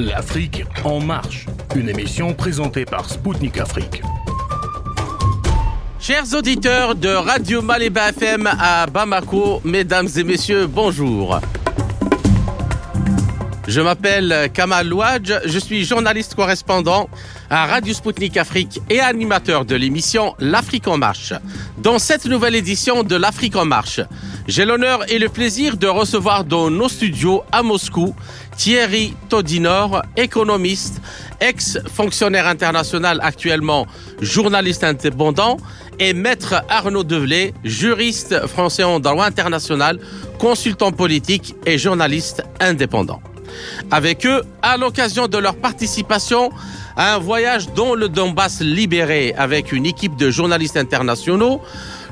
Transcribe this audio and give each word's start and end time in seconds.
L'Afrique 0.00 0.64
en 0.82 0.98
marche, 0.98 1.44
une 1.76 1.90
émission 1.90 2.32
présentée 2.32 2.86
par 2.86 3.10
Spoutnik 3.10 3.58
Afrique. 3.58 4.00
Chers 5.98 6.32
auditeurs 6.32 6.94
de 6.94 7.10
Radio 7.10 7.60
Maléba 7.60 8.08
FM 8.08 8.46
à 8.46 8.86
Bamako, 8.86 9.60
mesdames 9.62 10.08
et 10.16 10.24
messieurs, 10.24 10.66
bonjour. 10.66 11.38
Je 13.68 13.80
m'appelle 13.82 14.50
Kamal 14.54 14.88
Louadj, 14.88 15.34
je 15.44 15.58
suis 15.58 15.84
journaliste 15.84 16.34
correspondant 16.34 17.10
à 17.50 17.66
Radio 17.66 17.92
Spoutnik 17.92 18.36
Afrique 18.36 18.80
et 18.88 19.00
animateur 19.00 19.64
de 19.64 19.76
l'émission 19.76 20.34
L'Afrique 20.38 20.88
en 20.88 20.96
marche. 20.96 21.34
Dans 21.78 21.98
cette 21.98 22.24
nouvelle 22.24 22.56
édition 22.56 23.02
de 23.02 23.16
L'Afrique 23.16 23.56
en 23.56 23.66
marche, 23.66 24.00
j'ai 24.48 24.64
l'honneur 24.64 25.08
et 25.12 25.18
le 25.18 25.28
plaisir 25.28 25.76
de 25.76 25.86
recevoir 25.86 26.44
dans 26.44 26.70
nos 26.70 26.88
studios 26.88 27.44
à 27.52 27.62
Moscou 27.62 28.14
Thierry 28.60 29.14
Todinor, 29.30 30.02
économiste, 30.18 31.00
ex-fonctionnaire 31.40 32.46
international 32.46 33.18
actuellement 33.22 33.86
journaliste 34.20 34.84
indépendant, 34.84 35.56
et 35.98 36.12
maître 36.12 36.62
Arnaud 36.68 37.02
Develay, 37.02 37.54
juriste 37.64 38.46
français 38.48 38.82
en 38.82 39.00
droit 39.00 39.24
international, 39.24 39.98
consultant 40.38 40.92
politique 40.92 41.54
et 41.64 41.78
journaliste 41.78 42.42
indépendant. 42.60 43.22
Avec 43.90 44.26
eux, 44.26 44.42
à 44.60 44.76
l'occasion 44.76 45.26
de 45.26 45.38
leur 45.38 45.56
participation 45.56 46.50
à 46.98 47.14
un 47.14 47.18
voyage 47.18 47.72
dans 47.72 47.94
le 47.94 48.10
Donbass 48.10 48.60
libéré 48.60 49.32
avec 49.38 49.72
une 49.72 49.86
équipe 49.86 50.16
de 50.16 50.30
journalistes 50.30 50.76
internationaux, 50.76 51.62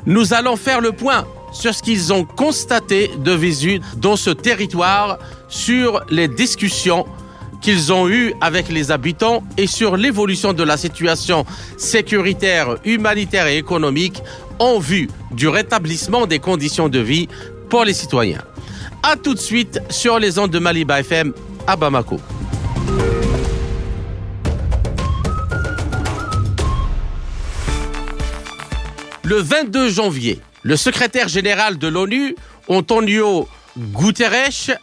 nous 0.06 0.32
allons 0.32 0.56
faire 0.56 0.80
le 0.80 0.92
point 0.92 1.26
sur 1.52 1.74
ce 1.74 1.82
qu'ils 1.82 2.10
ont 2.12 2.24
constaté 2.24 3.10
de 3.18 3.32
visu 3.32 3.80
dans 3.96 4.16
ce 4.16 4.30
territoire, 4.30 5.18
sur 5.48 6.02
les 6.10 6.28
discussions 6.28 7.06
qu'ils 7.60 7.92
ont 7.92 8.08
eues 8.08 8.32
avec 8.40 8.68
les 8.68 8.90
habitants 8.90 9.42
et 9.56 9.66
sur 9.66 9.96
l'évolution 9.96 10.52
de 10.52 10.62
la 10.62 10.76
situation 10.76 11.44
sécuritaire, 11.76 12.76
humanitaire 12.84 13.46
et 13.46 13.56
économique 13.58 14.22
en 14.58 14.78
vue 14.78 15.08
du 15.32 15.48
rétablissement 15.48 16.26
des 16.26 16.38
conditions 16.38 16.88
de 16.88 16.98
vie 16.98 17.28
pour 17.68 17.84
les 17.84 17.94
citoyens. 17.94 18.42
A 19.02 19.16
tout 19.16 19.34
de 19.34 19.38
suite 19.38 19.80
sur 19.90 20.18
les 20.18 20.38
ondes 20.38 20.50
de 20.50 20.58
Maliba 20.58 21.00
FM 21.00 21.32
à 21.66 21.76
Bamako. 21.76 22.18
Le 29.24 29.36
22 29.36 29.90
janvier, 29.90 30.40
le 30.62 30.74
secrétaire 30.76 31.28
général 31.28 31.76
de 31.76 31.86
l'ONU, 31.86 32.34
Antonio 32.66 33.46
Guterres, 33.76 34.78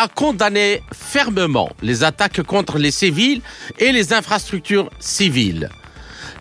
a 0.00 0.08
condamné 0.08 0.82
fermement 0.94 1.68
les 1.82 2.04
attaques 2.04 2.42
contre 2.42 2.78
les 2.78 2.90
civils 2.90 3.42
et 3.78 3.92
les 3.92 4.14
infrastructures 4.14 4.88
civiles. 4.98 5.68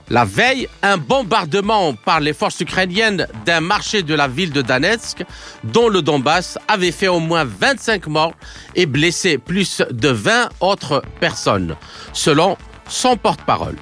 La 0.09 0.23
veille, 0.23 0.69
un 0.81 0.95
bombardement 0.97 1.93
par 1.93 2.21
les 2.21 2.31
forces 2.31 2.61
ukrainiennes 2.61 3.27
d'un 3.45 3.59
marché 3.59 4.01
de 4.01 4.15
la 4.15 4.29
ville 4.29 4.53
de 4.53 4.61
Donetsk, 4.61 5.25
dont 5.65 5.89
le 5.89 6.01
Donbass, 6.01 6.57
avait 6.69 6.93
fait 6.93 7.09
au 7.09 7.19
moins 7.19 7.43
25 7.43 8.07
morts 8.07 8.33
et 8.75 8.85
blessé 8.85 9.37
plus 9.37 9.83
de 9.91 10.07
20 10.07 10.49
autres 10.61 11.03
personnes, 11.19 11.75
selon 12.13 12.57
son 12.87 13.17
porte-parole. 13.17 13.75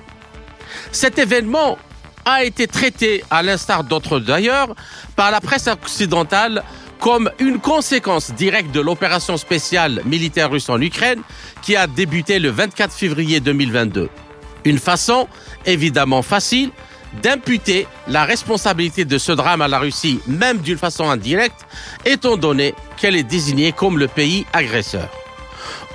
Cet 0.92 1.20
événement 1.20 1.78
a 2.26 2.44
été 2.44 2.66
traité, 2.66 3.24
à 3.30 3.44
l'instar 3.44 3.84
d'autres 3.84 4.20
d'ailleurs, 4.20 4.76
par 5.16 5.30
la 5.30 5.40
presse 5.40 5.68
occidentale 5.68 6.64
comme 7.00 7.30
une 7.40 7.60
conséquence 7.60 8.32
directe 8.32 8.72
de 8.72 8.80
l'opération 8.80 9.38
spéciale 9.38 10.02
militaire 10.06 10.52
russe 10.52 10.70
en 10.70 10.82
Ukraine 10.82 11.22
qui 11.62 11.76
a 11.76 11.88
débuté 11.88 12.40
le 12.40 12.50
24 12.50 12.94
février 12.94 13.40
2022. 13.40 14.10
Une 14.66 14.80
façon 14.80 15.28
évidemment 15.66 16.22
facile 16.22 16.72
d'imputer 17.22 17.88
la 18.08 18.26
responsabilité 18.26 19.06
de 19.06 19.18
ce 19.18 19.32
drame 19.32 19.62
à 19.62 19.68
la 19.68 19.80
Russie, 19.80 20.20
même 20.28 20.60
d'une 20.60 20.78
façon 20.78 21.10
indirecte, 21.10 21.66
étant 22.06 22.38
donné 22.38 22.76
qu'elle 22.98 23.16
est 23.16 23.24
désignée 23.24 23.72
comme 23.72 23.98
le 23.98 24.08
pays 24.08 24.46
agresseur. 24.54 25.10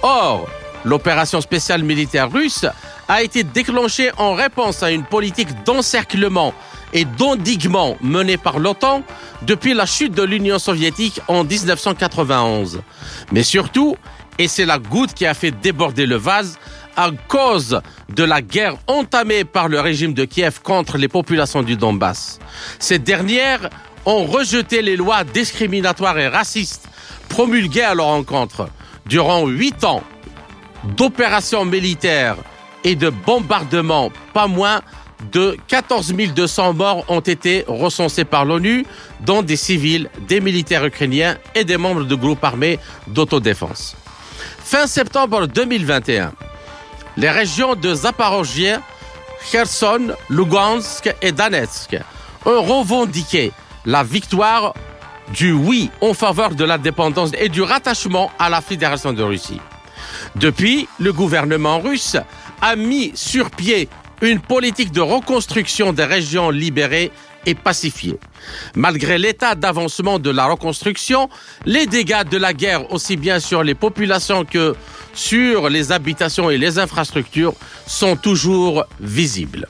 Or, 0.03 0.49
l'opération 0.85 1.41
spéciale 1.41 1.83
militaire 1.83 2.31
russe 2.31 2.67
a 3.09 3.23
été 3.23 3.45
déclenchée 3.45 4.11
en 4.17 4.35
réponse 4.35 4.83
à 4.83 4.91
une 4.91 5.05
politique 5.05 5.65
d'encerclement 5.65 6.55
et 6.93 7.05
d'endiguement 7.05 7.97
menée 8.01 8.37
par 8.37 8.59
l'OTAN 8.59 9.03
depuis 9.43 9.75
la 9.75 9.87
chute 9.87 10.13
de 10.13 10.23
l'Union 10.23 10.59
soviétique 10.59 11.21
en 11.29 11.45
1991. 11.45 12.83
Mais 13.33 13.43
surtout, 13.43 13.97
et 14.39 14.49
c'est 14.49 14.67
la 14.67 14.79
goutte 14.79 15.15
qui 15.15 15.27
a 15.27 15.35
fait 15.35 15.51
déborder 15.51 16.07
le 16.07 16.17
vase, 16.17 16.59
à 16.97 17.11
cause 17.29 17.81
de 18.15 18.25
la 18.25 18.43
guerre 18.43 18.77
entamée 18.87 19.45
par 19.45 19.69
le 19.69 19.81
régime 19.81 20.13
de 20.13 20.25
Kiev 20.25 20.61
contre 20.63 20.99
les 20.99 21.09
populations 21.09 21.63
du 21.63 21.77
Donbass. 21.77 22.39
Ces 22.79 22.99
dernières 22.99 23.71
ont 24.05 24.25
rejeté 24.25 24.83
les 24.83 24.97
lois 24.97 25.25
discriminatoires 25.25 26.19
et 26.19 26.29
racistes 26.29 26.89
promulguées 27.29 27.83
à 27.83 27.95
leur 27.95 28.09
encontre. 28.09 28.69
Durant 29.07 29.47
huit 29.47 29.85
ans 29.85 30.03
d'opérations 30.97 31.65
militaires 31.65 32.37
et 32.85 32.95
de 32.95 33.11
bombardements, 33.11 34.11
pas 34.35 34.47
moins 34.47 34.83
de 35.31 35.57
14 35.69 36.13
200 36.13 36.75
morts 36.75 37.05
ont 37.09 37.21
été 37.21 37.65
recensés 37.69 38.25
par 38.25 38.45
l'ONU, 38.45 38.85
dont 39.21 39.43
des 39.43 39.57
civils, 39.57 40.09
des 40.27 40.41
militaires 40.41 40.85
ukrainiens 40.85 41.37
et 41.55 41.65
des 41.65 41.77
membres 41.77 42.05
de 42.05 42.15
groupes 42.15 42.43
armés 42.43 42.79
d'autodéfense. 43.07 43.97
Fin 44.65 44.87
septembre 44.87 45.47
2021, 45.47 46.33
les 47.17 47.31
régions 47.31 47.75
de 47.75 47.95
Zaporozhye, 47.95 48.77
Kherson, 49.51 50.13
Lugansk 50.31 51.15
et 51.21 51.33
Donetsk 51.33 51.97
ont 52.47 52.63
revendiqué 52.63 53.53
la 53.85 54.03
victoire 54.03 54.75
du 55.35 55.53
oui 55.53 55.91
en 56.01 56.15
faveur 56.15 56.55
de 56.55 56.65
l'indépendance 56.65 57.31
et 57.39 57.49
du 57.49 57.63
rattachement 57.63 58.31
à 58.39 58.49
la 58.49 58.61
Fédération 58.61 59.13
de 59.13 59.23
Russie. 59.23 59.61
Depuis, 60.37 60.89
le 60.99 61.13
gouvernement 61.13 61.81
russe 61.81 62.17
a 62.61 62.77
mis 62.77 63.13
sur 63.15 63.51
pied 63.51 63.89
une 64.23 64.41
politique 64.41 64.93
de 64.93 65.01
reconstruction 65.01 65.93
des 65.93 66.05
régions 66.05 66.51
libérées 66.51 67.11
et 67.45 67.57
pacifiées. 67.57 68.19
Malgré 68.77 69.19
l'état 69.19 69.57
d'avancement 69.57 70.21
de 70.21 70.31
la 70.31 70.47
reconstruction, 70.47 71.29
les 71.67 71.87
dégâts 71.87 72.23
de 72.31 72.39
la 72.39 72.55
guerre, 72.55 72.91
aussi 72.93 73.17
bien 73.17 73.41
sur 73.41 73.65
les 73.65 73.75
populations 73.75 74.45
que 74.45 74.77
sur 75.13 75.69
les 75.69 75.91
habitations 75.91 76.51
et 76.51 76.57
les 76.57 76.79
infrastructures, 76.79 77.55
sont 77.87 78.17
toujours 78.17 78.85
visibles. 79.01 79.67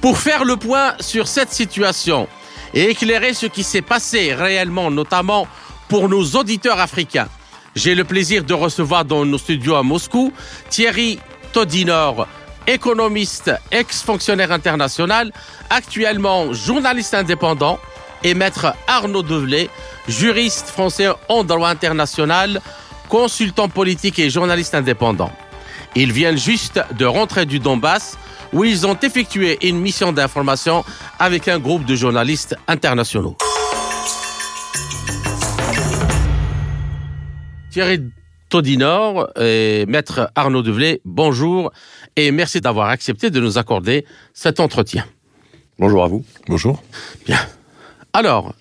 Pour 0.00 0.18
faire 0.18 0.44
le 0.44 0.56
point 0.56 0.94
sur 0.98 1.28
cette 1.28 1.52
situation 1.52 2.26
et 2.74 2.90
éclairer 2.90 3.34
ce 3.34 3.46
qui 3.46 3.62
s'est 3.62 3.82
passé 3.82 4.34
réellement, 4.34 4.90
notamment 4.90 5.46
pour 5.88 6.08
nos 6.08 6.24
auditeurs 6.24 6.80
africains, 6.80 7.28
j'ai 7.76 7.94
le 7.94 8.02
plaisir 8.02 8.42
de 8.42 8.54
recevoir 8.54 9.04
dans 9.04 9.24
nos 9.24 9.38
studios 9.38 9.76
à 9.76 9.84
Moscou 9.84 10.32
Thierry 10.70 11.20
Todinor, 11.52 12.26
économiste, 12.66 13.52
ex-fonctionnaire 13.70 14.52
international, 14.52 15.32
actuellement 15.70 16.52
journaliste 16.52 17.14
indépendant, 17.14 17.78
et 18.22 18.34
maître 18.34 18.74
Arnaud 18.86 19.22
Develay, 19.22 19.70
juriste 20.08 20.68
français 20.68 21.08
en 21.28 21.44
droit 21.44 21.68
international, 21.68 22.60
consultant 23.08 23.68
politique 23.68 24.18
et 24.18 24.30
journaliste 24.30 24.74
indépendant. 24.74 25.32
Ils 25.96 26.12
viennent 26.12 26.38
juste 26.38 26.82
de 26.96 27.06
rentrer 27.06 27.46
du 27.46 27.58
Donbass, 27.58 28.16
où 28.52 28.64
ils 28.64 28.86
ont 28.86 28.98
effectué 29.00 29.58
une 29.66 29.78
mission 29.78 30.12
d'information 30.12 30.84
avec 31.18 31.48
un 31.48 31.58
groupe 31.58 31.84
de 31.84 31.94
journalistes 31.94 32.56
internationaux. 32.68 33.36
Thierry 37.70 38.00
Todinor 38.48 39.30
et 39.40 39.86
maître 39.86 40.30
Arnaud 40.34 40.62
Develay, 40.62 41.00
bonjour 41.04 41.70
et 42.16 42.30
merci 42.30 42.60
d'avoir 42.60 42.88
accepté 42.88 43.30
de 43.30 43.40
nous 43.40 43.58
accorder 43.58 44.04
cet 44.34 44.60
entretien. 44.60 45.04
Bonjour 45.78 46.04
à 46.04 46.08
vous. 46.08 46.24
Bonjour. 46.46 46.82
Bien. 47.26 47.38
Alors, 48.12 48.54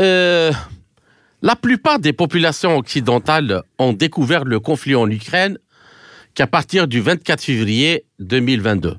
euh, 0.00 0.52
la 1.42 1.56
plupart 1.56 1.98
des 1.98 2.12
populations 2.12 2.76
occidentales 2.76 3.62
ont 3.78 3.92
découvert 3.92 4.44
le 4.44 4.60
conflit 4.60 4.94
en 4.94 5.08
Ukraine 5.10 5.58
qu'à 6.34 6.46
partir 6.46 6.88
du 6.88 7.00
24 7.00 7.42
février 7.42 8.04
2022 8.18 8.96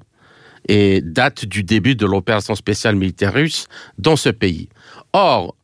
et 0.67 1.01
date 1.01 1.45
du 1.45 1.63
début 1.63 1.95
de 1.95 2.05
l'opération 2.05 2.55
spéciale 2.55 2.95
militaire 2.95 3.33
russe 3.33 3.67
dans 3.97 4.15
ce 4.15 4.29
pays. 4.29 4.69
Or, 5.13 5.55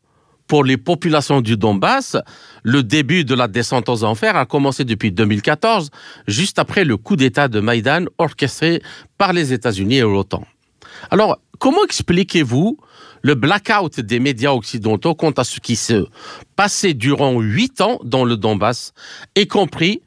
pour 0.52 0.66
les 0.66 0.76
populations 0.76 1.40
du 1.40 1.56
Donbass, 1.56 2.18
le 2.64 2.84
début 2.84 3.24
de 3.24 3.34
la 3.36 3.48
descente 3.48 3.88
aux 3.88 4.04
enfers 4.04 4.36
a 4.36 4.46
commencé 4.46 4.84
depuis 4.84 5.10
2014, 5.10 5.90
juste 6.28 6.60
après 6.60 6.84
le 6.84 6.98
coup 6.98 7.16
d'État 7.16 7.48
de 7.48 7.62
Maïdan 7.62 8.04
orchestré 8.18 8.82
par 9.18 9.32
les 9.32 9.54
États-Unis 9.54 10.00
et 10.00 10.02
l'OTAN. 10.02 10.44
Alors, 11.10 11.40
comment 11.58 11.86
expliquez-vous 11.86 12.78
le 13.22 13.36
blackout 13.36 14.02
des 14.02 14.20
médias 14.20 14.52
occidentaux 14.52 15.16
quant 15.16 15.32
à 15.32 15.46
ce 15.46 15.62
qui 15.62 15.78
se 15.78 16.06
passait 16.58 16.96
durant 16.96 17.40
huit 17.40 17.80
ans 17.80 18.02
dans 18.04 18.26
le 18.26 18.36
Donbass, 18.36 18.92
y 19.38 19.48
compris 19.48 20.02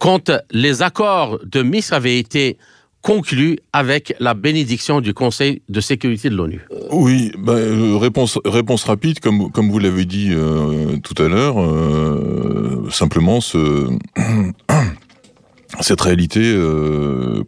quand 0.00 0.32
les 0.50 0.82
accords 0.82 1.38
de 1.44 1.62
Minsk 1.62 1.92
avaient 1.92 2.18
été 2.18 2.58
conclus 3.02 3.58
avec 3.72 4.14
la 4.20 4.34
bénédiction 4.34 5.00
du 5.00 5.14
Conseil 5.14 5.62
de 5.68 5.80
sécurité 5.80 6.30
de 6.30 6.36
l'ONU 6.36 6.66
Oui, 6.90 7.32
bah, 7.38 7.52
euh, 7.54 7.96
réponse, 7.96 8.38
rapide, 8.84 9.20
comme, 9.20 9.70
vous 9.70 9.78
l'avez 9.78 10.04
dit 10.04 10.30
euh, 10.32 10.96
tout 11.02 11.20
à 11.22 11.28
l'heure, 11.28 11.60
euh, 11.60 12.88
simplement 12.90 13.40
ce... 13.40 13.88
cette 15.80 16.00
réalité 16.00 16.58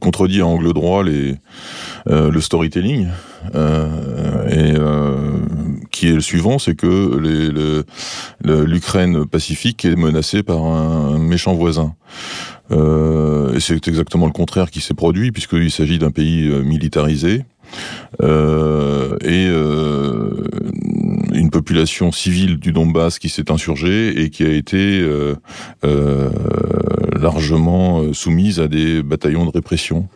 contredit 0.01 0.41
à 0.41 0.47
angle 0.47 0.73
droit 0.73 1.03
le 1.03 2.41
storytelling 2.41 3.09
qui 5.91 6.09
est 6.09 6.15
le 6.15 6.21
suivant, 6.21 6.59
c'est 6.59 6.75
que 6.75 7.67
l'Ukraine 8.43 9.27
pacifique 9.27 9.85
est 9.85 9.97
menacée 9.97 10.43
par 10.43 10.65
un, 10.65 11.19
méchant 11.19 11.55
voisin. 11.55 11.95
Et 12.73 13.61
c'est 13.61 13.87
exactement 13.89 14.27
le 14.27 14.33
contraire 14.33 14.71
qui 14.71 14.81
s'est 14.81 14.95
produit 14.95 15.31
puisqu'il 15.33 15.71
s'agit 15.71 15.99
d'un 15.99 16.11
pays 16.11 16.49
militarisé 16.65 17.45
et 18.21 19.49
une 21.35 21.51
population 21.51 22.13
civile 22.13 22.59
du 22.59 22.73
Donbass 22.73 23.19
qui 23.19 23.29
s'est 23.29 23.51
insurgée 23.51 24.23
et 24.23 24.31
qui 24.31 24.45
a 24.45 24.53
été 24.53 25.01
euh, 25.01 25.35
euh, 25.85 26.31
largement 27.19 28.03
euh, 28.03 28.13
soumise 28.13 28.61
à 28.61 28.69
des 28.69 29.03
bataillons 29.03 29.47
de 29.47 29.51
répression. 29.51 30.09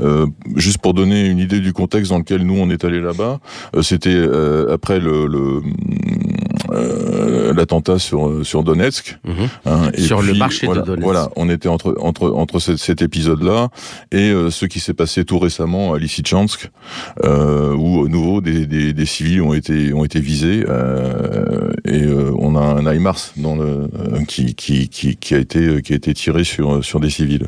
Euh, 0.00 0.26
juste 0.56 0.78
pour 0.78 0.94
donner 0.94 1.26
une 1.26 1.38
idée 1.38 1.60
du 1.60 1.72
contexte 1.72 2.10
dans 2.10 2.18
lequel 2.18 2.42
nous 2.42 2.58
on 2.58 2.70
est 2.70 2.84
allé 2.84 3.00
là-bas, 3.00 3.40
euh, 3.74 3.82
c'était 3.82 4.16
après 4.70 4.98
le 4.98 5.62
euh, 6.76 7.54
l'attentat 7.54 7.98
sur 7.98 8.44
sur 8.44 8.62
Donetsk. 8.62 9.18
Mhm. 9.24 9.34
Hein, 9.66 9.90
et 9.94 10.00
sur 10.00 10.22
le 10.22 10.34
marché 10.34 10.66
voilà, 10.66 10.82
de 10.82 10.86
Donetsk. 10.86 11.04
Voilà, 11.04 11.30
on 11.36 11.48
était 11.48 11.68
entre 11.68 11.96
entre 12.00 12.30
entre 12.30 12.58
cet, 12.58 12.78
cet 12.78 13.02
épisode-là 13.02 13.68
et 14.12 14.30
euh, 14.30 14.50
ce 14.50 14.66
qui 14.66 14.80
s'est 14.80 14.94
passé 14.94 15.24
tout 15.24 15.38
récemment 15.38 15.94
à 15.94 15.98
Lysychansk, 15.98 16.70
euh, 17.24 17.74
où 17.74 18.04
à 18.04 18.08
nouveau 18.08 18.40
des, 18.40 18.66
des, 18.66 18.92
des, 18.92 19.06
civils 19.06 19.42
ont 19.42 19.54
été 19.54 19.92
ont 19.92 20.04
été 20.04 20.20
visés 20.20 20.64
euh, 20.68 21.70
et 21.84 22.02
euh, 22.02 22.32
on 22.38 22.56
a 22.56 22.60
un 22.60 22.92
HIMARS 22.92 23.32
dans 23.36 23.56
le 23.56 23.88
qui, 24.26 24.54
qui 24.54 24.88
qui 24.88 25.16
qui 25.16 25.34
a 25.34 25.38
été 25.38 25.82
qui 25.82 25.92
a 25.92 25.96
été 25.96 26.14
tiré 26.14 26.44
sur 26.44 26.84
sur 26.84 27.00
des 27.00 27.10
civils. 27.10 27.46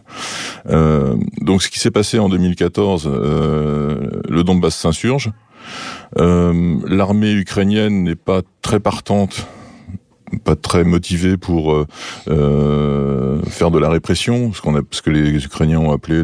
donc 1.40 1.62
ce 1.62 1.68
qui 1.68 1.78
s'est 1.78 1.90
passé 1.90 2.18
en 2.18 2.28
2014, 2.28 3.08
le 3.08 4.42
Donbass 4.44 4.76
s'insurge. 4.76 5.30
Euh, 6.16 6.76
l'armée 6.86 7.32
ukrainienne 7.32 8.04
n'est 8.04 8.16
pas 8.16 8.42
très 8.62 8.80
partante 8.80 9.46
pas 10.44 10.56
très 10.56 10.84
motivée 10.84 11.38
pour 11.38 11.72
euh, 11.72 11.86
euh, 12.28 13.40
faire 13.44 13.70
de 13.70 13.78
la 13.78 13.88
répression, 13.88 14.52
ce, 14.52 14.60
a, 14.68 14.82
ce 14.90 15.00
que 15.00 15.08
les 15.08 15.42
Ukrainiens 15.42 15.78
ont 15.78 15.90
appelé 15.90 16.22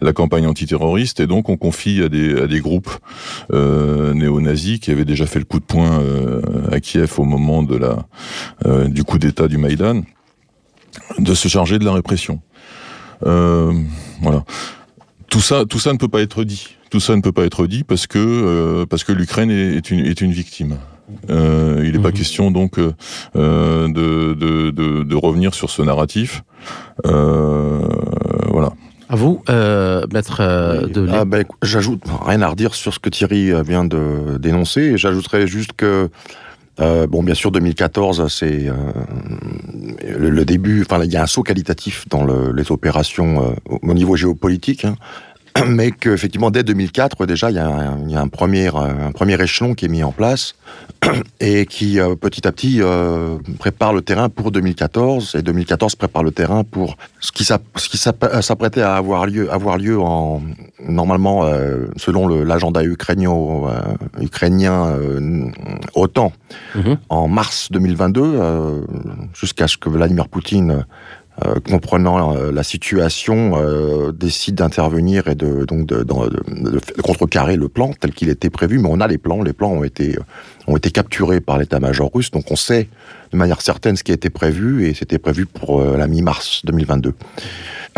la 0.00 0.12
campagne 0.12 0.48
antiterroriste, 0.48 1.20
et 1.20 1.28
donc 1.28 1.48
on 1.48 1.56
confie 1.56 2.02
à 2.02 2.08
des, 2.08 2.60
groupes 2.60 2.90
néo-nazis 3.52 4.80
qui 4.80 4.90
avaient 4.90 5.04
déjà 5.04 5.26
fait 5.26 5.38
le 5.38 5.44
coup 5.44 5.60
de 5.60 5.64
poing 5.64 6.02
à 6.72 6.80
Kiev 6.80 7.20
au 7.20 7.24
moment 7.24 7.62
du 7.62 9.04
coup 9.04 9.18
d'État 9.18 9.46
du 9.46 9.58
Maïdan, 9.58 10.02
de 11.20 11.34
se 11.34 11.46
charger 11.46 11.78
de 11.78 11.84
la 11.84 11.92
répression. 11.92 12.40
voilà. 13.20 14.42
Tout 15.28 15.40
ça, 15.40 15.64
tout 15.64 15.78
ça 15.78 15.92
ne 15.92 15.98
peut 15.98 16.08
pas 16.08 16.22
être 16.22 16.44
dit. 16.44 16.76
Tout 16.90 17.00
ça 17.00 17.16
ne 17.16 17.20
peut 17.20 17.32
pas 17.32 17.44
être 17.44 17.66
dit 17.66 17.84
parce 17.84 18.06
que 18.06 18.18
euh, 18.18 18.86
parce 18.86 19.04
que 19.04 19.12
l'Ukraine 19.12 19.50
est, 19.50 19.90
une 19.90 20.06
est 20.06 20.20
une 20.20 20.32
victime. 20.32 20.76
Euh, 21.30 21.82
il 21.84 21.92
n'est 21.92 21.98
pas 21.98 22.08
mhm. 22.08 22.14
question 22.14 22.50
donc 22.50 22.78
euh, 22.78 22.92
de, 23.34 24.34
de, 24.34 24.70
de, 24.70 25.02
de, 25.02 25.14
revenir 25.14 25.54
sur 25.54 25.70
ce 25.70 25.82
narratif. 25.82 26.42
Euh, 27.06 27.86
voilà. 28.50 28.70
À 29.08 29.14
vous, 29.14 29.42
euh, 29.48 30.04
maître 30.12 30.38
euh, 30.40 30.86
de 30.86 31.08
ah, 31.12 31.24
ben, 31.24 31.44
J'ajoute 31.62 32.02
rien 32.24 32.42
à 32.42 32.48
redire 32.48 32.74
sur 32.74 32.92
ce 32.92 32.98
que 32.98 33.08
Thierry 33.08 33.52
vient 33.62 33.84
de 33.84 34.36
dénoncer. 34.38 34.98
J'ajouterais 34.98 35.46
juste 35.46 35.74
que 35.76 36.10
euh, 36.80 37.06
bon, 37.06 37.22
bien 37.22 37.34
sûr, 37.34 37.50
2014, 37.50 38.28
c'est 38.28 38.68
euh, 38.68 38.74
le, 40.04 40.30
le, 40.30 40.44
début. 40.44 40.82
Enfin, 40.82 41.02
il 41.02 41.10
y 41.10 41.16
a 41.16 41.22
un 41.22 41.26
saut 41.26 41.42
qualitatif 41.42 42.06
dans 42.08 42.24
le, 42.24 42.52
les 42.52 42.70
opérations 42.70 43.42
euh, 43.42 43.76
au 43.82 43.94
niveau 43.94 44.16
géopolitique. 44.16 44.84
Hein 44.84 44.96
mais 45.66 45.90
qu'effectivement, 45.90 46.50
dès 46.50 46.62
2004, 46.62 47.26
déjà, 47.26 47.50
il 47.50 47.56
y 47.56 47.58
a, 47.58 47.66
un, 47.66 47.98
il 48.06 48.10
y 48.10 48.16
a 48.16 48.20
un, 48.20 48.28
premier, 48.28 48.68
un 48.68 49.12
premier 49.12 49.40
échelon 49.40 49.74
qui 49.74 49.86
est 49.86 49.88
mis 49.88 50.02
en 50.02 50.12
place 50.12 50.54
et 51.40 51.66
qui, 51.66 52.00
euh, 52.00 52.14
petit 52.14 52.46
à 52.46 52.52
petit, 52.52 52.78
euh, 52.80 53.38
prépare 53.58 53.92
le 53.92 54.02
terrain 54.02 54.28
pour 54.28 54.50
2014. 54.50 55.36
Et 55.36 55.42
2014 55.42 55.94
prépare 55.96 56.22
le 56.22 56.30
terrain 56.30 56.64
pour 56.64 56.96
ce 57.20 57.32
qui 57.32 57.44
s'apprêtait 57.98 58.82
à 58.82 58.96
avoir 58.96 59.26
lieu, 59.26 59.50
avoir 59.52 59.78
lieu 59.78 59.98
en, 60.00 60.42
normalement, 60.80 61.44
euh, 61.44 61.86
selon 61.96 62.28
l'agenda 62.28 62.82
ukrainien, 62.82 63.32
euh, 63.32 64.22
ukrainien 64.22 64.86
euh, 64.86 65.50
OTAN, 65.94 66.32
mm 66.74 66.80
-hmm. 66.80 66.96
en 67.08 67.28
mars 67.28 67.68
2022, 67.70 68.84
jusqu'à 69.34 69.68
ce 69.68 69.76
que 69.76 69.88
Vladimir 69.88 70.28
Poutine 70.28 70.84
euh, 71.44 71.56
comprenant 71.60 72.34
euh, 72.34 72.50
la 72.50 72.62
situation, 72.62 73.52
euh, 73.56 74.10
décide 74.10 74.54
d'intervenir 74.54 75.28
et 75.28 75.34
de 75.34 75.66
donc 75.66 75.86
de, 75.86 75.96
de, 75.96 76.70
de, 76.70 76.80
contrecarrer 77.02 77.56
le 77.56 77.68
plan 77.68 77.92
tel 77.92 78.12
qu'il 78.12 78.30
était 78.30 78.48
prévu. 78.48 78.78
Mais 78.78 78.88
on 78.90 79.00
a 79.02 79.06
les 79.06 79.18
plans, 79.18 79.42
les 79.42 79.52
plans 79.52 79.70
ont 79.70 79.84
été 79.84 80.18
ont 80.66 80.78
été 80.78 80.90
capturés 80.90 81.40
par 81.40 81.58
l'état-major 81.58 82.10
russe, 82.14 82.30
donc 82.30 82.50
on 82.50 82.56
sait 82.56 82.88
de 83.32 83.36
manière 83.36 83.60
certaine 83.60 83.96
ce 83.96 84.02
qui 84.02 84.12
été 84.12 84.30
prévu 84.30 84.86
et 84.86 84.94
c'était 84.94 85.18
prévu 85.18 85.44
pour 85.44 85.82
la 85.82 86.06
mi-mars 86.06 86.62
2022. 86.64 87.12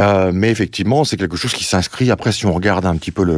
Euh, 0.01 0.33
mais 0.35 0.51
effectivement, 0.51 1.05
c'est 1.05 1.17
quelque 1.17 1.37
chose 1.37 1.53
qui 1.53 1.65
s'inscrit. 1.65 2.11
Après, 2.11 2.33
si 2.33 2.45
on 2.45 2.53
regarde 2.53 2.87
un 2.87 2.97
petit 2.97 3.13
peu 3.13 3.25
le, 3.25 3.37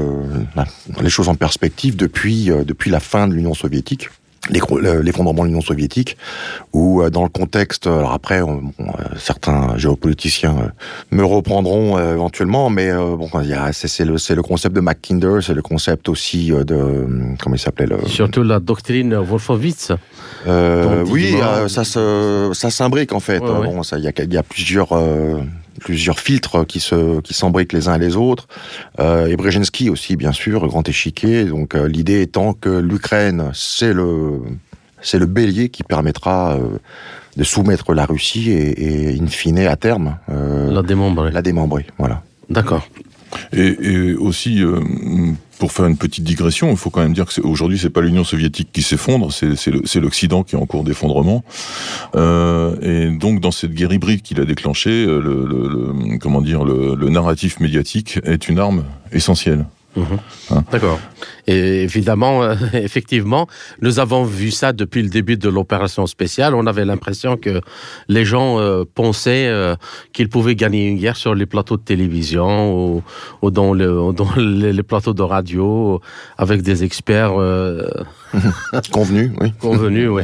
les 1.02 1.11
choses 1.11 1.29
en 1.29 1.35
perspective 1.35 1.97
depuis 1.97 2.47
depuis 2.47 2.91
la 2.91 3.00
fin 3.00 3.29
de 3.29 3.35
l'Union 3.35 3.52
soviétique, 3.52 4.08
l'effondrement 4.49 5.43
de 5.43 5.49
l'Union 5.49 5.61
soviétique, 5.61 6.17
ou 6.73 7.03
euh, 7.03 7.11
dans 7.11 7.23
le 7.23 7.29
contexte, 7.29 7.87
alors 7.87 8.13
après, 8.13 8.41
bon, 8.41 8.73
euh, 8.81 8.85
certains 9.19 9.77
géopoliticiens 9.77 10.57
euh, 10.59 10.69
me 11.11 11.25
reprendront 11.25 11.99
éventuellement, 11.99 12.71
mais 12.71 12.91
bon, 12.93 13.29
c'est 13.73 14.05
le, 14.05 14.35
le 14.35 14.43
concept 14.43 14.75
de 14.75 14.81
Mackinder, 14.81 15.41
c'est 15.43 15.55
le 15.55 15.63
concept 15.63 16.09
aussi 16.09 16.51
de, 16.51 17.07
comment 17.43 17.57
il 17.57 17.59
s'appelait 17.59 17.87
le... 17.87 18.07
Surtout 18.07 18.43
la 18.43 18.61
doctrine 18.61 19.15
Wolfowitz. 19.15 19.93
Euh, 20.47 21.05
oui, 21.09 21.37
ça, 21.69 21.85
se, 21.85 22.51
ça 22.55 22.71
s'imbrique 22.71 23.13
en 23.13 23.21
fait. 23.21 23.41
Ouais, 23.41 23.51
ouais. 23.51 23.67
Bon, 23.67 23.83
il 23.83 24.03
y 24.03 24.09
a, 24.09 24.25
y 24.25 24.37
a 24.39 24.43
plusieurs 24.43 24.89
plusieurs 25.81 26.21
filtres 26.21 26.67
qui 26.67 26.79
se 26.79 27.21
qui 27.21 27.35
s'embriquent 27.35 27.73
les 27.73 27.88
uns 27.88 27.99
les 27.99 28.17
autres. 28.17 28.47
Euh, 29.00 29.26
et 29.26 29.37
Brzezinski 29.37 29.90
aussi, 29.90 30.16
bien 30.16 30.33
sûr, 30.33 30.66
grand 30.69 30.88
échiquier. 30.88 31.45
Donc 31.45 31.75
euh, 31.75 31.88
l'idée 31.88 32.23
étant 32.23 32.52
que 32.52 32.69
l'Ukraine, 32.69 33.50
c'est 33.55 33.93
le 33.93 34.40
c'est 35.02 35.19
le 35.19 35.26
bélier 35.26 35.71
qui 35.71 35.83
permettra 35.83 36.52
euh, 36.52 36.78
de 37.37 37.45
soumettre 37.45 37.95
la 37.95 38.05
Russie 38.05 38.50
et, 38.50 39.14
et 39.14 39.21
in 39.21 39.26
fine 39.26 39.59
à 39.61 39.76
terme 39.76 40.19
la 40.28 40.83
démembrer. 40.83 41.31
La 41.33 41.43
démembrer, 41.43 41.87
voilà. 41.99 42.23
D'accord. 42.50 42.87
Et, 43.53 44.15
aussi, 44.15 44.63
euh, 44.63 44.81
pour 45.59 45.73
faire 45.73 45.87
une 45.87 45.97
petite 45.97 46.25
digression, 46.25 46.71
il 46.71 46.77
faut 46.77 46.91
quand 46.91 47.03
même 47.03 47.13
dire 47.13 47.27
que 47.27 47.41
aujourd'hui, 47.43 47.79
c'est 47.79 47.91
pas 47.91 48.01
l'Union 48.01 48.25
soviétique 48.25 48.71
qui 48.73 48.83
s'effondre, 48.83 49.33
c'est 49.33 50.01
l'Occident 50.01 50.43
qui 50.43 50.57
est 50.57 50.59
en 50.59 50.67
cours 50.67 50.85
d'effondrement. 50.85 51.45
Euh, 52.17 52.77
et 52.83 53.11
donc, 53.11 53.41
dans 53.41 53.51
cette 53.51 53.73
guerre 53.73 53.93
hybride 53.93 54.23
qu'il 54.23 54.41
a 54.41 54.45
déclenchée, 54.45 55.07
le, 55.07 55.21
le, 55.21 55.69
le, 55.69 56.19
comment 56.19 56.41
dire, 56.41 56.65
le 56.65 57.09
narratif 57.09 57.61
médiatique 57.61 58.19
est 58.25 58.49
une 58.49 58.59
arme 58.59 58.85
essentielle. 59.13 59.65
Mmh. 59.97 60.02
Hein 60.50 60.64
D'accord. 60.70 61.00
Et 61.49 61.82
évidemment, 61.82 62.42
euh, 62.42 62.54
effectivement, 62.75 63.49
nous 63.80 63.99
avons 63.99 64.25
vu 64.25 64.50
ça 64.50 64.73
depuis 64.73 65.02
le 65.02 65.09
début 65.09 65.37
de 65.37 65.49
l'opération 65.49 66.06
spéciale. 66.06 66.54
On 66.54 66.66
avait 66.66 66.85
l'impression 66.85 67.37
que 67.37 67.61
les 68.09 68.25
gens 68.25 68.61
euh, 68.61 68.85
pensaient 68.94 69.49
euh, 69.49 69.75
qu'ils 70.12 70.28
pouvaient 70.28 70.54
gagner 70.54 70.88
une 70.88 70.97
guerre 70.97 71.16
sur 71.16 71.35
les 71.35 71.47
plateaux 71.47 71.76
de 71.76 71.82
télévision 71.82 72.73
ou, 72.73 73.02
ou 73.42 73.50
dans, 73.50 73.75
le, 73.75 74.12
dans 74.12 74.28
les, 74.37 74.73
les, 74.73 74.82
plateaux 74.82 75.14
de 75.14 75.23
radio 75.23 76.00
avec 76.38 76.62
des 76.62 76.85
experts 76.85 77.32
convenus. 78.92 79.32
Oui. 79.40 79.52
Convenus, 79.61 80.09
oui. 80.09 80.23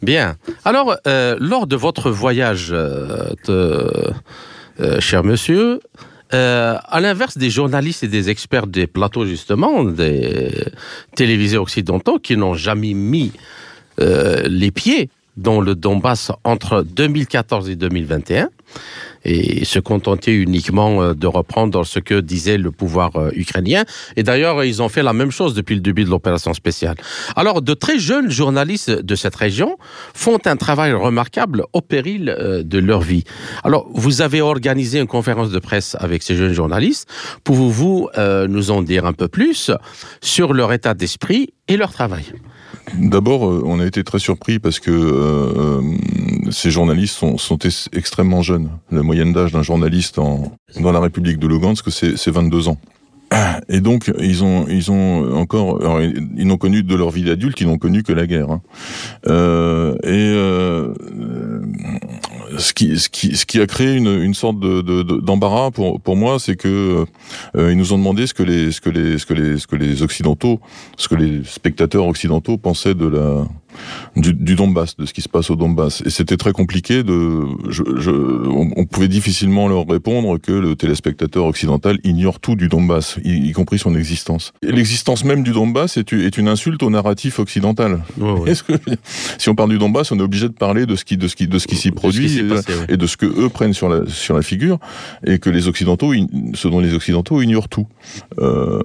Bien. 0.00 0.36
Alors, 0.64 0.96
lors 1.04 1.66
de 1.66 1.76
votre 1.76 2.10
voyage, 2.10 2.70
de, 2.70 4.12
cher 5.00 5.24
monsieur, 5.24 5.80
euh, 6.34 6.78
à 6.82 7.00
l'inverse 7.00 7.36
des 7.36 7.50
journalistes 7.50 8.02
et 8.04 8.08
des 8.08 8.30
experts 8.30 8.66
des 8.66 8.86
plateaux, 8.86 9.26
justement, 9.26 9.84
des 9.84 10.50
télévisés 11.14 11.58
occidentaux 11.58 12.18
qui 12.18 12.36
n'ont 12.36 12.54
jamais 12.54 12.94
mis 12.94 13.32
euh, 14.00 14.42
les 14.46 14.70
pieds 14.70 15.10
dans 15.36 15.60
le 15.60 15.74
Donbass 15.74 16.32
entre 16.44 16.82
2014 16.82 17.70
et 17.70 17.76
2021, 17.76 18.48
et 19.24 19.64
se 19.64 19.78
contenter 19.78 20.34
uniquement 20.34 21.02
euh, 21.02 21.14
de 21.14 21.26
reprendre 21.26 21.84
ce 21.84 21.98
que 21.98 22.20
disait 22.20 22.58
le 22.58 22.70
pouvoir 22.70 23.16
euh, 23.16 23.30
ukrainien. 23.34 23.84
Et 24.16 24.22
d'ailleurs, 24.22 24.64
ils 24.64 24.82
ont 24.82 24.88
fait 24.88 25.02
la 25.02 25.12
même 25.12 25.30
chose 25.30 25.54
depuis 25.54 25.74
le 25.74 25.80
début 25.80 26.04
de 26.04 26.10
l'opération 26.10 26.54
spéciale. 26.54 26.96
Alors, 27.36 27.62
de 27.62 27.74
très 27.74 27.98
jeunes 27.98 28.30
journalistes 28.30 28.90
de 28.90 29.14
cette 29.14 29.36
région 29.36 29.76
font 30.14 30.38
un 30.44 30.56
travail 30.56 30.92
remarquable 30.92 31.64
au 31.72 31.80
péril 31.80 32.28
euh, 32.28 32.62
de 32.62 32.78
leur 32.78 33.00
vie. 33.00 33.24
Alors, 33.64 33.88
vous 33.94 34.22
avez 34.22 34.40
organisé 34.40 34.98
une 34.98 35.06
conférence 35.06 35.50
de 35.50 35.58
presse 35.58 35.96
avec 35.98 36.22
ces 36.22 36.36
jeunes 36.36 36.52
journalistes. 36.52 37.08
Pouvez-vous 37.44 38.08
nous 38.48 38.70
en 38.70 38.82
dire 38.82 39.06
un 39.06 39.12
peu 39.12 39.28
plus 39.28 39.70
sur 40.20 40.52
leur 40.52 40.72
état 40.72 40.94
d'esprit 40.94 41.54
et 41.68 41.76
leur 41.76 41.92
travail? 41.92 42.24
D'abord, 42.94 43.42
on 43.42 43.80
a 43.80 43.86
été 43.86 44.04
très 44.04 44.18
surpris 44.18 44.58
parce 44.58 44.80
que 44.80 45.80
ces 46.50 46.70
journalistes 46.70 47.16
sont, 47.16 47.58
extrêmement 47.92 48.42
jeunes. 48.42 48.70
La 48.90 49.02
moyenne 49.02 49.32
d'âge 49.32 49.52
d'un 49.52 49.62
journaliste 49.62 50.16
dans 50.16 50.92
la 50.92 51.00
République 51.00 51.38
de 51.38 51.46
Lugansk, 51.46 51.90
c'est 51.90 52.30
22 52.30 52.68
ans. 52.68 52.78
Et 53.68 53.80
donc 53.80 54.10
ils 54.18 54.44
ont 54.44 54.66
ils 54.68 54.90
ont 54.90 55.36
encore 55.36 55.80
ils 56.36 56.46
n'ont 56.46 56.56
connu 56.56 56.82
de 56.82 56.94
leur 56.94 57.10
vie 57.10 57.24
d'adulte 57.24 57.60
ils 57.60 57.66
n'ont 57.66 57.78
connu 57.78 58.02
que 58.02 58.12
la 58.12 58.26
guerre 58.26 58.50
hein. 58.50 58.62
euh, 59.28 59.94
et 60.02 60.32
euh, 60.34 60.92
ce 62.58 62.72
qui 62.72 62.98
ce 62.98 63.08
qui 63.08 63.36
ce 63.36 63.46
qui 63.46 63.60
a 63.60 63.66
créé 63.66 63.96
une, 63.96 64.22
une 64.22 64.34
sorte 64.34 64.58
de 64.60 65.02
d'embarras 65.20 65.70
pour 65.70 66.00
pour 66.00 66.16
moi 66.16 66.38
c'est 66.38 66.56
que 66.56 67.04
euh, 67.56 67.72
ils 67.72 67.76
nous 67.76 67.92
ont 67.92 67.98
demandé 67.98 68.26
ce 68.26 68.34
que 68.34 68.42
les 68.42 68.72
ce 68.72 68.80
que 68.80 68.90
les 68.90 69.18
ce 69.18 69.26
que 69.26 69.34
les 69.34 69.58
ce 69.58 69.66
que 69.66 69.76
les 69.76 70.02
occidentaux 70.02 70.60
ce 70.96 71.08
que 71.08 71.14
les 71.14 71.44
spectateurs 71.44 72.06
occidentaux 72.06 72.58
pensaient 72.58 72.94
de 72.94 73.06
la 73.06 73.46
du, 74.16 74.34
du, 74.34 74.54
Donbass, 74.54 74.96
de 74.96 75.06
ce 75.06 75.12
qui 75.12 75.22
se 75.22 75.28
passe 75.28 75.50
au 75.50 75.56
Donbass. 75.56 76.02
Et 76.04 76.10
c'était 76.10 76.36
très 76.36 76.52
compliqué 76.52 77.02
de, 77.02 77.42
je, 77.68 77.82
je, 77.96 78.10
on, 78.10 78.84
pouvait 78.84 79.08
difficilement 79.08 79.68
leur 79.68 79.86
répondre 79.86 80.38
que 80.38 80.52
le 80.52 80.76
téléspectateur 80.76 81.46
occidental 81.46 81.98
ignore 82.04 82.40
tout 82.40 82.56
du 82.56 82.68
Donbass, 82.68 83.18
y, 83.24 83.52
compris 83.52 83.78
son 83.78 83.94
existence. 83.94 84.52
L'existence 84.62 85.24
même 85.24 85.42
du 85.42 85.52
Donbass 85.52 85.96
est, 85.96 86.12
est, 86.12 86.38
une 86.38 86.48
insulte 86.48 86.82
au 86.82 86.90
narratif 86.90 87.38
occidental. 87.38 88.02
Que, 88.18 88.74
si 89.38 89.48
on 89.48 89.54
parle 89.54 89.70
du 89.70 89.78
Donbass, 89.78 90.12
on 90.12 90.18
est 90.18 90.22
obligé 90.22 90.48
de 90.48 90.54
parler 90.54 90.86
de 90.86 90.96
ce 90.96 91.04
qui, 91.04 91.16
de 91.16 91.28
ce 91.28 91.36
qui, 91.36 91.46
de 91.46 91.58
ce 91.58 91.66
qui 91.66 91.76
s'y 91.76 91.90
produit 91.90 92.38
et, 92.88 92.96
de 92.96 93.06
ce 93.06 93.16
que 93.16 93.26
eux 93.26 93.48
prennent 93.48 93.72
sur 93.72 93.88
la, 93.88 94.06
sur 94.06 94.34
la 94.34 94.42
figure 94.42 94.78
et 95.26 95.38
que 95.38 95.50
les 95.50 95.68
occidentaux, 95.68 96.12
ce 96.54 96.68
dont 96.68 96.80
les 96.80 96.94
occidentaux 96.94 97.40
ignorent 97.42 97.68
tout. 97.68 97.86
Euh, 98.38 98.80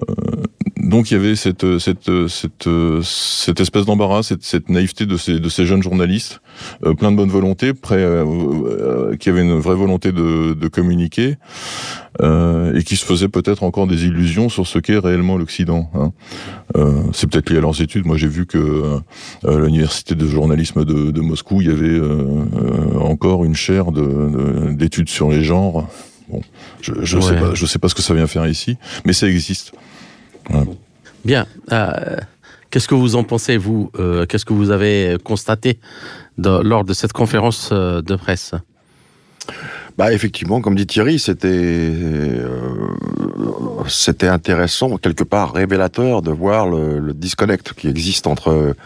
donc 0.78 1.10
il 1.10 1.14
y 1.14 1.16
avait 1.16 1.36
cette, 1.36 1.78
cette, 1.78 2.10
cette, 2.28 2.68
cette 3.02 3.60
espèce 3.60 3.84
d'embarras, 3.84 4.22
cette, 4.22 4.44
cette 4.44 4.68
naïveté 4.68 5.06
de 5.06 5.16
ces, 5.16 5.40
de 5.40 5.48
ces 5.48 5.66
jeunes 5.66 5.82
journalistes, 5.82 6.40
euh, 6.84 6.94
plein 6.94 7.10
de 7.10 7.16
bonne 7.16 7.28
volonté, 7.28 7.74
prêts, 7.74 7.96
euh, 7.96 8.24
euh, 8.24 9.16
qui 9.16 9.28
avaient 9.28 9.42
une 9.42 9.58
vraie 9.58 9.74
volonté 9.74 10.12
de, 10.12 10.54
de 10.54 10.68
communiquer, 10.68 11.36
euh, 12.20 12.78
et 12.78 12.84
qui 12.84 12.96
se 12.96 13.04
faisaient 13.04 13.28
peut-être 13.28 13.64
encore 13.64 13.86
des 13.86 14.06
illusions 14.06 14.48
sur 14.48 14.66
ce 14.66 14.78
qu'est 14.78 14.98
réellement 14.98 15.36
l'Occident. 15.36 15.90
Hein. 15.94 16.12
C'est 17.12 17.28
peut-être 17.28 17.50
lié 17.50 17.58
à 17.58 17.60
leurs 17.60 17.80
études. 17.80 18.06
Moi, 18.06 18.16
j'ai 18.16 18.28
vu 18.28 18.46
que 18.46 19.00
à 19.44 19.56
l'université 19.56 20.14
de 20.14 20.26
journalisme 20.26 20.84
de, 20.84 21.10
de, 21.10 21.20
Moscou, 21.20 21.60
il 21.60 21.68
y 21.68 21.70
avait 21.70 22.00
encore 23.00 23.44
une 23.44 23.56
chaire 23.56 23.86
d'études 23.90 25.06
de, 25.06 25.10
sur 25.10 25.30
les 25.30 25.42
genres. 25.42 25.88
Bon, 26.28 26.42
je 26.82 26.92
ne 26.92 27.04
je 27.04 27.20
sais 27.20 27.36
pas, 27.36 27.54
je 27.54 27.66
sais 27.66 27.78
pas 27.78 27.88
ce 27.88 27.94
que 27.94 28.02
ça 28.02 28.14
vient 28.14 28.26
faire 28.26 28.46
ici, 28.46 28.76
mais 29.04 29.12
ça 29.12 29.26
existe. 29.26 29.72
Bien. 31.24 31.46
Euh, 31.72 32.16
qu'est-ce 32.70 32.88
que 32.88 32.94
vous 32.94 33.16
en 33.16 33.24
pensez, 33.24 33.56
vous 33.56 33.90
euh, 33.98 34.26
Qu'est-ce 34.26 34.44
que 34.44 34.52
vous 34.52 34.70
avez 34.70 35.16
constaté 35.22 35.78
lors 36.38 36.84
de 36.84 36.92
cette 36.92 37.12
conférence 37.12 37.70
euh, 37.72 38.02
de 38.02 38.16
presse? 38.16 38.54
Bah 39.96 40.12
effectivement, 40.12 40.60
comme 40.60 40.76
dit 40.76 40.86
Thierry, 40.86 41.18
c'était 41.18 41.92
c'était 43.88 44.28
intéressant, 44.28 44.96
quelque 44.96 45.24
part 45.24 45.52
révélateur 45.52 46.22
de 46.22 46.30
voir 46.30 46.68
le, 46.68 47.12
disconnect 47.14 47.72
qui 47.72 47.88
existe 47.88 48.26
entre 48.28 48.76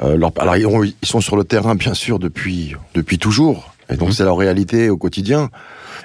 leur, 0.00 0.32
alors 0.38 0.56
ils, 0.56 0.94
sont 1.02 1.20
sur 1.20 1.36
le 1.36 1.44
terrain 1.44 1.74
bien 1.74 1.92
sûr 1.92 2.18
depuis 2.18 2.76
depuis 2.94 3.18
toujours, 3.18 3.74
et 3.90 3.96
donc 3.96 4.10
mmh. 4.10 4.12
c'est 4.12 4.24
leur 4.24 4.38
réalité 4.38 4.88
au 4.88 4.96
quotidien. 4.96 5.50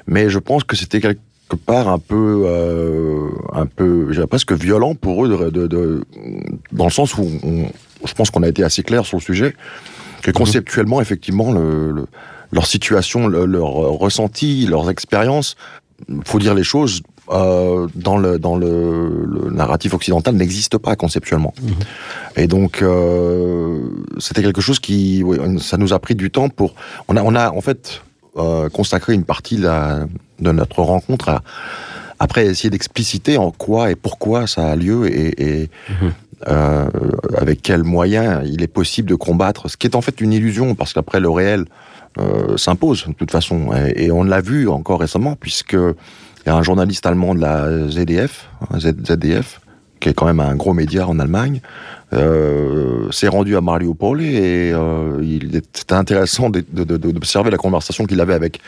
Mais 0.08 0.30
je 0.30 0.39
pense 0.39 0.66
que 0.66 0.75
c'était 0.75 1.00
quelque 1.00 1.22
part 1.56 1.88
un 1.88 2.00
peu, 2.00 2.44
euh, 2.46 3.29
un 3.53 3.65
peu, 3.65 4.10
presque 4.29 4.53
violent 4.53 4.96
pour 4.96 5.25
eux, 5.25 5.51
de, 5.51 5.68
de, 5.68 6.03
dans 6.72 6.86
le 6.86 6.91
sens 6.91 7.18
où 7.18 7.27
je 8.06 8.13
pense 8.13 8.29
qu'on 8.29 8.44
a 8.44 8.48
été 8.48 8.63
assez 8.63 8.84
clair 8.84 9.06
sur 9.06 9.18
le 9.18 9.24
sujet, 9.24 9.56
que 10.22 10.32
mhm. 10.32 10.36
conceptuellement, 10.36 11.01
effectivement, 11.01 11.51
le, 11.51 12.06
leur 12.51 12.65
situation, 12.65 13.27
leur 13.27 13.68
ressenti, 13.68 14.65
leurs 14.65 14.89
expériences, 14.89 15.56
faut 16.25 16.39
dire 16.39 16.53
les 16.53 16.63
choses, 16.63 17.01
euh, 17.32 17.88
dans 17.94 18.18
le 18.18 18.39
dans 18.39 18.56
le, 18.56 19.25
le 19.25 19.51
narratif 19.51 19.94
occidental 19.94 20.34
n'existe 20.34 20.79
pas 20.79 20.96
conceptuellement. 20.96 21.53
Mhm. 21.62 21.74
Et 22.38 22.48
donc 22.48 22.82
euh, 22.82 23.88
c'était 24.18 24.41
quelque 24.41 24.62
chose 24.62 24.79
qui, 24.79 25.24
ça 25.60 25.77
nous 25.77 25.94
a 25.94 26.00
pris 26.00 26.15
du 26.15 26.32
temps 26.32 26.50
pour. 26.50 26.74
On 27.08 27.15
a 27.18 27.22
on 27.22 27.36
a 27.36 27.51
en 27.51 27.62
fait 27.62 28.01
euh, 28.38 28.70
consacré 28.70 29.13
une 29.13 29.25
partie 29.25 29.58
de, 29.58 30.08
de 30.41 30.51
notre 30.51 30.81
rencontre 30.81 31.29
à 31.29 31.41
après 32.19 32.46
essayer 32.46 32.69
d'expliciter 32.69 33.38
en 33.38 33.51
quoi 33.51 33.91
et 33.91 33.96
pourquoi 33.96 34.46
ça 34.46 34.69
a 34.69 34.75
lieu 34.75 35.08
et, 35.08 35.62
et 35.62 35.69
mhm. 35.89 36.12
euh, 36.48 36.89
avec 37.38 37.62
quels 37.62 37.84
moyens 37.84 38.41
il 38.46 38.62
est 38.62 38.67
possible 38.67 39.10
de 39.10 39.15
combattre, 39.15 39.69
ce 39.69 39.77
qui 39.77 39.88
est 39.88 39.96
en 39.96 40.01
fait 40.01 40.19
une 40.22 40.34
illusion 40.34 40.75
parce 40.75 40.93
qu'après 40.93 41.19
le 41.19 41.29
réel 41.29 41.65
euh, 42.19 42.58
s'impose 42.58 43.05
de 43.08 43.13
toute 43.13 43.31
façon 43.31 43.69
et, 43.96 44.12
on 44.12 44.24
l'a 44.24 44.41
vu 44.41 44.67
encore 44.67 45.00
récemment 45.00 45.36
puisque 45.39 45.74
il 45.74 46.48
y 46.48 46.50
a 46.50 46.55
un 46.55 46.63
journaliste 46.63 47.05
allemand 47.05 47.36
de 47.36 47.41
la 47.41 47.89
ZDF, 47.89 48.50
ZDF, 48.77 49.62
qui 50.00 50.10
est 50.10 50.13
quand 50.13 50.25
même 50.25 50.39
un 50.39 50.55
gros 50.55 50.74
média 50.74 51.08
en 51.08 51.19
Allemagne, 51.19 51.62
euh, 52.13 53.12
s'est 53.12 53.27
rendu 53.27 53.55
à 53.55 53.62
Mariupol 53.62 54.22
et 54.22 54.72
euh, 54.74 55.19
il 55.22 55.55
était 55.55 55.93
intéressant 55.93 56.50
d'observer 56.50 57.51
la 57.51 57.58
conversation 57.58 58.05
qu'il 58.05 58.22
avait 58.22 58.34
avec 58.34 58.62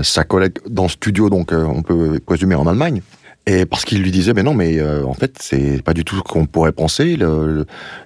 sa 0.00 0.24
collègue 0.24 0.58
dans 0.68 0.84
le 0.84 0.88
studio, 0.88 1.30
donc 1.30 1.52
euh, 1.52 1.64
on 1.64 1.82
peut 1.82 2.20
présumer 2.24 2.54
en 2.54 2.66
Allemagne. 2.66 3.02
Et 3.46 3.64
parce 3.64 3.86
qu'il 3.86 4.02
lui 4.02 4.10
disait, 4.10 4.34
mais 4.34 4.42
non, 4.42 4.52
mais 4.52 4.78
euh, 4.78 5.04
en 5.06 5.14
fait, 5.14 5.36
c'est 5.40 5.82
pas 5.82 5.94
du 5.94 6.04
tout 6.04 6.16
ce 6.16 6.20
qu'on 6.20 6.44
pourrait 6.44 6.72
penser. 6.72 7.16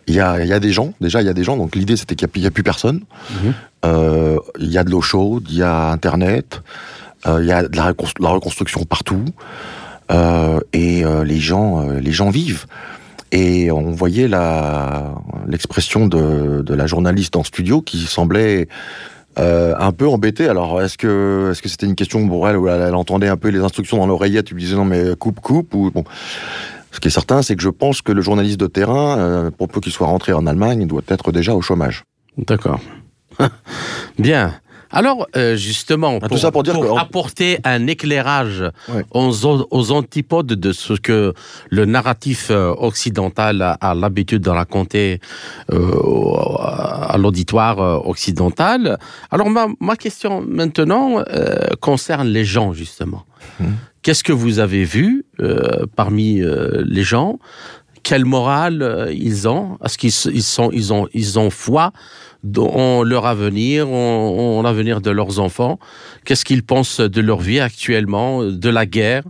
Il 0.06 0.14
y, 0.14 0.20
a, 0.20 0.44
y, 0.44 0.52
a, 0.52 0.60
des 0.60 0.70
gens, 0.70 0.94
déjà, 1.00 1.20
il 1.20 1.26
y 1.26 1.28
a 1.28 1.32
des 1.32 1.42
gens. 1.42 1.56
Donc 1.56 1.74
l'idée, 1.74 1.96
c'était 1.96 2.14
qu'il 2.14 2.28
n'y 2.36 2.46
a, 2.46 2.50
plus 2.52 2.62
personne. 2.62 3.00
Mhm. 3.30 3.54
Euh, 3.84 4.38
il 4.60 4.70
y 4.70 4.78
a 4.78 4.84
de 4.84 4.90
l'eau 4.90 5.00
chaude, 5.00 5.44
il 5.50 5.56
y 5.56 5.62
a 5.62 5.88
Internet, 5.90 6.62
il 7.26 7.44
y 7.44 7.50
a 7.50 7.66
de 7.66 7.76
la, 7.76 7.92
la 8.20 8.28
reconstruction 8.28 8.84
partout. 8.84 9.24
et 10.72 11.04
les 11.24 11.40
gens, 11.40 11.88
les 11.88 12.12
gens 12.12 12.30
vivent. 12.30 12.66
Et 13.32 13.72
on 13.72 13.90
voyait 13.90 14.28
l'expression 15.48 16.06
de, 16.06 16.62
de 16.62 16.74
la 16.74 16.86
journaliste 16.86 17.34
en 17.34 17.42
studio 17.42 17.80
qui 17.80 17.98
semblait 18.02 18.68
euh, 19.38 19.74
un 19.78 19.92
peu 19.92 20.06
embêtée. 20.06 20.48
Alors, 20.48 20.80
est-ce 20.82 20.98
que 20.98 21.48
est-ce 21.50 21.62
que 21.62 21.68
c'était 21.68 21.86
une 21.86 21.94
question 21.94 22.26
pour 22.28 22.48
elle 22.48 22.56
où 22.56 22.68
elle, 22.68 22.94
entendait 22.94 23.28
un 23.28 23.36
peu 23.36 23.48
les 23.48 23.60
instructions 23.60 23.98
dans 23.98 24.06
l'oreillette, 24.06 24.50
lui 24.50 24.62
disais 24.62 24.76
non 24.76 24.84
mais 24.84 25.16
coupe 25.16 25.40
coupe 25.40 25.74
ou 25.74 25.90
bon. 25.90 26.04
Ce 26.92 27.00
qui 27.00 27.08
est 27.08 27.12
certain, 27.12 27.40
c'est 27.40 27.56
que 27.56 27.62
je 27.62 27.70
pense 27.70 28.02
que 28.02 28.12
le 28.12 28.20
journaliste 28.20 28.60
de 28.60 28.66
terrain, 28.66 29.18
euh, 29.18 29.50
pour 29.50 29.68
peu 29.68 29.80
qu'il 29.80 29.92
soit 29.92 30.06
rentré 30.06 30.34
en 30.34 30.46
Allemagne, 30.46 30.86
doit 30.86 31.02
être 31.08 31.32
déjà 31.32 31.54
au 31.54 31.62
chômage. 31.62 32.04
D'accord. 32.36 32.80
Bien. 34.18 34.54
Alors, 34.92 35.26
euh, 35.36 35.56
justement, 35.56 36.20
pour, 36.20 36.38
ça 36.38 36.52
pour, 36.52 36.62
dire 36.62 36.76
apporter 36.98 37.58
un 37.64 37.86
éclairage 37.86 38.62
aux, 39.10 39.92
antipodes 39.92 40.46
de 40.46 40.72
ce 40.72 40.92
que 40.92 41.32
le 41.70 41.84
narratif 41.86 42.50
euh, 42.50 42.74
occidental 42.76 43.76
a, 43.80 43.94
l'habitude 43.94 44.42
de 44.42 44.50
raconter 44.50 45.20
euh, 45.72 45.78
à 46.58 47.16
l'auditoire 47.18 48.06
occidental, 48.06 48.98
alors 49.30 49.48
ma, 49.50 49.96
question 49.96 50.44
maintenant 50.46 51.22
concerne 51.80 52.28
les 52.28 52.44
gens, 52.44 52.72
justement. 52.72 53.24
Hum. 53.60 53.74
Qu'est-ce 54.02 54.24
que 54.24 54.32
vous 54.32 54.58
avez 54.58 54.84
vu 54.84 55.24
parmi 55.96 56.42
les 56.84 57.02
gens? 57.02 57.38
Quelle 58.02 58.24
morale 58.24 59.10
ils 59.12 59.48
ont? 59.48 59.78
Est-ce 59.84 59.96
qu'ils 59.96 60.34
ils 60.34 60.42
sont, 60.42 60.70
ils 60.72 60.92
ont, 60.92 61.06
ils 61.14 61.38
ont 61.38 61.50
foi 61.50 61.92
en 62.56 63.02
leur 63.02 63.26
avenir, 63.26 63.88
en, 63.88 64.62
l'avenir 64.62 65.00
de 65.00 65.10
leurs 65.10 65.38
enfants. 65.38 65.78
Qu'est-ce 66.24 66.44
qu'ils 66.44 66.64
pensent 66.64 67.00
de 67.00 67.20
leur 67.20 67.40
vie 67.40 67.60
actuellement, 67.60 68.44
de 68.44 68.68
la 68.68 68.86
guerre? 68.86 69.24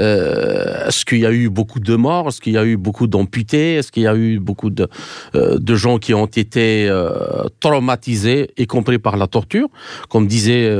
Euh, 0.00 0.86
Est-ce 0.86 1.04
qu'il 1.04 1.18
y 1.18 1.26
a 1.26 1.32
eu 1.32 1.48
beaucoup 1.48 1.80
de 1.80 1.96
morts? 1.96 2.28
Est-ce 2.28 2.40
qu'il 2.40 2.52
y 2.52 2.58
a 2.58 2.64
eu 2.64 2.76
beaucoup 2.76 3.06
d'amputés? 3.06 3.74
Est-ce 3.74 3.90
qu'il 3.90 4.04
y 4.04 4.06
a 4.06 4.14
eu 4.14 4.38
beaucoup 4.38 4.70
de, 4.70 4.86
euh, 5.34 5.58
de 5.58 5.74
gens 5.74 5.98
qui 5.98 6.14
ont 6.14 6.26
été 6.26 6.88
euh, 6.88 7.44
traumatisés, 7.58 8.50
y 8.56 8.66
compris 8.66 8.98
par 8.98 9.16
la 9.16 9.26
torture? 9.26 9.68
Comme 10.08 10.26
disait 10.26 10.70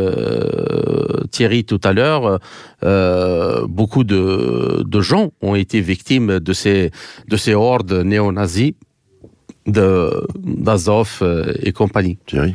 Thierry 1.30 1.64
tout 1.64 1.80
à 1.82 1.92
l'heure, 1.92 2.38
beaucoup 3.68 4.04
de, 4.04 4.84
de 4.86 5.00
gens 5.00 5.30
ont 5.42 5.54
été 5.54 5.80
victimes 5.80 6.38
de 6.38 6.52
ces, 6.52 6.90
de 7.28 7.36
ces 7.36 7.54
hordes 7.54 7.92
néo-nazis 7.92 8.74
d'Azov 9.68 11.18
euh, 11.22 11.52
et 11.62 11.72
compagnie. 11.72 12.18
Thierry 12.26 12.54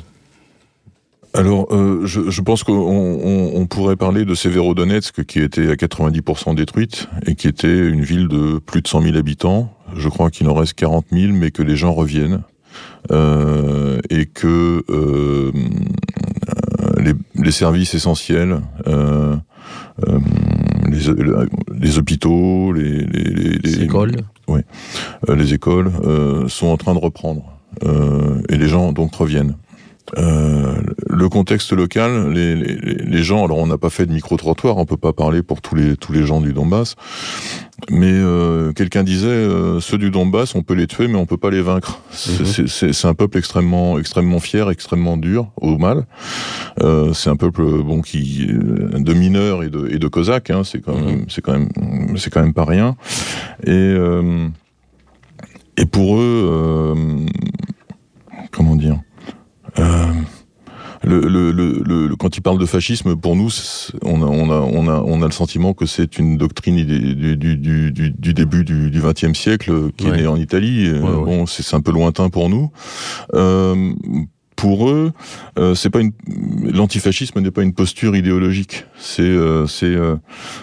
Alors, 1.34 1.68
euh, 1.72 2.06
je, 2.06 2.30
je, 2.30 2.42
pense 2.42 2.64
qu'on 2.64 2.74
on, 2.74 3.52
on 3.56 3.66
pourrait 3.68 3.96
parler 3.96 4.26
de 4.26 4.36
Severodonetsk, 4.36 5.24
qui 5.26 5.40
était 5.40 5.70
à 5.70 5.76
90% 5.76 6.56
détruite, 6.56 7.08
et 7.26 7.36
qui 7.36 7.48
était 7.48 7.78
une 7.78 8.04
ville 8.04 8.28
de 8.28 8.60
plus 8.60 8.82
de 8.82 8.88
100 8.88 9.02
000 9.04 9.18
habitants. 9.18 9.74
Je 9.96 10.10
crois 10.10 10.32
qu'il 10.32 10.50
en 10.50 10.54
reste 10.54 10.74
40 10.74 11.06
000, 11.12 11.34
mais 11.34 11.52
que 11.52 11.64
les 11.64 11.76
gens 11.76 11.94
reviennent. 11.94 12.42
Euh, 13.12 14.00
et 14.10 14.26
que 14.26 14.84
euh, 14.90 15.52
les, 16.98 17.14
les, 17.36 17.52
services 17.52 17.94
essentiels, 17.94 18.62
les, 20.90 20.98
les, 21.80 21.98
hôpitaux, 21.98 22.72
les, 22.72 23.06
les 23.06 23.84
écoles, 23.84 24.16
euh, 24.58 25.36
les 25.36 25.54
écoles 25.54 25.92
sont 26.48 26.68
en 26.68 26.78
train 26.78 26.94
de 26.94 27.00
reprendre. 27.00 27.44
et 27.84 28.58
les 28.58 28.68
gens 28.68 28.92
donc 28.92 29.16
reviennent. 29.16 29.56
Euh, 30.18 30.82
le 31.08 31.30
contexte 31.30 31.72
local, 31.72 32.32
les, 32.32 32.56
les, 32.56 32.76
les 32.76 33.24
gens, 33.24 33.46
alors 33.46 33.58
on 33.58 33.68
n'a 33.68 33.78
pas 33.78 33.90
fait 33.90 34.06
de 34.06 34.12
micro-trottoir, 34.12 34.78
on 34.78 34.86
peut 34.86 34.98
pas 34.98 35.14
parler 35.14 35.42
pour 35.42 35.62
tous 35.62 35.76
les, 35.76 35.96
tous 35.96 36.12
les 36.12 36.26
gens 36.26 36.42
du 36.42 36.52
Donbass, 36.52 36.96
mais 37.90 38.12
euh, 38.12 38.74
quelqu'un 38.74 39.04
disait, 39.04 39.28
euh, 39.28 39.80
ceux 39.80 39.98
du 39.98 40.12
Donbass, 40.12 40.56
on 40.56 40.62
peut 40.62 40.74
les 40.74 40.88
tuer, 40.88 41.08
mais 41.08 41.16
on 41.16 41.26
peut 41.26 41.38
pas 41.38 41.50
les 41.50 41.62
vaincre. 41.62 42.02
C'est 42.12 43.06
un 43.06 43.14
peuple 43.14 43.38
extrêmement, 43.38 43.98
extrêmement 43.98 44.40
fier, 44.40 44.70
extrêmement 44.70 45.16
dur, 45.16 45.52
au 45.56 45.78
mal. 45.78 46.06
Euh, 46.82 47.14
c'est 47.14 47.30
un 47.30 47.38
peuple 47.38 47.64
bon 47.64 48.02
qui 48.02 48.46
de 48.48 49.14
mineurs 49.14 49.64
et 49.64 49.70
de, 49.70 49.88
et 49.90 50.00
de 50.00 50.08
cosaques, 50.10 50.50
hein, 50.50 50.64
c'est 50.64 50.82
quand 50.82 50.96
même, 50.96 51.22
mm-hmm. 51.22 51.26
c'est 51.30 51.42
quand 51.42 51.54
même, 51.54 52.18
c'est 52.18 52.30
quand 52.30 52.42
même 52.42 52.54
pas 52.54 52.66
rien. 52.66 52.98
Et 53.66 53.72
euh, 53.72 54.48
et 55.78 55.86
pour 55.86 56.20
eux, 56.20 56.96
comment 58.52 58.76
dire? 58.76 59.00
euh, 59.00 59.13
le, 59.78 61.28
le, 61.28 61.52
le, 61.52 62.16
quand 62.16 62.38
il 62.38 62.42
parle 62.42 62.60
de 62.60 62.66
fascisme, 62.66 63.16
pour 63.16 63.36
nous, 63.36 63.50
on 64.04 64.22
a, 64.22 64.26
on 64.26 64.50
a, 64.50 64.60
on 64.60 64.88
a, 64.88 65.02
on 65.06 65.22
a 65.22 65.26
le 65.26 65.32
sentiment 65.32 65.74
que 65.74 65.86
c'est 65.86 66.18
une 66.18 66.38
doctrine 66.38 66.78
du, 66.78 67.36
du, 67.36 67.58
du, 67.58 67.92
du 67.92 68.34
début 68.34 68.64
du 68.64 68.90
XXe 68.90 69.38
siècle 69.38 69.92
qui 69.98 70.08
est 70.08 70.12
née 70.12 70.28
en 70.28 70.38
Italie. 70.38 70.90
Ouais, 70.92 71.00
bon, 71.00 71.46
c'est 71.46 71.76
un 71.76 71.82
peu 71.82 71.92
lointain 71.92 72.30
pour 72.30 72.50
nous. 72.50 72.72
Euh, 73.34 73.94
pour 74.64 74.90
eux, 74.90 75.12
euh, 75.60 75.76
c'est 75.76 75.90
pas 75.90 76.00
une 76.00 76.14
l'antifascisme 76.72 77.42
n'est 77.42 77.52
pas 77.52 77.64
une 77.64 77.74
posture 77.74 78.16
idéologique. 78.16 78.86
C'est 78.98 79.22
euh, 79.24 79.68
c'est 79.68 79.86
euh, 79.88 80.16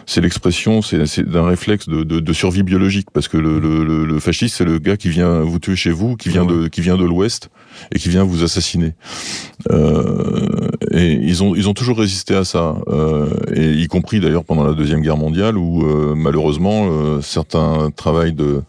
c'est 0.07 0.23
l'expression, 0.23 0.81
c'est 0.81 1.21
d'un 1.21 1.45
réflexe 1.45 1.87
de, 1.87 2.03
de, 2.03 2.21
de, 2.21 2.33
survie 2.33 2.63
biologique 2.63 3.09
parce 3.13 3.29
que 3.29 3.37
le, 3.37 3.59
le, 3.59 4.07
le 4.07 4.21
fasciste 4.21 4.57
c'est 4.57 4.65
le 4.65 4.79
gars 4.79 4.97
qui 4.97 5.11
vient 5.11 5.41
vous 5.41 5.59
tuer 5.59 5.77
chez 5.77 5.91
vous, 5.91 6.17
qui 6.17 6.31
vient 6.31 6.47
de 6.47 6.69
qui 6.69 6.81
vient 6.81 6.97
de 6.97 7.05
l'Ouest 7.05 7.51
et 7.93 7.99
qui 7.99 8.09
vient 8.09 8.25
vous 8.25 8.43
assassiner. 8.43 8.95
Euh, 9.71 10.69
et 10.91 11.13
ils 11.13 11.43
ont 11.43 11.55
ils 11.55 11.69
ont 11.69 11.75
toujours 11.75 11.99
résisté 11.99 12.35
à 12.35 12.45
ça, 12.45 12.77
euh, 12.89 13.29
et 13.55 13.73
y 13.73 13.87
compris 13.87 14.21
d'ailleurs 14.21 14.45
pendant 14.45 14.65
la 14.65 14.73
deuxième 14.73 15.01
guerre 15.01 15.17
mondiale 15.17 15.57
où 15.59 15.85
euh, 15.85 16.15
malheureusement 16.17 16.89
euh, 16.91 17.21
certains 17.21 17.91
travails 17.95 18.33
de 18.33 18.63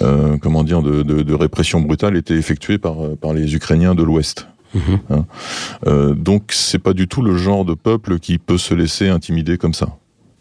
euh, 0.00 0.36
comment 0.38 0.64
dire 0.64 0.82
de, 0.82 1.02
de, 1.02 1.22
de 1.22 1.34
répression 1.34 1.80
brutale 1.80 2.16
étaient 2.16 2.36
effectués 2.36 2.78
par 2.78 2.96
par 3.20 3.32
les 3.34 3.54
Ukrainiens 3.54 3.94
de 3.94 4.02
l'Ouest. 4.02 4.46
Mmh. 4.74 4.78
Hein. 5.10 6.14
Donc 6.16 6.52
c'est 6.52 6.78
pas 6.78 6.92
du 6.92 7.08
tout 7.08 7.22
le 7.22 7.36
genre 7.36 7.64
de 7.64 7.74
peuple 7.74 8.20
qui 8.20 8.38
peut 8.38 8.58
se 8.58 8.72
laisser 8.72 9.08
intimider 9.08 9.58
comme 9.58 9.74
ça. 9.74 9.96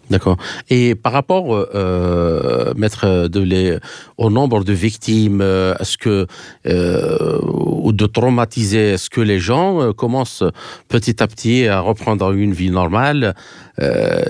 D'accord. 0.09 0.37
Et 0.69 0.95
par 0.95 1.13
rapport, 1.13 1.53
euh, 1.53 2.73
maître 2.75 3.27
de 3.27 3.39
les, 3.39 3.77
au 4.17 4.29
nombre 4.29 4.63
de 4.63 4.73
victimes, 4.73 5.41
est-ce 5.41 5.97
que 5.97 6.25
euh, 6.65 7.39
ou 7.43 7.91
de 7.91 8.05
traumatiser, 8.05 8.91
est-ce 8.91 9.09
que 9.09 9.21
les 9.21 9.39
gens 9.39 9.81
euh, 9.81 9.93
commencent 9.93 10.43
petit 10.87 11.21
à 11.21 11.27
petit 11.27 11.67
à 11.67 11.79
reprendre 11.79 12.31
une 12.31 12.53
vie 12.53 12.71
normale 12.71 13.35
euh, 13.79 14.23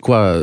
quoi 0.00 0.36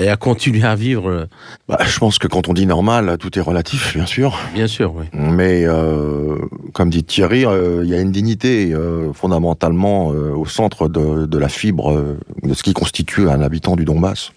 et 0.00 0.08
à 0.08 0.16
continuer 0.16 0.64
à 0.64 0.74
vivre 0.74 1.28
bah, 1.68 1.78
Je 1.86 1.98
pense 1.98 2.18
que 2.18 2.26
quand 2.26 2.48
on 2.48 2.52
dit 2.52 2.66
normal, 2.66 3.16
tout 3.18 3.38
est 3.38 3.42
relatif, 3.42 3.94
bien 3.94 4.06
sûr. 4.06 4.38
Bien 4.54 4.66
sûr, 4.66 4.94
oui. 4.94 5.06
Mais 5.12 5.64
euh, 5.64 6.36
comme 6.72 6.90
dit 6.90 7.04
Thierry, 7.04 7.40
il 7.40 7.46
euh, 7.46 7.84
y 7.84 7.94
a 7.94 8.00
une 8.00 8.12
dignité 8.12 8.72
euh, 8.72 9.12
fondamentalement 9.12 10.12
euh, 10.12 10.34
au 10.34 10.46
centre 10.46 10.88
de, 10.88 11.26
de, 11.26 11.38
la 11.38 11.48
fibre 11.48 11.92
euh, 11.92 12.18
de 12.42 12.54
ce 12.54 12.62
qui 12.62 12.72
constitue 12.72 13.28
un 13.28 13.40
habitant 13.42 13.76
du 13.76 13.84
Donbass. 13.84 14.32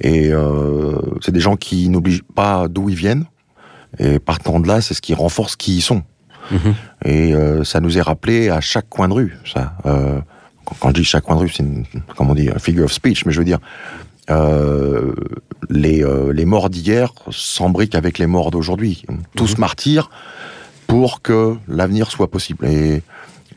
Et 0.00 0.32
euh, 0.32 1.00
c'est 1.22 1.32
des 1.32 1.40
gens 1.40 1.56
qui 1.56 1.88
n'obligent 1.88 2.24
pas 2.34 2.68
d'où 2.68 2.88
ils 2.88 2.96
viennent. 2.96 3.24
Et 3.98 4.18
partant 4.18 4.60
de 4.60 4.68
là, 4.68 4.80
c'est 4.80 4.94
ce 4.94 5.00
qui 5.00 5.14
renforce 5.14 5.56
qui 5.56 5.76
ils 5.76 5.82
sont. 5.82 6.02
Mmh. 6.50 6.56
Et 7.06 7.34
ça 7.64 7.80
nous 7.80 7.98
est 7.98 8.02
rappelé 8.02 8.50
à 8.50 8.60
chaque 8.60 8.88
coin 8.88 9.08
de 9.08 9.14
rue, 9.14 9.36
ça. 9.44 9.72
quand 10.64 10.90
je 10.90 10.94
dis 10.94 11.04
chaque 11.04 11.24
coin 11.24 11.36
de 11.36 11.40
rue, 11.40 11.48
c'est 11.48 11.62
une, 11.62 11.84
comment 12.14 12.32
on 12.32 12.34
dit, 12.34 12.50
figure 12.58 12.84
of 12.84 12.92
speech, 12.92 13.24
mais 13.24 13.32
je 13.32 13.38
veux 13.38 13.44
dire, 13.44 13.58
euh, 14.30 15.12
les, 15.70 16.02
euh, 16.02 16.32
les 16.32 16.44
morts 16.44 16.70
d'hier 16.70 17.12
s'embriquent 17.30 17.94
avec 17.94 18.18
les 18.18 18.26
morts 18.26 18.50
d'aujourd'hui. 18.50 19.04
Tous 19.36 19.56
mmh. 19.56 19.60
martyrs 19.60 20.10
pour 20.86 21.22
que 21.22 21.56
l'avenir 21.68 22.10
soit 22.10 22.30
possible. 22.30 22.66
Et 22.66 23.02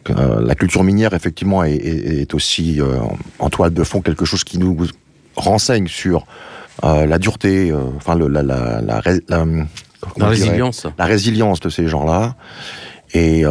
euh, 0.10 0.42
la 0.42 0.56
culture 0.56 0.84
minière, 0.84 1.14
effectivement, 1.14 1.64
est, 1.64 1.76
est, 1.76 2.22
est 2.22 2.34
aussi 2.34 2.80
en 3.40 3.50
toile 3.50 3.74
de 3.74 3.84
fond 3.84 4.02
quelque 4.02 4.26
chose 4.26 4.44
qui 4.44 4.58
nous 4.58 4.78
renseigne 5.36 5.88
sur 5.88 6.26
la 6.82 7.20
dureté, 7.20 7.74
enfin 7.98 8.16
le, 8.16 8.28
la, 8.28 8.42
la, 8.42 8.82
la, 8.82 9.02
la, 9.28 9.46
la 10.18 10.28
résilience. 10.28 10.88
la 10.98 11.06
résilience 11.06 11.60
de 11.60 11.70
ces 11.70 11.88
gens-là. 11.88 12.36
Et 13.14 13.44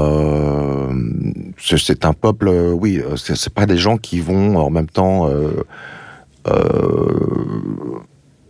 c'est 1.59 2.05
un 2.05 2.13
peuple, 2.13 2.49
oui, 2.49 3.01
c'est 3.17 3.53
pas 3.53 3.67
des 3.67 3.77
gens 3.77 3.97
qui 3.97 4.21
vont 4.21 4.57
en 4.57 4.71
même 4.71 4.89
temps 4.89 5.29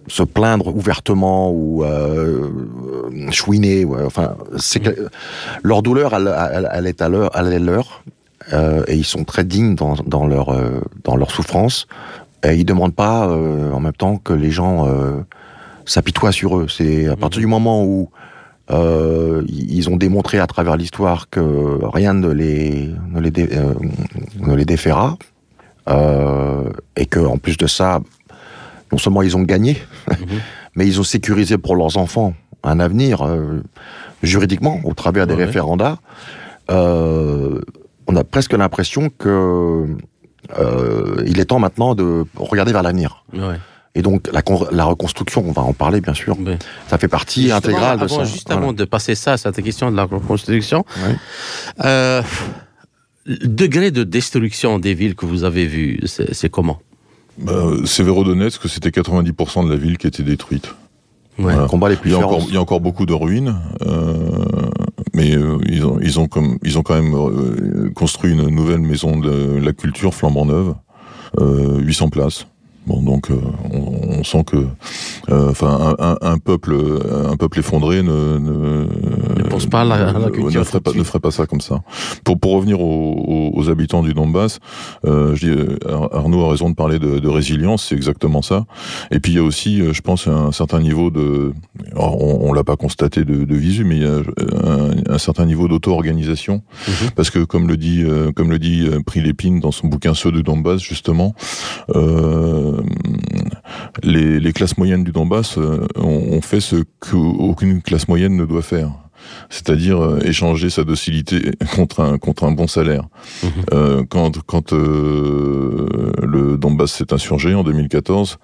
se 0.08 0.22
plaindre 0.22 0.74
ouvertement 0.74 1.50
ou 1.50 1.84
euh, 1.84 2.48
chouiner. 3.30 3.84
Ouais, 3.84 4.02
enfin, 4.04 4.36
c'est 4.56 4.80
que 4.80 5.08
leur 5.62 5.82
douleur, 5.82 6.14
elle, 6.14 6.34
elle, 6.52 6.68
elle 6.72 6.86
est 6.86 7.02
à 7.02 7.08
leur, 7.08 7.30
elle 7.36 7.52
est 7.52 7.58
leur, 7.58 8.02
euh, 8.52 8.84
et 8.88 8.96
ils 8.96 9.04
sont 9.04 9.24
très 9.24 9.44
dignes 9.44 9.74
dans, 9.74 9.94
dans 10.06 10.26
leur 10.26 10.50
euh, 10.50 10.80
dans 11.04 11.16
leur 11.16 11.30
souffrance. 11.30 11.86
Et 12.44 12.54
ils 12.54 12.64
demandent 12.64 12.94
pas 12.94 13.28
euh, 13.28 13.72
en 13.72 13.80
même 13.80 13.92
temps 13.92 14.16
que 14.16 14.32
les 14.32 14.50
gens 14.50 14.86
euh, 14.86 15.20
s'apitoient 15.84 16.32
sur 16.32 16.56
eux. 16.58 16.68
C'est 16.68 17.06
à 17.08 17.16
partir 17.16 17.40
mmh. 17.40 17.42
du 17.42 17.48
moment 17.48 17.84
où 17.84 18.10
euh, 18.70 19.42
ils 19.48 19.88
ont 19.90 19.96
démontré 19.96 20.38
à 20.38 20.46
travers 20.46 20.76
l'histoire 20.76 21.28
que 21.30 21.84
rien 21.84 22.14
ne 22.14 22.28
les 22.28 22.90
ne 23.12 23.20
les, 23.20 23.30
dé, 23.30 23.48
euh, 23.52 23.74
ne 24.40 24.54
les 24.54 24.64
déféra 24.64 25.16
euh, 25.88 26.70
et 26.96 27.06
que 27.06 27.20
en 27.20 27.38
plus 27.38 27.56
de 27.56 27.66
ça, 27.66 28.00
non 28.92 28.98
seulement 28.98 29.22
ils 29.22 29.36
ont 29.36 29.42
gagné, 29.42 29.78
mmh. 30.08 30.14
mais 30.74 30.86
ils 30.86 31.00
ont 31.00 31.04
sécurisé 31.04 31.58
pour 31.58 31.76
leurs 31.76 31.96
enfants 31.96 32.34
un 32.62 32.80
avenir 32.80 33.22
euh, 33.22 33.62
juridiquement 34.22 34.80
au 34.84 34.94
travers 34.94 35.26
des 35.26 35.34
ouais. 35.34 35.44
référendats. 35.44 35.98
Euh, 36.70 37.60
on 38.06 38.16
a 38.16 38.24
presque 38.24 38.52
l'impression 38.52 39.10
que 39.10 39.86
il 41.26 41.40
est 41.40 41.44
temps 41.46 41.58
maintenant 41.58 41.94
de 41.94 42.24
regarder 42.36 42.72
vers 42.72 42.82
l'avenir. 42.82 43.24
Ouais. 43.34 43.56
Et 43.94 44.00
donc 44.00 44.30
la, 44.32 44.40
la, 44.70 44.84
reconstruction, 44.84 45.44
on 45.46 45.52
va 45.52 45.60
en 45.60 45.74
parler 45.74 46.00
bien 46.00 46.14
sûr, 46.14 46.38
ça 46.86 46.96
fait 46.96 47.08
partie 47.08 47.50
intégrale 47.52 48.00
avant, 48.00 48.04
de 48.04 48.08
ça. 48.08 48.24
Juste 48.24 48.46
voilà. 48.46 48.62
avant 48.62 48.72
de 48.72 48.84
passer 48.84 49.14
ça, 49.14 49.36
cette 49.36 49.60
question 49.62 49.90
de 49.90 49.96
la 49.96 50.04
reconstruction, 50.04 50.84
le 53.28 53.46
degré 53.46 53.90
de 53.90 54.04
destruction 54.04 54.78
des 54.78 54.94
villes 54.94 55.14
que 55.14 55.26
vous 55.26 55.44
avez 55.44 55.66
vues, 55.66 56.00
c'est 56.06 56.48
comment? 56.48 56.80
Bah, 57.36 57.52
Severodonetsk, 57.84 58.68
c'était 58.68 58.88
90% 58.88 59.66
de 59.66 59.70
la 59.70 59.76
ville 59.76 59.98
qui 59.98 60.06
était 60.06 60.22
détruite. 60.22 60.74
Ouais. 61.38 61.52
Voilà. 61.52 61.68
Combat 61.68 61.88
les 61.88 61.96
plus 61.96 62.10
il, 62.10 62.14
y 62.14 62.16
a 62.16 62.26
encore, 62.26 62.44
il 62.48 62.54
y 62.54 62.56
a 62.56 62.60
encore 62.60 62.80
beaucoup 62.80 63.06
de 63.06 63.12
ruines, 63.12 63.54
euh, 63.82 64.26
mais 65.14 65.36
euh, 65.36 65.58
ils, 65.68 65.84
ont, 65.84 66.00
ils, 66.00 66.18
ont 66.18 66.26
comme, 66.26 66.58
ils 66.64 66.78
ont 66.78 66.82
quand 66.82 67.00
même 67.00 67.14
euh, 67.14 67.90
construit 67.94 68.32
une 68.32 68.48
nouvelle 68.48 68.80
maison 68.80 69.16
de 69.16 69.58
la 69.62 69.72
culture 69.72 70.14
flambant 70.14 70.46
neuve, 70.46 70.74
800 71.38 72.08
places. 72.08 72.46
Bon, 72.88 73.02
donc 73.02 73.30
euh, 73.30 73.34
on, 73.70 74.18
on, 74.20 74.24
sent 74.24 74.44
que, 74.44 74.56
euh, 74.56 75.50
enfin, 75.50 75.94
un, 75.98 76.12
un, 76.12 76.16
un, 76.22 76.38
peuple, 76.38 76.74
un 77.30 77.36
peuple 77.36 77.58
effondré 77.58 78.02
ne 78.02 78.38
ne, 78.38 78.86
ne 79.36 79.42
pense 79.42 79.66
pas 79.66 79.82
à 79.82 79.84
la, 79.84 80.08
à 80.08 80.18
la 80.18 80.30
culture, 80.30 80.60
ne 80.60 80.64
ferait 80.64 80.80
pas, 80.80 80.92
ne 80.94 81.02
ferait 81.02 81.20
pas 81.20 81.30
ça 81.30 81.46
comme 81.46 81.60
ça. 81.60 81.82
Pour 82.24 82.40
pour 82.40 82.52
revenir 82.52 82.80
aux, 82.80 83.68
habitants 83.68 84.02
du 84.02 84.14
Donbass, 84.14 84.60
euh, 85.04 85.34
je 85.34 85.50
dis 85.50 85.76
Arnaud 86.12 86.46
a 86.46 86.50
raison 86.50 86.70
de 86.70 86.74
parler 86.74 86.98
de, 86.98 87.18
de 87.18 87.28
résilience, 87.28 87.84
c'est 87.88 87.94
exactement 87.94 88.40
ça. 88.40 88.64
Et 89.10 89.20
puis 89.20 89.32
il 89.32 89.34
y 89.34 89.38
a 89.38 89.42
aussi, 89.42 89.82
je 89.92 90.00
pense, 90.00 90.26
un 90.26 90.52
certain 90.52 90.80
niveau 90.80 91.10
de, 91.10 91.52
on, 91.94 92.38
on 92.48 92.52
l'a 92.54 92.64
pas 92.64 92.76
constaté 92.76 93.24
de, 93.24 93.44
de, 93.44 93.54
visu, 93.54 93.84
mais 93.84 93.96
il 93.96 94.02
y 94.02 94.06
a 94.06 94.22
un, 94.64 95.14
un 95.14 95.18
certain 95.18 95.44
niveau 95.44 95.68
d'auto-organisation, 95.68 96.62
-hmm. 96.86 97.10
parce 97.14 97.28
que 97.28 97.40
comme 97.44 97.68
le 97.68 97.76
dit, 97.76 98.02
comme 98.34 98.50
le 98.50 98.58
dit 98.58 98.88
Prilépine 99.04 99.60
dans 99.60 99.72
son 99.72 99.88
bouquin 99.88 100.14
Ceux 100.14 100.32
de 100.32 100.40
Donbass 100.40 100.80
justement. 100.80 101.34
Euh, 101.94 102.77
les, 104.02 104.40
les, 104.40 104.52
classes 104.52 104.76
moyennes 104.78 105.04
du 105.04 105.12
Donbass 105.12 105.58
euh, 105.58 105.86
ont, 105.96 106.36
ont 106.36 106.40
fait 106.40 106.60
ce 106.60 106.84
qu'aucune 107.00 107.82
classe 107.82 108.08
moyenne 108.08 108.36
ne 108.36 108.44
doit 108.44 108.62
faire. 108.62 108.90
c'est-à-dire 109.50 110.00
euh, 110.02 110.20
échanger 110.24 110.70
sa 110.70 110.84
docilité 110.84 111.52
contre 111.74 112.00
un 112.00 112.18
contre 112.18 112.44
un 112.44 112.52
bon 112.52 112.66
salaire. 112.66 113.04
Mhm. 113.42 113.50
Euh, 113.72 114.04
quand 114.08 114.38
quand 114.46 114.72
euh, 114.72 115.86
le 116.22 116.56
Donbass 116.56 116.92
s'est 116.92 117.12
insurgé 117.12 117.54
en 117.54 117.62
2014, 117.64 118.38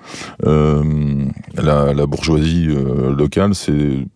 euh, 0.47 1.25
la, 1.57 1.93
la 1.93 2.07
bourgeoisie 2.07 2.67
euh, 2.69 3.15
locale 3.15 3.55
s'est 3.55 4.07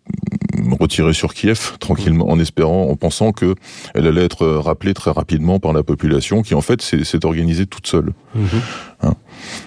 retirée 0.78 1.12
sur 1.12 1.34
Kiev 1.34 1.76
tranquillement, 1.78 2.28
en 2.30 2.38
espérant, 2.38 2.88
en 2.90 2.96
pensant 2.96 3.32
que 3.32 3.54
elle 3.94 4.06
allait 4.06 4.24
être 4.24 4.46
rappelée 4.46 4.94
très 4.94 5.10
rapidement 5.10 5.58
par 5.60 5.72
la 5.72 5.82
population, 5.82 6.42
qui 6.42 6.54
en 6.54 6.60
fait 6.60 6.80
s'est 6.82 7.24
organisée 7.24 7.66
toute 7.66 7.86
seule. 7.86 8.12
Mhm. 8.34 9.12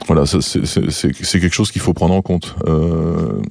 Voilà, 0.08 0.26
ça, 0.26 0.42
c'est 0.42 0.66
c'est- 0.66 0.90
c'est- 0.90 1.14
c'est 1.24 1.40
quelque 1.40 1.54
chose 1.54 1.72
qu'il 1.72 1.82
faut 1.82 1.94
prendre 1.94 2.14
en 2.14 2.22
compte. 2.22 2.56
Euh, 2.68 3.42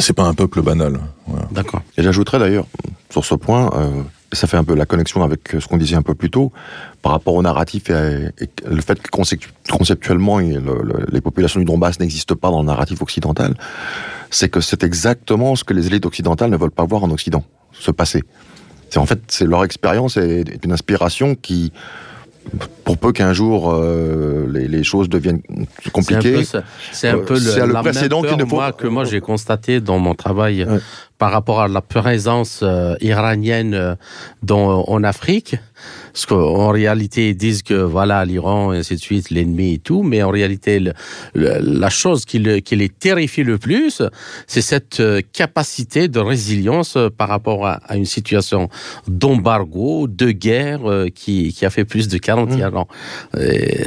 c'est 0.00 0.12
pas 0.12 0.24
un 0.24 0.34
peuple 0.34 0.62
banal. 0.62 1.00
Voilà. 1.26 1.48
D'accord. 1.52 1.82
Et 1.96 2.02
j'ajouterais 2.02 2.38
d'ailleurs, 2.38 2.66
sur 3.10 3.24
ce 3.24 3.34
point, 3.34 3.70
euh, 3.74 4.02
ça 4.32 4.46
fait 4.46 4.56
un 4.56 4.64
peu 4.64 4.74
la 4.74 4.86
connexion 4.86 5.22
avec 5.22 5.56
ce 5.58 5.66
qu'on 5.66 5.76
disait 5.76 5.96
un 5.96 6.02
peu 6.02 6.14
plus 6.14 6.30
tôt, 6.30 6.52
par 7.02 7.12
rapport 7.12 7.34
au 7.34 7.42
narratif 7.42 7.90
et, 7.90 8.28
et 8.40 8.48
le 8.68 8.80
fait 8.80 9.00
que 9.02 9.10
concept- 9.10 9.48
conceptuellement, 9.70 10.38
il- 10.40 10.54
le- 10.58 10.82
le- 10.82 11.06
les 11.10 11.20
populations 11.20 11.58
du 11.60 11.66
Donbass 11.66 11.98
n'existent 12.00 12.36
pas 12.36 12.50
dans 12.50 12.60
le 12.60 12.66
narratif 12.66 13.02
occidental, 13.02 13.54
c'est 14.30 14.48
que 14.48 14.60
c'est 14.60 14.84
exactement 14.84 15.56
ce 15.56 15.64
que 15.64 15.74
les 15.74 15.86
élites 15.88 16.06
occidentales 16.06 16.50
ne 16.50 16.56
veulent 16.56 16.70
pas 16.70 16.84
voir 16.84 17.02
en 17.04 17.10
Occident, 17.10 17.42
se 17.72 17.90
passer. 17.90 18.22
C'est 18.90 18.98
en 18.98 19.06
fait, 19.06 19.20
c'est 19.28 19.46
leur 19.46 19.64
expérience 19.64 20.16
et 20.16 20.44
une 20.64 20.72
inspiration 20.72 21.34
qui, 21.34 21.72
pour 22.84 22.98
peu 22.98 23.12
qu'un 23.12 23.32
jour 23.32 23.70
euh, 23.72 24.46
les, 24.52 24.66
les 24.68 24.82
choses 24.84 25.08
deviennent 25.08 25.42
C'est 25.82 25.88
un 25.88 25.90
compliquées, 25.90 26.32
peu, 26.34 26.60
c'est 26.92 27.08
un 27.08 27.16
Euh, 27.18 27.24
peu 27.24 27.34
le, 27.34 27.66
le 27.66 27.72
précédent 27.82 28.22
peur, 28.22 28.36
ne 28.36 28.44
faut- 28.44 28.56
moi, 28.56 28.72
que 28.72 28.86
moi 28.86 29.04
j'ai 29.04 29.20
constaté 29.20 29.80
dans 29.80 29.98
mon 29.98 30.14
travail 30.14 30.64
Ouais. 30.64 30.78
Par 31.20 31.30
rapport 31.32 31.60
à 31.60 31.68
la 31.68 31.82
présence 31.82 32.60
euh, 32.62 32.96
iranienne 33.02 33.74
euh, 33.74 33.94
dans, 34.42 34.84
en 34.88 35.04
Afrique. 35.04 35.54
Parce 36.12 36.24
qu'en 36.26 36.70
réalité, 36.70 37.28
ils 37.28 37.36
disent 37.36 37.62
que 37.62 37.74
voilà, 37.74 38.24
l'Iran, 38.24 38.72
et 38.72 38.78
ainsi 38.78 38.94
de 38.96 39.00
suite, 39.00 39.28
l'ennemi 39.30 39.74
et 39.74 39.78
tout, 39.78 40.02
mais 40.02 40.22
en 40.22 40.30
réalité, 40.30 40.80
le- 40.80 40.94
le- 41.34 41.58
la 41.60 41.90
chose 41.90 42.24
qui, 42.24 42.38
le- 42.38 42.60
qui 42.60 42.74
les 42.74 42.88
terrifie 42.88 43.44
le 43.44 43.58
plus, 43.58 44.02
c'est 44.46 44.62
cette 44.62 45.00
euh, 45.00 45.20
capacité 45.32 46.08
de 46.08 46.18
résilience 46.20 46.96
euh, 46.96 47.10
par 47.10 47.28
rapport 47.28 47.66
à, 47.66 47.80
à 47.86 47.96
une 47.96 48.06
situation 48.06 48.70
d'embargo, 49.06 50.08
de 50.08 50.30
guerre 50.30 50.90
euh, 50.90 51.08
qui, 51.14 51.52
qui 51.52 51.66
a 51.66 51.70
fait 51.70 51.84
plus 51.84 52.08
de 52.08 52.16
41 52.16 52.74
ans. 52.74 52.88
Et, 53.38 53.84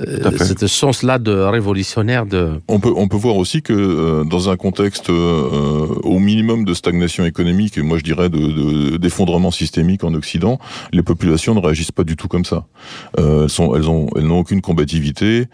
euh, 0.00 0.30
ce 0.56 0.66
sens-là 0.66 1.18
de 1.18 1.32
révolutionnaire 1.32 2.26
de... 2.26 2.60
On 2.68 2.80
peut, 2.80 2.92
on 2.96 3.08
peut 3.08 3.16
voir 3.16 3.36
aussi 3.36 3.62
que 3.62 3.72
euh, 3.72 4.24
dans 4.24 4.48
un 4.50 4.56
contexte 4.56 5.10
euh, 5.10 5.86
au 6.02 6.18
minimum 6.18 6.64
de 6.64 6.74
stagnation 6.74 7.24
économique 7.24 7.78
et 7.78 7.82
moi 7.82 7.98
je 7.98 8.02
dirais 8.02 8.28
de, 8.28 8.38
de- 8.38 8.96
d'effondrement 8.96 9.50
systémique 9.50 10.04
en 10.04 10.12
Occident, 10.14 10.58
les 10.92 11.02
populations 11.02 11.54
ne 11.54 11.60
réagissent 11.60 11.92
pas 11.92 12.04
du 12.04 12.16
tout 12.16 12.28
comme 12.28 12.44
ça. 12.44 12.66
Euh, 13.18 13.44
elles 13.44 13.50
sont, 13.50 13.74
elles 13.76 13.88
ont, 13.88 14.08
elles 14.16 14.26
n'ont 14.26 14.38
aucune 14.40 14.60
combativité. 14.60 15.46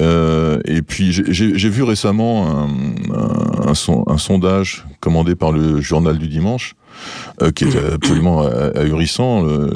Euh, 0.00 0.60
et 0.64 0.82
puis 0.82 1.12
j'ai- 1.12 1.68
vu 1.68 1.82
récemment 1.82 2.46
un, 2.48 2.68
un, 3.14 3.68
un 3.70 3.74
son- 3.74 4.04
un 4.06 4.16
sondage 4.18 4.86
commandé 5.00 5.34
par 5.34 5.52
le 5.52 5.80
journal 5.80 6.18
du 6.18 6.28
dimanche. 6.28 6.74
Euh, 7.42 7.50
qui 7.50 7.64
est 7.64 7.76
absolument 7.94 8.42
ah- 8.42 8.78
ahurissant. 8.78 9.46
Euh, 9.46 9.68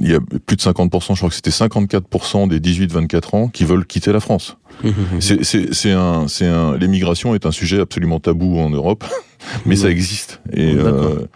il 0.00 0.10
y 0.10 0.14
a 0.14 0.20
plus 0.46 0.56
de 0.56 0.62
50%, 0.62 1.14
je 1.14 1.18
crois 1.18 1.28
que 1.28 1.34
c'était 1.34 1.50
54% 1.50 2.48
des 2.48 2.60
18-24 2.60 3.36
ans 3.36 3.48
qui 3.48 3.64
veulent 3.64 3.86
quitter 3.86 4.12
la 4.12 4.20
France. 4.20 4.56
C'est- 5.20 5.92
un, 5.92 6.28
c'est 6.28 6.46
un, 6.46 6.76
l'émigration 6.76 7.34
est 7.34 7.46
un 7.46 7.50
sujet 7.52 7.80
absolument 7.80 8.20
tabou 8.20 8.58
en 8.58 8.70
Europe, 8.70 9.04
mais 9.66 9.76
ça 9.76 9.90
existe. 9.90 10.40
Et 10.52 10.74
euh, 10.74 11.26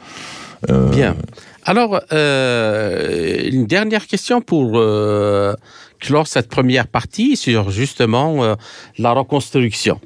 euh, 0.70 0.90
Bien. 0.90 1.16
Alors, 1.64 2.00
euh, 2.12 3.48
une 3.50 3.66
dernière 3.66 4.06
question 4.06 4.40
pour 4.40 4.72
euh, 4.74 5.54
clore 6.03 6.27
cette 6.27 6.49
première 6.49 6.88
partie 6.88 7.37
sur 7.37 7.71
justement 7.71 8.45
euh, 8.45 8.55
la 8.99 9.12
reconstruction 9.12 10.01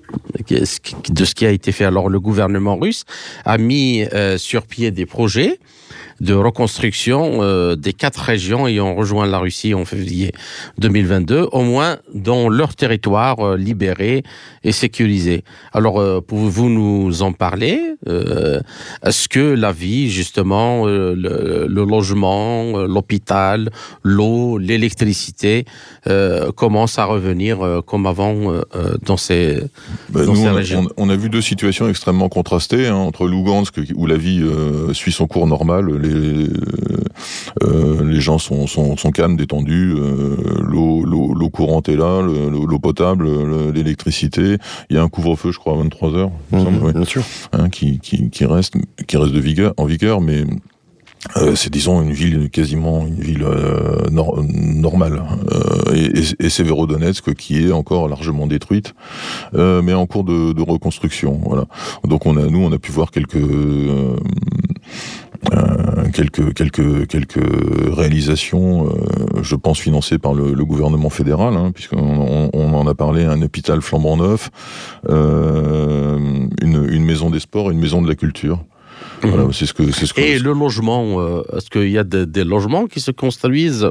de 0.49 1.25
ce 1.25 1.35
qui 1.35 1.47
a 1.47 1.51
été 1.51 1.73
fait. 1.73 1.87
Alors, 1.87 2.09
le 2.09 2.21
gouvernement 2.21 2.77
russe 2.77 3.05
a 3.45 3.57
mis 3.57 4.05
euh, 4.13 4.37
sur 4.39 4.67
pied 4.67 4.91
des 4.91 5.07
projets 5.07 5.59
de 6.21 6.35
reconstruction 6.35 7.43
euh, 7.43 7.77
des 7.77 7.93
quatre 7.93 8.21
régions 8.21 8.67
ayant 8.67 8.95
rejoint 8.95 9.27
la 9.27 9.39
Russie 9.39 9.75
en 9.75 9.85
février 9.85 10.33
2022, 10.79 11.49
au 11.53 11.63
moins 11.63 11.99
dans 12.15 12.49
leur 12.49 12.75
territoire 12.75 13.57
libéré 13.57 14.23
et 14.67 14.73
sécurisé. 14.73 15.45
Alors, 15.73 15.99
euh, 16.01 16.21
pouvez-vous 16.21 16.69
nous 16.69 17.23
en 17.23 17.33
parler 17.33 17.81
Euh, 18.09 18.61
Est-ce 19.05 19.29
que 19.29 19.41
la 19.55 19.73
vie, 19.73 20.11
justement, 20.11 20.87
euh, 20.87 21.15
le, 21.15 21.67
le 21.69 21.85
logement, 21.85 22.73
l'hôpital, 22.95 23.71
l'eau, 24.03 24.59
l'électricité 24.59 25.65
commencent 26.57 26.99
à 26.99 27.05
revenir 27.05 27.55
comme 27.87 28.07
avant 28.07 28.35
dans 29.09 29.17
ces... 29.17 29.61
bah, 30.11 30.25
dans 30.25 30.33
nous, 30.33 30.37
ces 30.37 30.43
on 30.43 30.47
a, 30.49 30.53
régions? 30.53 30.89
on- 30.97 31.09
a 31.09 31.17
vu 31.17 31.29
deux 31.31 31.41
situations 31.53 31.89
extrêmement 31.89 32.29
contrastées 32.29 32.87
hein, 32.89 32.97
entre 32.97 33.27
Lugansk 33.29 33.75
où 33.95 34.07
la 34.07 34.17
vie 34.17 34.43
suit 34.93 35.13
son 35.13 35.27
cours 35.27 35.47
normal, 35.47 35.85
les, 36.03 36.49
les 37.63 38.21
gens 38.21 38.39
sont, 38.39 38.67
sont, 38.67 38.97
sont 38.97 39.11
calmes, 39.11 39.37
détendus, 39.37 39.95
euh, 39.97 40.37
l'eau, 40.61 41.05
l'eau, 41.05 41.33
l'eau 41.35 41.51
courante 41.51 41.89
est 41.89 41.97
là, 41.97 42.23
le- 42.23 42.49
l'eau, 42.49 42.79
potable, 42.79 43.25
le- 43.27 43.71
l'électricité. 43.71 44.57
Il 44.91 44.97
y 44.97 44.99
a 44.99 45.03
un 45.03 45.09
couvre-feu, 45.09 45.53
je 45.53 45.59
crois, 45.59 45.75
à 45.75 45.77
23 45.77 46.15
heures, 46.15 46.31
il 46.53 46.59
me 46.59 46.65
semble, 46.65 46.93
bien 46.93 47.05
sûr. 47.05 47.23
hein, 47.53 47.69
qui, 47.69 47.99
qui, 47.99 48.31
qui 48.31 48.45
reste, 48.45 48.75
qui 49.07 49.17
reste 49.17 49.33
de 49.33 49.41
vigueur, 49.41 49.73
en 49.77 49.85
vigueur, 49.87 50.21
mais 50.21 50.45
euh, 51.39 51.57
c'est 51.57 51.71
disons 51.71 52.03
une 52.03 52.13
ville 52.13 52.51
quasiment 52.51 53.05
une 53.07 53.19
ville 53.21 53.43
euh, 53.43 54.09
nor- 54.13 54.41
normale. 54.45 55.23
Euh, 55.53 55.95
et, 55.95 56.21
et, 56.21 56.47
et 56.47 56.51
qui 57.35 57.67
est 57.67 57.73
encore 57.73 58.09
largement 58.09 58.47
détruite, 58.47 58.95
euh, 59.55 59.83
mais 59.83 59.93
en 59.95 60.07
cours 60.07 60.23
de, 60.25 60.53
de 60.53 60.63
reconstruction. 60.63 61.41
Voilà. 61.45 61.65
Donc 62.05 62.27
on 62.27 62.37
a, 62.37 62.47
nous, 62.47 62.61
on 62.63 62.71
a 62.71 62.79
pu 62.79 62.93
voir 62.93 63.11
quelques 63.11 63.39
euh, 65.53 66.09
quelques 66.13 66.55
quelques 66.55 67.07
quelques 67.09 67.95
réalisations, 67.97 68.87
euh, 68.89 69.43
je 69.43 69.55
pense 69.57 69.79
financées 69.79 70.19
par 70.19 70.35
le, 70.35 70.53
le 70.55 70.65
gouvernement 70.65 71.11
fédéral, 71.11 71.55
hein, 71.57 71.73
puisqu'on 71.73 71.99
on, 71.99 72.51
on 72.53 72.75
en 72.75 72.87
a 72.87 72.95
parlé, 72.95 73.25
un 73.25 73.41
hôpital 73.43 73.81
flambant 73.83 74.17
neuf, 74.17 74.51
euh, 75.09 76.19
une, 76.63 76.87
une 76.91 77.05
maison 77.05 77.31
des 77.31 77.41
sports, 77.41 77.71
une 77.71 77.79
maison 77.81 78.03
de 78.03 78.09
la 78.09 78.15
culture. 78.15 78.65
Voilà, 79.23 79.45
c'est 79.53 79.67
ce 79.67 79.73
que 79.75 79.91
c'est 79.93 80.07
ce 80.07 80.15
que 80.15 80.21
Et 80.21 80.39
le 80.39 80.53
logement, 80.53 81.21
euh, 81.21 81.43
est-ce 81.57 81.71
qu'il 81.71 81.91
y 81.91 81.99
a 81.99 82.05
de- 82.05 82.25
des 82.25 82.45
logements 82.45 82.87
qui 82.87 83.01
se 83.01 83.11
construisent? 83.11 83.89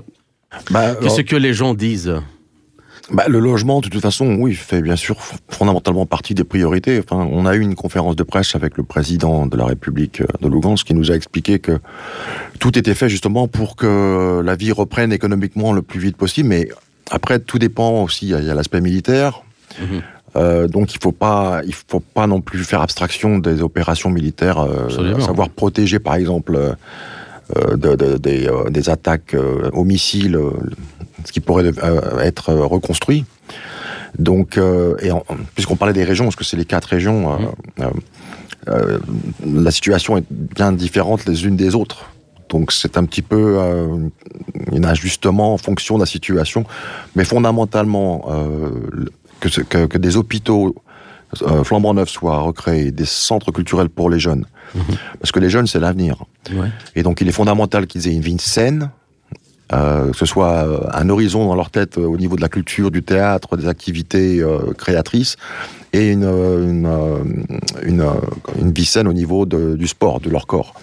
Bah, 0.72 0.96
Qu'est-ce 0.96 1.22
que 1.22 1.36
les 1.36 1.54
gens 1.54 1.74
disent? 1.74 2.16
Bah, 3.12 3.26
le 3.28 3.40
logement, 3.40 3.82
de 3.82 3.90
toute 3.90 4.02
façon, 4.02 4.36
oui, 4.40 4.56
fait 4.56 4.82
bien 4.82 4.96
sûr 4.96 5.16
fondamentalement 5.50 6.08
partie 6.08 6.34
des 6.34 6.44
priorités. 6.44 7.00
Enfin, 7.08 7.28
on 7.32 7.46
a 7.46 7.56
eu 7.56 7.60
une 7.60 7.76
conférence 7.76 8.16
de 8.16 8.24
presse 8.24 8.56
avec 8.56 8.78
le 8.78 8.84
président 8.84 9.46
de 9.46 9.56
la 9.56 9.66
République 9.66 10.22
euh, 10.22 10.26
de 10.42 10.48
Lugansk 10.48 10.88
qui 10.88 10.94
nous 10.96 11.12
a 11.12 11.16
expliqué 11.16 11.60
que 11.60 11.80
tout 12.60 12.78
était 12.80 12.96
fait 12.96 13.08
justement 13.10 13.48
pour 13.48 13.76
que 13.76 14.42
la 14.44 14.56
vie 14.56 14.72
reprenne 14.72 15.14
économiquement 15.14 15.72
le 15.72 15.84
plus 15.84 16.00
vite 16.00 16.18
possible. 16.18 16.50
Mais 16.50 16.70
après, 17.12 17.38
tout 17.40 17.60
dépend 17.60 18.02
aussi. 18.04 18.26
Il 18.30 18.44
y 18.44 18.50
a- 18.50 18.56
l'aspect 18.56 18.82
militaire. 18.82 19.44
Mhm. 19.80 20.02
Euh, 20.38 20.68
donc 20.68 20.94
il 20.94 21.00
faut 21.02 21.12
pas, 21.14 21.62
il 21.66 21.74
faut 21.74 22.00
pas 22.02 22.28
non 22.28 22.42
plus 22.42 22.64
faire 22.66 22.82
abstraction 22.82 23.38
des 23.38 23.62
opérations 23.62 24.10
militaires, 24.10 24.60
euh, 24.60 24.90
savoir 25.22 25.50
protéger 25.50 26.00
par 26.00 26.16
exemple 26.16 26.56
euh, 27.56 27.78
de- 27.78 27.96
de- 27.96 28.18
des, 28.18 28.50
des 28.70 28.90
attaques 28.90 29.36
aux 29.72 29.84
missiles, 29.84 30.38
ce 31.26 31.32
qui 31.32 31.40
pourrait 31.42 31.66
euh, 31.84 32.20
être 32.22 32.50
euh, 32.50 32.66
reconstruit. 32.66 33.26
Donc, 34.18 34.58
euh, 34.58 34.96
et 35.02 35.10
puisqu'on 35.56 35.76
parlait 35.76 35.94
des 35.94 36.06
régions, 36.06 36.24
parce 36.26 36.38
que 36.38 36.46
c'est 36.46 36.56
les 36.58 36.66
quatre 36.66 36.86
régions, 36.86 37.34
euh, 37.34 37.38
euh, 37.82 37.90
euh, 38.70 39.00
la 39.46 39.72
situation 39.72 40.18
est 40.18 40.24
bien 40.30 40.72
différente 40.72 41.26
les 41.26 41.46
unes 41.46 41.58
des 41.58 41.76
autres. 41.76 42.06
Donc 42.50 42.72
c'est 42.72 42.98
un 42.98 43.04
petit 43.06 43.22
peu 43.24 43.60
un 43.60 44.84
ajustement 44.84 45.54
en 45.54 45.58
fonction 45.58 45.96
de 45.96 46.02
la 46.02 46.06
situation, 46.06 46.64
mais 47.16 47.26
fondamentalement 47.26 48.26
le- 48.92 49.12
que, 49.40 49.50
ce- 49.50 49.62
que, 49.62 49.86
que 49.88 49.98
des 49.98 50.16
hôpitaux 50.16 50.76
flambant 51.64 51.94
neufs 51.96 52.10
soient 52.10 52.40
recréés, 52.40 52.92
des 52.92 53.06
centres 53.06 53.52
culturels 53.52 53.90
pour 53.90 54.10
les 54.10 54.20
jeunes, 54.20 54.46
parce 55.20 55.32
que 55.32 55.40
les 55.40 55.50
jeunes 55.50 55.68
c'est 55.68 55.80
l'avenir. 55.80 56.24
Ouais. 56.54 56.70
Et 56.96 57.04
donc, 57.04 57.20
il 57.20 57.28
est 57.28 57.32
fondamental 57.34 57.88
qu'ils 57.88 58.08
aient 58.08 58.14
une 58.14 58.22
vie 58.22 58.38
saine, 58.40 58.92
euh, 59.74 60.12
que 60.12 60.18
ce 60.18 60.26
soit 60.26 60.52
euh, 60.68 60.80
un 60.94 61.10
horizon 61.10 61.46
dans 61.48 61.56
leur 61.56 61.70
tête 61.72 61.98
euh, 61.98 62.06
au 62.06 62.18
niveau 62.18 62.36
de 62.36 62.42
la 62.42 62.50
culture, 62.50 62.92
du 62.92 63.02
théâtre, 63.04 63.58
des 63.58 63.68
activités 63.68 64.40
euh, 64.42 64.74
créatrices, 64.78 65.38
et 65.94 66.12
une, 66.12 66.24
une, 66.26 66.90
une, 67.84 68.04
une 68.62 68.72
vie 68.72 68.86
saine 68.86 69.08
au 69.08 69.14
niveau 69.14 69.46
de- 69.46 69.76
du 69.76 69.88
sport, 69.88 70.20
de 70.20 70.30
leur 70.30 70.46
corps. 70.46 70.74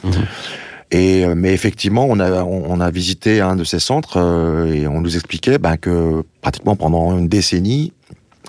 Et, 0.91 1.25
euh, 1.25 1.35
mais 1.35 1.53
effectivement, 1.55 2.07
on 2.09 2.19
a, 2.21 2.43
on, 2.45 2.81
a 2.81 2.91
visité 2.91 3.41
un 3.41 3.57
de 3.57 3.65
ces 3.65 3.79
centres 3.79 4.19
euh, 4.19 4.67
et 4.73 4.87
on 4.87 5.01
nous 5.01 5.15
expliquait 5.17 5.57
ben, 5.59 5.77
que 5.77 6.23
pratiquement 6.43 6.77
pendant 6.77 7.17
une 7.19 7.29
décennie, 7.29 7.93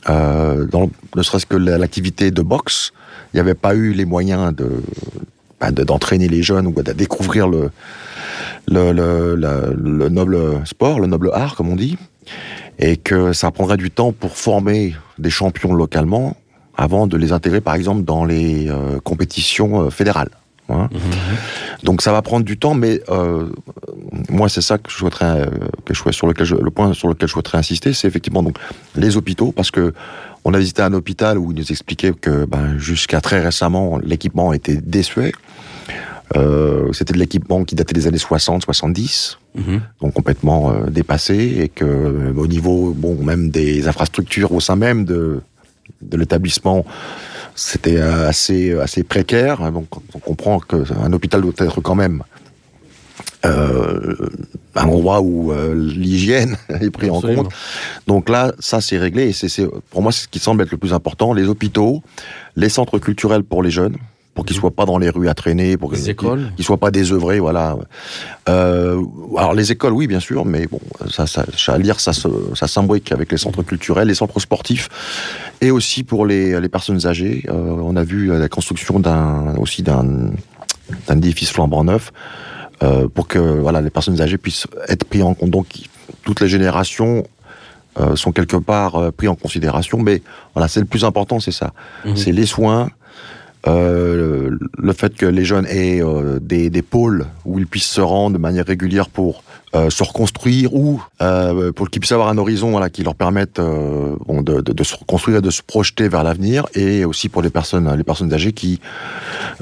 euh, 0.09 0.65
dans, 0.65 0.89
ne 1.15 1.21
serait-ce 1.23 1.45
que 1.45 1.55
la- 1.55 1.77
l'activité 1.77 2.31
de 2.31 2.41
boxe, 2.41 2.91
il 3.33 3.37
n'y 3.37 3.39
avait 3.39 3.53
pas 3.53 3.75
eu 3.75 3.93
les 3.93 4.03
moyens 4.05 4.53
de 4.53 4.69
de- 5.71 5.83
d'entraîner 5.83 6.27
les 6.27 6.43
jeunes 6.43 6.67
ou 6.67 6.71
de 6.81 6.91
découvrir 6.93 7.47
le, 7.47 7.69
le, 8.67 8.91
le, 8.91 9.35
le- 9.35 9.75
le 9.75 10.09
noble 10.09 10.37
sport, 10.65 10.99
le 10.99 11.07
noble 11.07 11.29
art, 11.33 11.55
comme 11.55 11.69
on 11.69 11.75
dit, 11.75 11.97
et 12.79 12.97
que 12.97 13.33
ça 13.33 13.51
prendrait 13.51 13.77
du 13.77 13.91
temps 13.91 14.11
pour 14.11 14.35
former 14.37 14.95
des 15.19 15.29
champions 15.29 15.73
localement 15.73 16.35
avant 16.75 17.05
de 17.07 17.17
les 17.17 17.31
intégrer, 17.31 17.61
par 17.61 17.75
exemple, 17.75 18.03
dans 18.03 18.25
les 18.25 18.67
euh, 18.69 18.99
compétitions 19.03 19.83
euh, 19.83 19.89
fédérales. 19.89 20.31
Hein. 20.73 20.89
Donc 21.83 22.01
ça 22.01 22.11
va 22.11 22.21
prendre 22.21 22.45
du 22.45 22.57
temps, 22.57 22.73
mais 22.75 23.01
euh, 23.09 23.47
moi 24.29 24.49
c'est 24.49 24.61
ça 24.61 24.77
que 24.77 24.89
je 24.89 24.95
souhaiterais, 24.97 25.41
euh, 25.41 25.47
que 25.85 25.93
je 25.93 25.99
souhaite- 25.99 26.13
sur 26.15 26.27
lequel 26.27 26.45
je- 26.45 26.55
le 26.55 26.71
point 26.71 26.93
sur 26.93 27.07
lequel 27.07 27.27
je 27.27 27.33
souhaiterais 27.33 27.57
insister, 27.57 27.93
c'est 27.93 28.07
effectivement 28.07 28.43
donc 28.43 28.57
les 28.95 29.17
hôpitaux, 29.17 29.51
parce 29.51 29.71
que 29.71 29.93
on 30.45 30.53
a 30.53 30.59
visité 30.59 30.81
un 30.81 30.93
hôpital 30.93 31.37
où 31.37 31.51
ils 31.51 31.57
nous 31.57 31.71
expliquaient 31.71 32.11
que 32.13 32.45
ben, 32.45 32.77
jusqu'à 32.77 33.21
très 33.21 33.39
récemment 33.41 33.97
l'équipement 33.99 34.51
était 34.53 34.75
désuet. 34.77 35.31
Euh, 36.35 36.91
C'était 36.93 37.13
de 37.13 37.19
l'équipement 37.19 37.63
qui 37.63 37.75
datait 37.75 37.93
des 37.93 38.07
années 38.07 38.17
60-70, 38.17 39.37
Mhm. 39.55 39.81
donc 40.01 40.13
complètement 40.13 40.71
euh, 40.71 40.89
dépassé, 40.89 41.35
et 41.59 41.69
que 41.69 41.85
euh, 41.85 42.33
au 42.35 42.47
niveau 42.47 42.93
bon 42.95 43.15
même 43.23 43.49
des 43.49 43.87
infrastructures 43.87 44.51
au 44.51 44.59
sein 44.59 44.75
même 44.75 45.05
de 45.05 45.41
de 46.01 46.17
l'établissement, 46.17 46.85
c'était 47.55 47.97
euh, 47.97 48.27
assez 48.29 48.73
assez 48.79 49.03
précaire. 49.03 49.71
Donc 49.71 49.87
on 50.15 50.19
comprend 50.19 50.59
que 50.59 50.83
un 51.03 51.11
hôpital 51.13 51.41
doit 51.41 51.53
être 51.59 51.81
quand 51.81 51.95
même 51.95 52.23
euh, 53.45 54.15
un 54.75 54.85
endroit 54.85 55.21
où 55.21 55.51
euh, 55.51 55.73
l'hygiène 55.75 56.57
est 56.81 56.89
pris 56.91 57.09
en 57.09 57.19
compte. 57.21 57.49
Donc 58.07 58.29
là, 58.29 58.53
ça 58.59 58.81
c'est 58.81 58.97
réglé. 58.97 59.29
Et 59.29 59.33
c'est 59.33 59.49
c'est- 59.49 59.67
pour 59.89 60.01
moi 60.01 60.11
c'est 60.11 60.23
ce 60.23 60.27
qui 60.27 60.39
semble 60.39 60.63
être 60.63 60.71
le 60.71 60.77
plus 60.77 60.93
important. 60.93 61.33
Les 61.33 61.47
hôpitaux, 61.47 62.01
les 62.55 62.69
centres 62.69 62.99
culturels 62.99 63.43
pour 63.43 63.61
les 63.61 63.71
jeunes, 63.71 63.97
pour 64.33 64.45
qu'ils 64.45 64.55
soient 64.55 64.71
pas 64.71 64.85
dans 64.85 64.97
les 64.97 65.09
rues 65.09 65.29
à 65.29 65.33
traîner, 65.33 65.77
pour 65.77 65.91
qu'ils 65.93 66.15
qu'ils 66.15 66.65
soient 66.65 66.77
pas 66.77 66.91
désœuvrés, 66.91 67.39
voilà. 67.39 67.77
Euh, 68.49 69.01
alors 69.37 69.53
les 69.53 69.71
écoles, 69.71 69.93
oui, 69.93 70.07
bien 70.07 70.19
sûr, 70.19 70.45
mais 70.45 70.65
bon, 70.67 70.79
ça, 71.09 71.27
ça, 71.27 71.45
ça 71.55 71.73
à 71.73 71.77
lire, 71.77 71.99
ça, 71.99 72.13
s'imbrique 72.13 73.11
avec 73.11 73.31
les 73.31 73.37
centres 73.37 73.63
culturels, 73.63 74.07
les 74.07 74.15
centres 74.15 74.39
sportifs, 74.39 74.89
et 75.61 75.71
aussi 75.71 76.03
pour 76.03 76.25
les, 76.25 76.59
les 76.59 76.69
personnes 76.69 77.05
âgées. 77.05 77.43
Euh, 77.49 77.53
on 77.53 77.95
a 77.95 78.03
vu 78.03 78.27
la 78.27 78.49
construction 78.49 78.99
d'un 78.99 79.55
aussi 79.57 79.83
d'un 79.83 80.31
édifice 81.09 81.51
flambant 81.51 81.83
neuf 81.83 82.11
euh, 82.81 83.07
pour 83.07 83.27
que 83.27 83.39
voilà 83.39 83.81
les 83.81 83.89
personnes 83.89 84.19
âgées 84.19 84.37
puissent 84.37 84.67
être 84.87 85.05
pris 85.05 85.21
en 85.21 85.33
compte. 85.33 85.51
Donc 85.51 85.67
toutes 86.23 86.41
les 86.41 86.47
générations 86.47 87.23
euh, 87.99 88.15
sont 88.15 88.31
quelque 88.31 88.57
part 88.57 88.95
euh, 88.95 89.11
pris 89.11 89.27
en 89.27 89.35
considération, 89.35 89.99
mais 89.99 90.23
voilà, 90.55 90.67
c'est 90.67 90.79
le 90.79 90.87
plus 90.87 91.05
important, 91.05 91.39
c'est 91.39 91.51
ça. 91.51 91.73
Mhm. 92.05 92.15
C'est 92.15 92.31
les 92.31 92.47
soins, 92.47 92.89
euh, 93.65 94.57
le 94.77 94.93
fait 94.93 95.15
que 95.15 95.25
les 95.25 95.45
jeunes 95.45 95.65
aient 95.67 96.01
euh, 96.01 96.39
des, 96.41 96.69
des 96.69 96.81
pôles 96.81 97.25
où 97.45 97.59
ils 97.59 97.67
puissent 97.67 97.85
se 97.85 98.01
rendre 98.01 98.35
de 98.35 98.41
manière 98.41 98.65
régulière 98.65 99.09
pour 99.09 99.43
euh, 99.75 99.89
se 99.89 100.03
reconstruire 100.03 100.75
ou 100.75 101.01
euh, 101.23 101.71
pour 101.71 101.89
qu'ils 101.89 101.99
puissent 101.99 102.11
avoir 102.11 102.27
un 102.27 102.37
horizon 102.37 102.69
voilà, 102.69 102.91
qui 102.91 103.01
leur 103.01 103.15
permette 103.15 103.57
euh, 103.57 104.15
bon, 104.27 104.43
de, 104.43 104.61
de, 104.61 104.71
de 104.71 104.83
se 104.83 104.95
reconstruire 104.95 105.39
et 105.39 105.41
de 105.41 105.49
se 105.49 105.63
projeter 105.63 106.07
vers 106.09 106.23
l'avenir 106.23 106.67
et 106.75 107.05
aussi 107.05 107.27
pour 107.27 107.41
les 107.41 107.49
personnes, 107.49 107.91
les 107.95 108.03
personnes 108.03 108.31
âgées 108.33 108.53
qui 108.53 108.79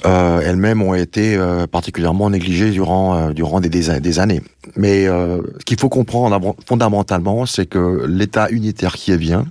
elles-mêmes 0.04 0.82
ont 0.82 0.96
été 0.96 1.40
particulièrement 1.72 2.30
négligées 2.30 2.72
durant, 2.72 3.32
durant 3.32 3.62
des, 3.62 3.70
des, 3.70 4.20
années. 4.20 4.42
Mais 4.76 5.06
ce 5.06 5.64
qu'il 5.66 5.80
faut 5.80 5.90
comprendre 5.90 6.56
fondamentalement, 6.66 7.46
c'est 7.46 7.68
que 7.68 8.06
l'État 8.08 8.50
unitaire 8.50 8.96
qui 8.96 9.12
est 9.12 9.18
bien 9.18 9.46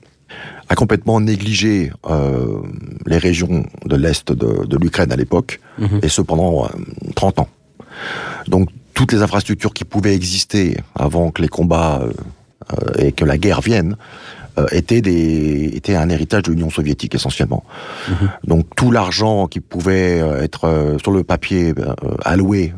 a 0.69 0.75
complètement 0.75 1.21
négligé 1.21 1.93
euh, 2.09 2.61
les 3.07 3.19
régions 3.19 3.65
de 3.87 3.97
l'Est 3.97 4.33
de, 4.33 4.65
de 4.67 4.77
l'Ukraine 4.77 5.13
à 5.13 5.17
l'époque, 5.17 5.61
Mhm. 5.79 6.01
et 6.03 6.09
ce 6.09 6.23
pendant 6.23 6.65
euh, 6.65 6.69
30 7.17 7.39
ans. 7.41 7.49
Donc 8.49 8.69
toutes 8.95 9.13
les 9.13 9.23
infrastructures 9.23 9.73
qui 9.73 9.85
pouvaient 9.85 10.15
exister 10.15 10.77
avant 10.95 11.31
que 11.31 11.41
les 11.43 11.49
combats 11.49 12.01
euh, 12.03 12.13
euh, 12.73 13.05
et 13.07 13.13
que 13.13 13.25
la 13.25 13.39
guerre 13.39 13.61
vienne 13.63 13.97
euh, 14.59 14.67
étaient, 14.73 15.01
des, 15.01 15.71
étaient 15.75 15.97
un 15.97 16.09
héritage 16.11 16.43
de 16.45 16.51
l'Union 16.53 16.71
soviétique 16.71 17.15
essentiellement. 17.15 17.65
Donc 18.45 18.67
tout 18.77 18.91
l'argent 18.91 19.47
qui 19.47 19.61
pouvait 19.61 20.21
euh, 20.21 20.43
être 20.43 20.65
euh, 20.67 20.99
sur 20.99 21.13
le 21.13 21.25
papier 21.25 21.73
euh, 21.79 21.95
alloué 22.25 22.75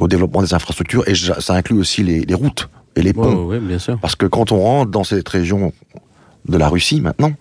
au 0.00 0.08
développement 0.08 0.42
des 0.42 0.54
infrastructures, 0.54 1.06
et 1.08 1.14
ça 1.16 1.54
inclut 1.54 1.78
aussi 1.78 2.02
les, 2.04 2.20
les 2.20 2.34
routes 2.34 2.68
et 2.94 3.02
les 3.02 3.12
ponts. 3.12 3.46
Oui, 3.48 3.58
bien 3.58 3.78
sûr. 3.80 3.98
Parce 4.00 4.14
que 4.14 4.26
quand 4.26 4.52
on 4.52 4.60
rentre 4.60 4.90
dans 4.92 5.02
cette 5.04 5.28
région 5.28 5.72
de 6.46 6.56
la 6.58 6.68
Russie 6.68 7.00
maintenant, 7.00 7.32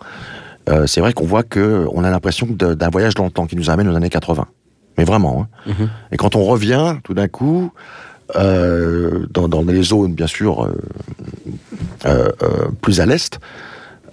euh, 0.70 0.86
c'est 0.88 1.02
vrai 1.02 1.14
qu'on 1.14 1.26
voit 1.26 1.44
que 1.44 1.86
on 1.94 2.04
a 2.04 2.10
l'impression 2.10 2.48
d'un 2.48 2.90
voyage 2.90 3.14
dans 3.16 3.26
le 3.26 3.32
temps 3.32 3.46
qui 3.48 3.56
nous 3.56 3.70
amène 3.70 3.88
aux 3.90 3.96
années 3.96 4.10
80. 4.10 4.46
Mais 4.98 5.04
vraiment. 5.06 5.48
hein. 5.68 5.72
Mhm. 5.80 5.90
Et 6.12 6.18
quand 6.18 6.36
on 6.36 6.44
revient, 6.44 6.96
tout 7.04 7.14
d'un 7.14 7.28
coup, 7.28 7.72
euh, 8.36 9.26
dans, 9.32 9.48
dans 9.48 9.62
les 9.64 9.84
zones, 9.84 10.14
bien 10.14 10.28
sûr, 10.28 10.70
euh, 12.06 12.30
plus 12.82 13.00
à 13.00 13.06
l'est, 13.06 13.40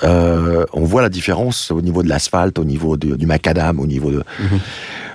on 0.03 0.85
voit 0.85 1.03
la 1.03 1.09
différence 1.09 1.71
au 1.71 1.81
niveau 1.81 2.03
de 2.03 2.09
l'asphalte, 2.09 2.59
au 2.59 2.65
niveau 2.65 2.97
de- 2.97 3.17
du 3.17 3.27
macadam, 3.27 3.81
au 3.81 3.87
niveau 3.87 4.11
de... 4.11 4.23
Mhm. 4.41 4.61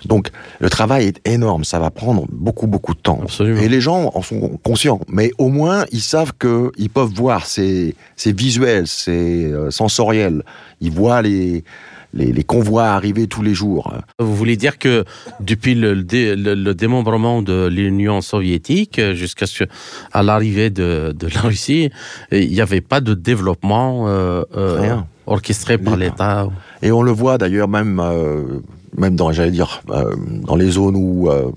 Donc, 0.06 0.30
le 0.60 0.70
travail 0.70 1.06
est 1.08 1.28
énorme, 1.28 1.64
ça 1.64 1.80
va 1.80 1.90
prendre 1.92 2.26
beaucoup, 2.32 2.68
beaucoup 2.68 2.94
de 2.94 3.00
temps. 3.00 3.20
Absolument. 3.22 3.60
Et 3.62 3.68
les 3.70 3.82
gens 3.82 4.12
en 4.14 4.22
sont 4.22 4.58
conscients. 4.64 5.00
Mais 5.08 5.32
au 5.38 5.50
moins, 5.50 5.86
ils 5.92 6.02
savent 6.02 6.34
qu'ils 6.40 6.90
peuvent 6.90 7.14
voir, 7.14 7.46
c'est 7.46 7.96
c'est 8.16 8.36
visuel, 8.38 8.88
c'est 8.88 9.12
euh, 9.12 9.72
sensoriel. 9.72 10.44
Ils 10.82 10.92
voient 10.92 11.22
les, 11.22 11.64
les, 12.14 12.32
les 12.32 12.44
convois 12.44 12.86
arriver 12.88 13.28
tous 13.28 13.42
les 13.42 13.54
jours. 13.54 13.94
Vous 14.20 14.36
voulez 14.36 14.56
dire 14.56 14.78
que 14.78 15.04
depuis 15.42 15.76
le, 15.76 16.02
dé- 16.04 16.36
le- 16.36 16.56
le 16.56 16.74
démembrement 16.74 17.42
de 17.42 17.68
l'Union 17.68 18.22
soviétique 18.22 19.00
euh, 19.00 19.14
jusqu'à 19.14 19.46
à 20.14 20.24
l'arrivée 20.24 20.70
de, 20.70 21.14
de 21.18 21.28
la 21.28 21.42
Russie, 21.42 21.92
euh, 22.34 22.40
il 22.40 22.50
n'y 22.52 22.62
avait 22.62 22.82
pas 22.82 23.02
de 23.02 23.14
développement 23.14 24.08
euh, 24.08 24.44
euh, 24.56 24.96
orchestré 25.28 25.78
par 25.78 25.98
l'État. 25.98 26.48
Et 26.82 26.92
on 26.92 27.02
le 27.04 27.12
voit 27.12 27.38
d'ailleurs 27.38 27.68
même, 27.68 28.00
euh, 28.00 28.60
même 29.00 29.16
dans, 29.16 29.32
j'allais 29.32 29.52
dire, 29.52 29.82
euh, 29.90 30.14
dans 30.44 30.56
les 30.56 30.70
zones 30.70 30.96
où 30.96 31.30
euh, 31.30 31.52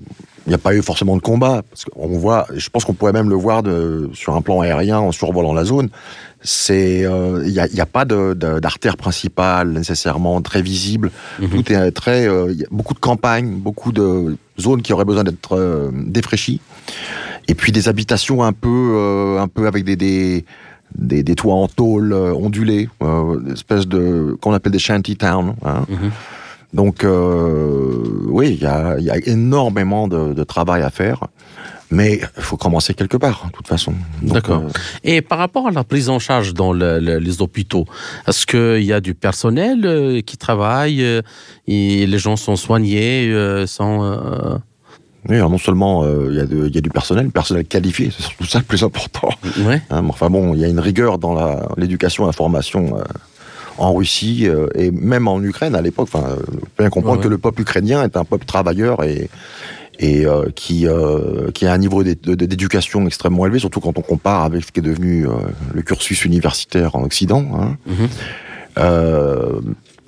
il 0.45 0.49
n'y 0.49 0.55
a 0.55 0.57
pas 0.57 0.73
eu 0.75 0.81
forcément 0.81 1.15
de 1.15 1.21
combat. 1.21 1.61
Parce 1.69 1.85
qu'on 1.85 2.17
voit, 2.17 2.47
je 2.55 2.69
pense 2.69 2.85
qu'on 2.85 2.93
pourrait 2.93 3.13
même 3.13 3.29
le 3.29 3.35
voir 3.35 3.63
de, 3.63 4.09
sur 4.13 4.35
un 4.35 4.41
plan 4.41 4.61
aérien 4.61 4.99
en 4.99 5.11
survolant 5.11 5.53
la 5.53 5.63
zone. 5.65 5.89
C'est, 6.41 7.05
euh, 7.05 7.41
il 7.45 7.53
n'y 7.53 7.79
a, 7.79 7.85
pas 7.85 8.03
d'artère 8.05 8.97
principale 8.97 9.69
nécessairement 9.71 10.41
très 10.41 10.61
visible. 10.61 11.11
Mhm. 11.39 11.49
Tout 11.49 11.71
est 11.71 11.91
très, 11.91 12.27
euh, 12.27 12.51
il 12.51 12.59
y 12.59 12.63
a 12.63 12.67
beaucoup 12.71 12.93
de 12.93 12.99
campagnes, 12.99 13.51
beaucoup 13.55 13.91
de 13.93 14.35
zones 14.59 14.81
qui 14.81 14.91
auraient 14.91 15.05
besoin 15.05 15.23
d'être 15.23 15.55
euh, 15.55 15.89
défraîchies. 15.93 16.59
Et 17.47 17.55
puis 17.55 17.71
des 17.71 17.87
habitations 17.87 18.43
un 18.43 18.53
peu, 18.53 18.69
euh, 18.69 19.39
un 19.39 19.47
peu 19.47 19.67
avec 19.67 19.83
des, 19.85 19.95
des 19.95 20.45
des, 20.95 21.23
des 21.23 21.35
toits 21.35 21.55
en 21.55 21.67
tôle 21.67 22.13
euh, 22.13 22.33
ondulés, 22.33 22.87
euh, 23.01 23.39
espèce 23.53 23.87
de 23.87 24.37
qu'on 24.41 24.53
appelle 24.53 24.71
des 24.71 24.79
shanty 24.79 25.15
towns. 25.15 25.55
hein. 25.65 25.85
Mhm. 25.89 26.11
Donc 26.73 27.03
euh, 27.03 28.01
oui, 28.27 28.49
il 28.57 28.61
y 28.61 28.65
a, 28.65 28.95
il 28.99 29.05
y 29.05 29.11
a 29.11 29.17
énormément 29.27 30.07
de, 30.07 30.33
de 30.33 30.43
travail 30.43 30.81
à 30.81 30.89
faire, 30.89 31.27
mais 31.91 32.21
il 32.37 32.41
faut 32.43 32.57
commencer 32.57 32.95
quelque 32.95 33.17
part, 33.17 33.43
de 33.47 33.51
toute 33.51 33.67
façon. 33.67 33.93
D'accord. 34.23 34.63
euh, 34.65 34.69
Et 35.03 35.21
par 35.21 35.37
rapport 35.37 35.67
à 35.67 35.71
la 35.71 35.83
prise 35.83 36.09
en 36.09 36.17
charge 36.19 36.53
dans 36.55 36.73
le- 36.73 36.99
le- 36.99 37.19
les 37.19 37.41
hôpitaux, 37.43 37.85
est-ce 38.27 38.47
qu'il 38.47 38.83
y 38.83 38.91
a 38.91 39.01
du 39.01 39.13
personnel 39.13 39.85
euh, 39.85 40.21
qui 40.21 40.37
travaille 40.37 41.03
et 41.67 42.05
les 42.07 42.17
gens 42.17 42.35
sont 42.37 42.55
soignés 42.55 43.31
sans, 43.67 44.03
euh, 44.03 44.57
oui, 45.29 45.35
alors 45.37 45.49
non 45.51 45.57
seulement 45.59 46.03
euh, 46.03 46.27
il 46.31 46.35
y, 46.35 46.39
a 46.41 46.67
y 46.79 46.81
du 46.81 46.89
personnel, 46.89 47.29
personnel 47.29 47.65
qualifié, 47.65 48.09
c'est 48.11 48.23
surtout 48.23 48.45
ça 48.45 48.57
le 48.59 48.65
plus 48.65 48.83
important. 48.83 49.29
ouais. 49.65 49.81
hein. 49.91 50.03
Enfin 50.09 50.29
bon, 50.29 50.53
il 50.55 50.59
y 50.59 50.65
a 50.65 50.67
une 50.67 50.79
rigueur 50.81 51.17
dans 51.19 51.35
l'éducation 51.77 52.23
et 52.23 52.27
la 52.27 52.33
formation 52.33 52.97
euh, 52.97 53.03
en 53.77 53.93
Russie 53.93 54.47
euh, 54.47 54.67
et 54.75 54.91
même 54.91 55.27
en 55.27 55.41
Ukraine 55.41 55.75
à 55.75 55.81
l'époque. 55.81 56.09
Enfin, 56.13 56.27
euh, 56.29 56.35
bien 56.77 56.89
comprendre 56.89 57.17
Ouais. 57.19 57.23
que 57.23 57.29
le 57.29 57.37
peuple 57.37 57.61
ukrainien 57.61 58.03
est 58.03 58.15
un 58.17 58.23
peuple 58.25 58.45
travailleur 58.45 59.03
et 59.03 59.29
et 59.99 60.25
euh, 60.25 60.49
qui 60.55 60.87
euh, 60.87 61.51
qui 61.51 61.67
a 61.67 61.71
un 61.73 61.77
niveau 61.77 62.03
d'éducation 62.03 63.05
extrêmement 63.05 63.45
élevé, 63.45 63.59
surtout 63.59 63.79
quand 63.79 63.97
on 63.97 64.01
compare 64.01 64.43
avec 64.43 64.63
ce 64.63 64.71
qui 64.71 64.79
est 64.79 64.83
devenu 64.83 65.27
euh, 65.27 65.31
le 65.73 65.81
cursus 65.83 66.25
universitaire 66.25 66.95
en 66.95 67.03
Occident. 67.03 67.45
hein. 67.59 67.77
Mhm. 67.85 68.07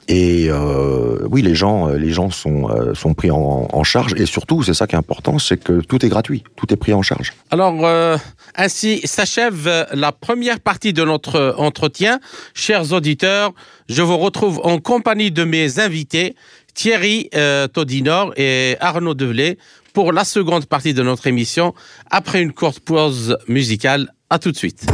Et 0.07 0.47
euh, 0.49 1.17
oui, 1.31 1.41
les 1.41 1.55
gens, 1.55 1.89
euh, 1.89 1.97
les 1.97 2.11
gens 2.11 2.29
sont, 2.29 2.69
euh, 2.69 2.93
sont 2.93 3.13
pris 3.13 3.31
en, 3.31 3.83
charge. 3.83 4.13
Et 4.17 4.25
surtout, 4.25 4.63
c'est 4.63 4.73
ça 4.73 4.87
qui 4.87 4.95
est 4.95 4.97
important, 4.97 5.37
c'est 5.39 5.57
que 5.57 5.79
tout 5.81 6.03
est 6.05 6.09
gratuit, 6.09 6.43
tout 6.55 6.71
est 6.73 6.75
pris 6.75 6.93
en 6.93 7.01
charge. 7.01 7.33
Alors, 7.51 8.19
ainsi 8.55 9.01
s'achève 9.03 9.87
la 9.93 10.11
première 10.11 10.59
partie 10.59 10.91
de 10.91 11.03
notre 11.03 11.53
entretien. 11.57 12.19
Chers 12.55 12.93
auditeurs, 12.93 13.53
je 13.89 14.01
vous 14.01 14.17
retrouve 14.17 14.59
en 14.63 14.79
compagnie 14.79 15.29
de 15.29 15.43
mes 15.43 15.79
invités, 15.79 16.35
Thierry 16.73 17.29
Todinor 17.73 18.33
et 18.37 18.75
Arnaud 18.79 19.13
Develay, 19.13 19.57
pour 19.93 20.11
la 20.11 20.23
seconde 20.23 20.65
partie 20.65 20.95
de 20.95 21.03
notre 21.03 21.27
émission, 21.27 21.75
après 22.09 22.41
une 22.41 22.51
courte 22.51 22.79
pause 22.79 23.37
musicale. 23.47 24.11
À 24.31 24.39
tout 24.39 24.51
de 24.51 24.57
suite. 24.57 24.87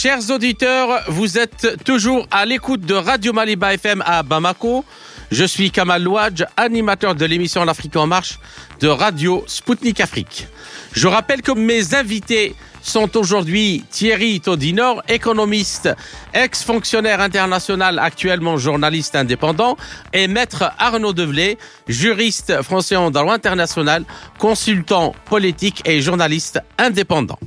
Chers 0.00 0.30
auditeurs, 0.30 1.02
vous 1.08 1.38
êtes 1.38 1.82
toujours 1.84 2.28
à 2.30 2.46
l'écoute 2.46 2.82
de 2.82 2.94
Radio 2.94 3.32
Maliba 3.32 3.74
FM 3.74 4.00
à 4.06 4.22
Bamako. 4.22 4.84
Je 5.32 5.44
suis 5.44 5.72
Kamal 5.72 6.04
Louadj, 6.04 6.44
animateur 6.56 7.16
de 7.16 7.24
l'émission 7.24 7.64
L'Afrique 7.64 7.96
en 7.96 8.06
marche 8.06 8.38
de 8.78 8.86
Radio 8.86 9.42
Spoutnik 9.48 10.00
Afrique. 10.00 10.46
Je 10.92 11.08
rappelle 11.08 11.42
que 11.42 11.50
mes 11.50 11.96
invités 11.96 12.54
sont 12.80 13.16
aujourd'hui 13.16 13.84
Thierry 13.90 14.40
Todinor, 14.40 15.02
économiste, 15.08 15.92
ex-fonctionnaire 16.32 17.20
international, 17.20 17.98
actuellement 17.98 18.56
journaliste 18.56 19.16
indépendant, 19.16 19.76
et 20.12 20.28
maître 20.28 20.70
Arnaud 20.78 21.12
Develay, 21.12 21.58
juriste 21.88 22.62
français 22.62 22.94
en 22.94 23.10
droit 23.10 23.34
international, 23.34 24.04
consultant 24.38 25.12
politique 25.24 25.82
et 25.86 26.00
journaliste 26.00 26.60
indépendant. 26.78 27.40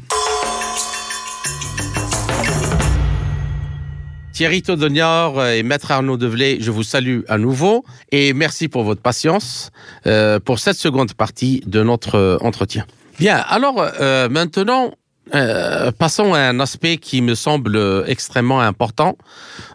Thierry 4.34 4.62
Todonior 4.62 5.46
et 5.46 5.62
Maître 5.64 5.92
Arnaud 5.92 6.18
Develay, 6.18 6.58
je 6.62 6.72
vous 6.72 6.84
salue 6.84 7.22
à 7.28 7.38
nouveau 7.38 7.84
et 8.12 8.34
merci 8.34 8.68
pour 8.68 8.84
votre 8.84 9.02
patience 9.02 9.72
euh, 10.08 10.40
pour 10.40 10.60
cette 10.60 10.78
seconde 10.78 11.14
partie 11.14 11.62
de 11.66 11.84
notre 11.84 12.16
euh, 12.16 12.38
entretien. 12.42 12.86
Bien, 13.20 13.38
alors 13.38 13.76
euh, 14.00 14.30
maintenant, 14.30 14.92
euh, 15.36 15.92
passons 15.92 16.34
à 16.34 16.40
un 16.40 16.60
aspect 16.60 16.98
qui 16.98 17.22
me 17.22 17.36
semble 17.36 18.04
extrêmement 18.08 18.62
important 18.62 19.18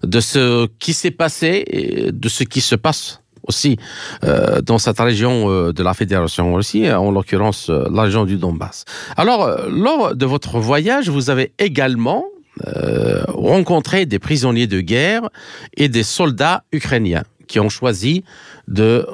de 0.02 0.20
ce 0.20 0.66
qui 0.78 0.94
s'est 0.94 1.10
passé 1.10 1.64
et 1.66 2.12
de 2.12 2.28
ce 2.28 2.44
qui 2.44 2.60
se 2.60 2.74
passe 2.74 3.20
aussi 3.46 3.76
euh, 4.24 4.60
dans 4.60 4.78
cette 4.78 4.98
région 4.98 5.50
euh, 5.50 5.72
de 5.72 5.82
la 5.82 5.94
Fédération 5.94 6.54
aussi, 6.54 6.90
en 6.90 7.10
l'occurrence 7.10 7.70
euh, 7.70 7.86
la 7.90 8.02
région 8.02 8.24
du 8.24 8.36
Donbass. 8.36 8.84
Alors, 9.16 9.68
lors 9.68 10.14
de 10.14 10.26
votre 10.26 10.58
voyage, 10.58 11.08
vous 11.08 11.30
avez 11.30 11.52
également 11.58 12.24
euh, 12.66 13.22
rencontré 13.28 14.06
des 14.06 14.18
prisonniers 14.18 14.66
de 14.66 14.80
guerre 14.80 15.28
et 15.76 15.90
des 15.90 16.02
soldats 16.02 16.64
ukrainiens 16.72 17.24
qui 17.48 17.60
ont 17.60 17.68
choisi 17.68 18.24
de 18.66 19.06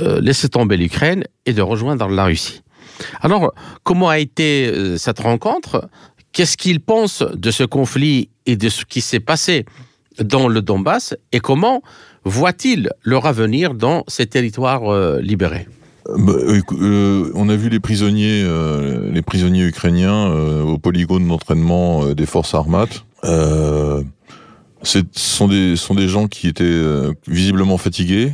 euh, 0.00 0.20
laisser 0.20 0.50
tomber 0.50 0.76
l'Ukraine 0.76 1.24
et 1.46 1.54
de 1.54 1.62
rejoindre 1.62 2.06
la 2.08 2.26
Russie. 2.26 2.62
Alors, 3.22 3.54
comment 3.82 4.10
a 4.10 4.18
été 4.18 4.66
euh, 4.66 4.98
cette 4.98 5.20
rencontre? 5.20 5.88
Qu'est-ce 6.32 6.58
qu'ils 6.58 6.80
pensent 6.80 7.24
de 7.34 7.50
ce 7.50 7.64
conflit 7.64 8.28
et 8.44 8.56
de 8.56 8.68
ce 8.68 8.84
qui 8.84 9.00
s'est 9.00 9.20
passé 9.20 9.64
dans 10.22 10.46
le 10.48 10.60
Donbass 10.60 11.14
Et 11.32 11.40
comment 11.40 11.82
voient-ils 12.24 12.90
leur 13.02 13.24
avenir 13.26 13.74
dans 13.74 14.04
ces 14.06 14.26
territoires 14.26 15.18
libérés? 15.18 15.66
Bah, 16.08 16.32
euh, 16.34 17.30
on 17.34 17.48
a 17.48 17.56
vu 17.56 17.68
les 17.68 17.78
prisonniers, 17.78 18.42
euh, 18.44 19.10
les 19.12 19.22
prisonniers 19.22 19.62
ukrainiens 19.62 20.30
euh, 20.30 20.62
au 20.62 20.78
polygone 20.78 21.28
d'entraînement 21.28 22.06
des 22.12 22.26
forces 22.26 22.54
c'est- 24.82 25.06
ce 25.12 25.76
sont 25.76 25.94
des, 25.94 26.08
gens 26.08 26.26
qui 26.26 26.48
étaient 26.48 26.82
visiblement 27.28 27.78
fatigués 27.78 28.32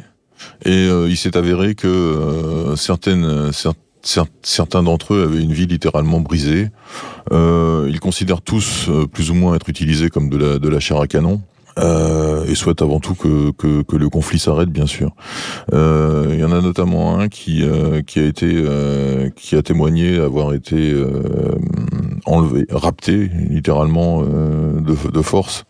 et 0.64 0.87
il 0.88 1.16
s'est 1.16 1.37
avéré 1.37 1.74
que 1.74 2.72
certains 4.42 4.83
d'entre 4.83 5.14
eux 5.14 5.24
avaient 5.24 5.42
une 5.42 5.52
vie 5.52 5.66
littéralement 5.66 6.20
brisée. 6.20 6.68
Ils 7.31 8.00
considèrent 8.00 8.40
tous 8.40 8.88
plus 9.12 9.31
ou 9.31 9.35
moins 9.35 9.57
être 9.57 9.68
utilisés 9.68 10.09
comme 10.09 10.31
de 10.31 10.68
la 10.68 10.81
chair 10.81 10.98
à 11.00 11.07
canon. 11.07 11.42
Euh, 11.79 12.45
et 12.47 12.55
souhaitent 12.55 12.83
avant 12.83 12.99
tout 13.01 13.14
que, 13.14 13.51
que, 13.53 13.83
que 13.83 13.97
le 13.97 14.09
conflit 14.09 14.38
s'arrête, 14.38 14.69
bien 14.71 14.87
sûr. 14.87 15.11
Euh, 15.73 16.31
Il 16.33 16.41
y 16.41 16.45
en 16.45 16.51
a 16.53 16.61
notamment 16.61 17.19
un 17.19 17.29
qui 17.29 17.62
euh, 17.62 18.03
qui 18.03 18.19
a 18.19 18.25
été 18.25 18.64
qui 19.37 19.55
a 19.57 19.62
témoigné 19.62 20.19
avoir 20.19 20.55
été 20.55 20.95
enlevé, 22.27 22.67
rapté 22.71 23.31
littéralement 23.51 24.23
de, 24.23 25.11
de 25.12 25.23
force 25.23 25.64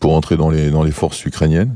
pour 0.00 0.14
entrer 0.14 0.36
dans 0.36 0.50
les 0.50 0.70
dans 0.70 0.82
les 0.84 0.92
forces 0.92 1.24
ukrainiennes. 1.24 1.74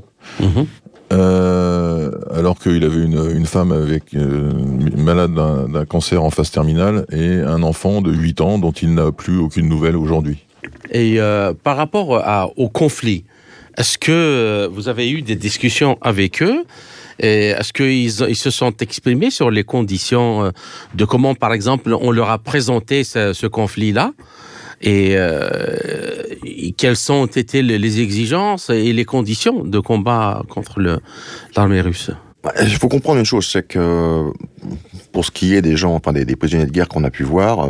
Euh, 1.12 2.10
alors 2.34 2.58
qu'il 2.58 2.82
avait 2.84 3.04
une, 3.04 3.20
une 3.36 3.44
femme 3.44 3.70
avec 3.72 4.14
euh, 4.14 4.50
malade 4.96 5.34
d'un 5.34 5.68
d'un 5.68 5.84
cancer 5.84 6.22
en 6.24 6.30
phase 6.30 6.50
terminale 6.50 7.04
et 7.12 7.34
un 7.40 7.62
enfant 7.62 8.00
de 8.00 8.10
8 8.10 8.40
ans 8.40 8.58
dont 8.58 8.72
il 8.72 8.94
n'a 8.94 9.12
plus 9.12 9.36
aucune 9.38 9.68
nouvelle 9.68 9.96
aujourd'hui. 9.96 10.38
Et 10.90 11.20
euh, 11.20 11.52
par 11.52 11.76
rapport 11.76 12.16
à- 12.16 12.48
au 12.56 12.68
conflit, 12.70 13.24
est-ce 13.78 13.98
que 13.98 14.12
euh, 14.12 14.68
vous 14.70 14.88
avez 14.88 15.10
eu 15.10 15.22
des 15.22 15.36
discussions 15.36 15.98
avec 16.00 16.42
eux? 16.42 16.64
Est-ce 17.18 17.72
qu'ils 17.72 18.28
ils 18.28 18.36
se 18.36 18.50
sont 18.50 18.74
exprimés 18.78 19.30
sur 19.30 19.50
les 19.50 19.64
conditions 19.64 20.44
euh, 20.44 20.50
de 20.94 21.04
comment, 21.04 21.34
par 21.34 21.52
exemple, 21.52 21.94
on 22.00 22.10
leur 22.10 22.30
a 22.30 22.38
présenté 22.38 23.04
ce, 23.04 23.46
conflit-là? 23.46 24.12
Et, 24.80 25.12
euh, 25.12 26.22
quelles 26.76 27.12
ont 27.12 27.26
été 27.26 27.62
les, 27.62 28.00
exigences 28.00 28.70
et 28.70 28.92
les 28.92 29.04
conditions 29.04 29.64
de 29.64 29.78
combat 29.78 30.42
contre 30.48 30.80
l'armée 31.54 31.80
russe? 31.80 32.10
Bah, 32.42 32.52
Il 32.60 32.76
faut 32.76 32.88
comprendre 32.88 33.20
une 33.20 33.24
chose, 33.24 33.46
c'est 33.46 33.66
que 33.66 34.32
pour 35.12 35.24
ce 35.24 35.30
qui 35.30 35.54
est 35.54 35.62
des 35.62 35.76
gens, 35.76 35.94
enfin 35.94 36.12
des, 36.12 36.36
prisonniers 36.36 36.66
de 36.66 36.72
guerre 36.72 36.88
qu'on 36.88 37.04
a 37.04 37.10
pu 37.10 37.22
voir, 37.22 37.68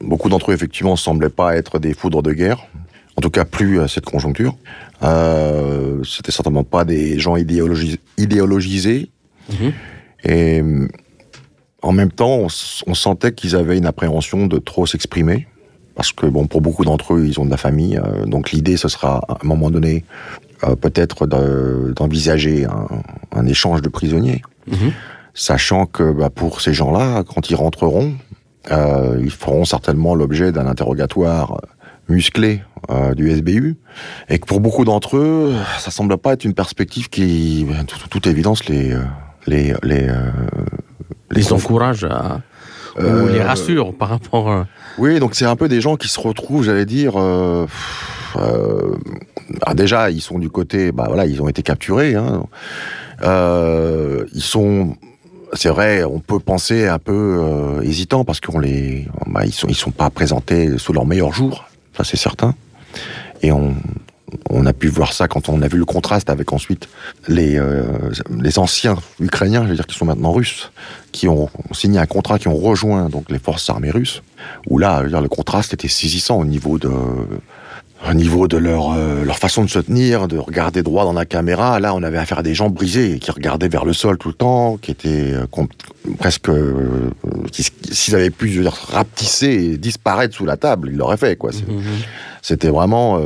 beaucoup 0.00 0.28
d'entre 0.28 0.52
eux 0.52 0.54
effectivement 0.54 0.94
semblaient 0.94 1.30
pas 1.30 1.56
être 1.56 1.80
des 1.80 1.94
foudres 1.94 2.22
de 2.22 2.32
guerre. 2.32 2.68
En 3.16 3.20
tout 3.20 3.30
cas, 3.30 3.44
plus 3.44 3.80
à 3.80 3.88
cette 3.88 4.04
conjoncture. 4.06 4.56
Euh, 5.02 6.02
C'était 6.04 6.32
certainement 6.32 6.64
pas 6.64 6.84
des 6.84 7.18
gens 7.18 7.36
idéologi- 7.36 7.98
idéologisés. 8.18 9.10
Mhm. 9.50 9.72
Et 10.24 10.60
euh, 10.60 10.88
en 11.82 11.92
même 11.92 12.10
temps, 12.10 12.46
on, 12.86 12.94
sentait 12.94 13.32
qu'ils 13.32 13.56
avaient 13.56 13.76
une 13.78 13.86
appréhension 13.86 14.46
de 14.46 14.58
trop 14.58 14.86
s'exprimer. 14.86 15.46
Parce 15.94 16.10
que, 16.12 16.26
bon, 16.26 16.46
pour 16.48 16.60
beaucoup 16.60 16.84
d'entre 16.84 17.14
eux, 17.14 17.24
ils 17.26 17.38
ont 17.38 17.44
de 17.44 17.50
la 17.50 17.56
famille. 17.56 17.96
euh, 17.98 18.24
donc 18.24 18.50
l'idée, 18.50 18.76
ce 18.76 18.88
sera, 18.88 19.18
à 19.28 19.34
un 19.42 19.46
moment 19.46 19.70
donné, 19.70 20.04
euh, 20.64 20.74
peut-être 20.74 21.26
de- 21.26 21.92
d'envisager 21.94 22.64
un, 22.64 22.88
un 23.32 23.46
échange 23.46 23.80
de 23.82 23.88
prisonniers. 23.88 24.42
Mhm. 24.66 24.92
Sachant 25.34 25.86
que 25.86 26.10
bah, 26.12 26.30
pour 26.30 26.60
ces 26.60 26.72
gens-là, 26.74 27.22
quand 27.22 27.50
ils 27.50 27.54
rentreront, 27.56 28.14
euh, 28.72 29.20
ils 29.22 29.30
feront 29.30 29.64
certainement 29.64 30.14
l'objet 30.16 30.50
d'un 30.52 30.66
interrogatoire 30.66 31.60
musclé 32.08 32.62
euh, 32.90 33.14
du 33.14 33.30
SBU, 33.30 33.76
et 34.28 34.38
que 34.38 34.46
pour 34.46 34.60
beaucoup 34.60 34.84
d'entre 34.84 35.16
eux, 35.16 35.54
ça 35.78 35.90
semble 35.90 36.16
pas 36.18 36.32
être 36.34 36.44
une 36.44 36.54
perspective 36.54 37.08
qui, 37.08 37.64
de 37.64 37.84
toute, 37.84 38.08
toute 38.08 38.26
évidence, 38.26 38.66
les 38.66 38.92
euh, 38.92 39.02
les 39.46 39.74
les, 39.82 40.08
euh, 40.08 40.30
Les 41.30 41.52
encourage 41.52 42.04
à, 42.04 42.40
ou 42.98 43.26
les 43.28 43.42
rassure 43.42 43.94
par 43.94 44.08
rapport 44.08 44.50
à... 44.50 44.66
Oui, 44.98 45.18
donc 45.18 45.34
c'est 45.34 45.44
un 45.44 45.56
peu 45.56 45.68
des 45.68 45.80
gens 45.80 45.96
qui 45.96 46.08
se 46.08 46.20
retrouvent, 46.20 46.62
j'allais 46.62 46.86
dire. 46.86 47.14
ah, 49.62 49.74
déjà, 49.74 50.10
ils 50.10 50.22
sont 50.22 50.38
du 50.38 50.48
côté, 50.48 50.92
bah 50.92 51.04
voilà, 51.08 51.26
ils 51.26 51.42
ont 51.42 51.48
été 51.48 51.62
capturés. 51.62 52.14
Hein. 52.14 52.44
Euh, 53.22 54.24
ils 54.34 54.42
sont, 54.42 54.96
c'est 55.52 55.68
vrai, 55.68 56.04
on 56.04 56.20
peut 56.20 56.38
penser 56.38 56.86
un 56.86 56.98
peu 56.98 57.12
euh, 57.12 57.82
hésitant 57.82 58.24
parce 58.24 58.40
qu'on 58.40 58.58
les, 58.58 59.06
bah, 59.26 59.44
ils 59.44 59.52
sont, 59.52 59.68
ils 59.68 59.74
sont 59.74 59.90
pas 59.90 60.10
présentés 60.10 60.78
sous 60.78 60.92
leur 60.92 61.06
meilleur 61.06 61.32
jour, 61.32 61.64
ça 61.96 62.04
c'est 62.04 62.16
certain. 62.16 62.54
Et 63.42 63.52
on, 63.52 63.74
a 64.66 64.72
pu 64.72 64.88
voir 64.88 65.12
ça 65.12 65.28
quand 65.28 65.48
on 65.48 65.60
a 65.60 65.68
vu 65.68 65.78
le 65.78 65.84
contraste 65.84 66.30
avec 66.30 66.52
ensuite 66.52 66.88
les, 67.28 67.58
euh, 67.58 67.84
les 68.40 68.58
anciens 68.58 68.96
ukrainiens, 69.20 69.64
je 69.64 69.68
veux 69.68 69.74
dire, 69.74 69.86
qui 69.86 69.96
sont 69.96 70.06
maintenant 70.06 70.32
russes, 70.32 70.72
qui 71.12 71.28
ont 71.28 71.50
signé 71.72 71.98
un 71.98 72.06
contrat, 72.06 72.38
qui 72.38 72.48
ont 72.48 72.56
rejoint 72.56 73.10
donc 73.10 73.30
les 73.30 73.38
forces 73.38 73.68
armées 73.68 73.90
russes, 73.90 74.22
où 74.68 74.78
là, 74.78 75.00
je 75.00 75.04
veux 75.04 75.10
dire, 75.10 75.20
le 75.20 75.28
contraste 75.28 75.74
était 75.74 75.88
saisissant 75.88 76.38
au 76.38 76.46
niveau 76.46 76.78
de, 76.78 76.90
au 78.08 78.14
niveau 78.14 78.48
de 78.48 78.56
leur, 78.56 78.92
euh, 78.92 79.24
leur 79.24 79.38
façon 79.38 79.64
de 79.64 79.68
se 79.70 79.78
tenir, 79.78 80.28
de 80.28 80.36
regarder 80.38 80.82
droit 80.82 81.04
dans 81.04 81.12
la 81.12 81.24
caméra. 81.24 81.80
Là, 81.80 81.94
on 81.94 82.02
avait 82.02 82.18
affaire 82.18 82.38
à 82.40 82.42
des 82.42 82.54
gens 82.54 82.68
brisés, 82.70 83.18
qui 83.18 83.30
regardaient 83.30 83.68
vers 83.68 83.84
le 83.84 83.92
sol 83.92 84.18
tout 84.18 84.28
le 84.28 84.34
temps, 84.34 84.76
qui 84.76 84.90
étaient 84.90 85.32
euh, 85.32 85.46
presque, 86.18 86.48
euh, 86.50 87.10
s'ils 87.90 88.14
avaient 88.14 88.30
pu, 88.30 88.50
dire, 88.50 88.72
rapetisser 88.72 89.46
et 89.72 89.76
disparaître 89.78 90.34
sous 90.34 90.44
la 90.44 90.56
table, 90.56 90.90
ils 90.92 90.96
l'auraient 90.96 91.16
fait, 91.16 91.36
quoi. 91.36 91.50
C'est- 91.52 91.64
C'était 92.42 92.68
vraiment, 92.68 93.18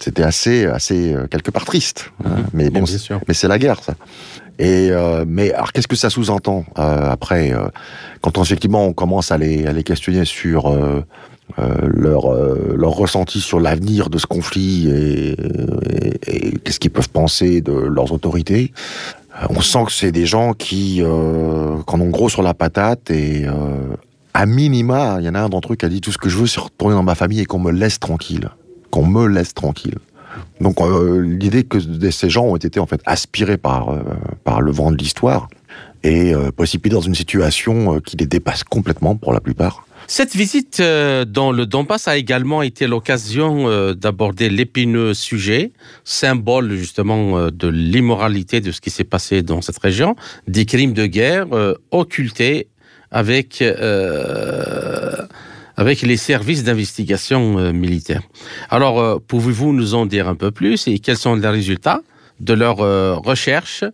c'était 0.00 0.24
assez, 0.24 0.66
assez 0.66 1.14
quelque 1.30 1.52
part 1.52 1.64
triste. 1.64 2.10
hein. 2.24 2.30
Mais 2.52 2.68
bon, 2.68 2.84
c'est- 2.84 2.98
sûr. 2.98 3.20
mais 3.28 3.34
c'est 3.34 3.46
la 3.46 3.60
guerre, 3.60 3.80
ça. 3.80 3.94
Et 4.58 4.88
euh, 4.90 5.24
mais 5.26 5.52
alors, 5.52 5.72
qu'est-ce 5.72 5.86
que 5.86 5.94
ça 5.96 6.10
sous-entend 6.10 6.64
euh, 6.78 7.10
après 7.12 7.52
euh, 7.52 7.66
quand 8.22 8.36
on, 8.38 8.42
effectivement 8.42 8.86
on 8.86 8.92
commence 8.92 9.30
à 9.32 9.38
les, 9.38 9.66
à 9.66 9.72
les 9.72 9.82
questionner 9.84 10.24
sur 10.24 10.66
euh, 11.58 11.74
leur 11.82 12.32
euh, 12.32 12.76
ressenti 12.82 13.40
sur 13.40 13.60
l'avenir 13.60 14.10
de 14.10 14.18
ce 14.18 14.26
conflit 14.26 14.88
et, 14.88 15.36
qu'est-ce 16.64 16.80
qu'ils 16.80 16.90
peuvent 16.90 17.10
penser 17.10 17.60
de 17.60 17.72
leurs 17.72 18.12
autorités. 18.12 18.72
euh, 19.42 19.46
On 19.50 19.60
sent 19.60 19.84
que 19.86 19.92
c'est 19.92 20.10
des 20.12 20.26
gens 20.26 20.52
qui, 20.54 21.00
euh, 21.02 21.76
en 21.86 22.00
ont 22.00 22.08
gros 22.10 22.28
sur 22.28 22.42
la 22.42 22.54
patate 22.54 23.10
et 23.10 23.46
euh, 23.46 23.52
à 24.32 24.46
minima, 24.46 25.18
il 25.20 25.26
y 25.26 25.28
en 25.28 25.34
a 25.34 25.40
un 25.40 25.48
d'entre 25.48 25.74
eux 25.74 25.76
qui 25.76 25.84
a 25.84 25.88
dit 25.88 26.00
tout 26.00 26.12
ce 26.12 26.18
que 26.18 26.28
je 26.28 26.38
veux, 26.38 26.46
c'est 26.46 26.60
retourner 26.60 26.94
dans 26.94 27.02
ma 27.02 27.14
famille 27.14 27.40
et 27.40 27.44
qu'on 27.44 27.60
me 27.60 27.70
laisse 27.70 28.00
tranquille, 28.00 28.48
qu'on 28.90 29.06
me 29.06 29.28
laisse 29.28 29.54
tranquille. 29.54 29.98
Donc 30.60 30.80
euh, 30.80 31.20
l'idée 31.20 31.62
que 31.62 31.78
ces 32.10 32.30
gens 32.30 32.44
ont 32.46 32.56
été 32.56 32.80
en 32.80 32.86
fait 32.86 33.00
aspirés 33.06 33.58
par 33.58 33.94
par 34.42 34.60
le 34.60 34.72
vent 34.72 34.90
de 34.90 34.96
l'histoire 34.96 35.48
et 36.04 36.34
euh, 36.34 36.50
dans 36.90 37.00
une 37.00 37.14
situation 37.14 37.96
euh, 37.96 38.00
qui 38.00 38.16
les 38.16 38.26
dépasse 38.26 38.62
complètement 38.62 39.16
pour 39.16 39.32
la 39.32 39.40
plupart. 39.40 39.86
Cette 40.06 40.36
visite 40.36 40.80
euh, 40.80 41.24
dans 41.24 41.50
le 41.50 41.64
Donbass 41.64 42.08
a 42.08 42.18
également 42.18 42.60
été 42.60 42.86
l'occasion 42.86 43.68
euh, 43.68 43.94
d'aborder 43.94 44.50
l'épineux 44.50 45.14
sujet, 45.14 45.72
symbole 46.04 46.74
justement 46.74 47.48
de 47.50 47.68
l'immoralité 47.68 48.60
de 48.60 48.70
ce 48.70 48.82
qui 48.82 48.90
s'est 48.90 49.04
passé 49.04 49.42
dans 49.42 49.62
cette 49.62 49.78
région, 49.78 50.14
des 50.46 50.66
crimes 50.66 50.92
de 50.92 51.06
guerre 51.06 51.46
occultés 51.90 52.68
avec, 53.10 53.64
avec 55.76 56.02
les 56.02 56.16
services 56.16 56.64
d'investigation 56.64 57.72
militaire. 57.72 58.22
Alors, 58.68 59.20
pouvez-vous 59.22 59.72
nous 59.72 59.94
en 59.94 60.04
dire 60.04 60.28
un 60.28 60.34
peu 60.34 60.50
plus 60.50 60.86
et 60.86 60.98
quels 60.98 61.16
sont 61.16 61.36
les 61.36 61.48
résultats 61.48 62.02
de 62.40 62.52
leurs 62.52 62.78
recherches 63.24 63.84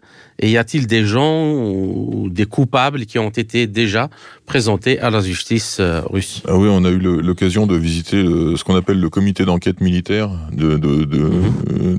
Et 0.40 0.50
y 0.50 0.56
a-t-il 0.56 0.86
des 0.86 1.04
gens 1.04 1.52
ou 1.52 2.28
des 2.30 2.46
coupables 2.46 3.04
qui 3.06 3.18
ont 3.18 3.28
été 3.28 3.66
déjà 3.66 4.08
présentés 4.46 4.98
à 4.98 5.10
la 5.10 5.20
justice 5.20 5.76
euh, 5.80 6.00
russe? 6.10 6.42
Ah 6.48 6.56
oui, 6.56 6.68
on 6.70 6.84
a 6.84 6.90
eu 6.90 6.98
l'occasion 6.98 7.66
de 7.66 7.76
visiter 7.76 8.22
le- 8.22 8.56
ce 8.56 8.64
qu'on 8.64 8.74
appelle 8.74 8.98
le 8.98 9.10
comité 9.10 9.44
d'enquête 9.44 9.80
militaire 9.80 10.30
de, 10.52 10.76
de, 10.78 11.04
de, 11.04 11.30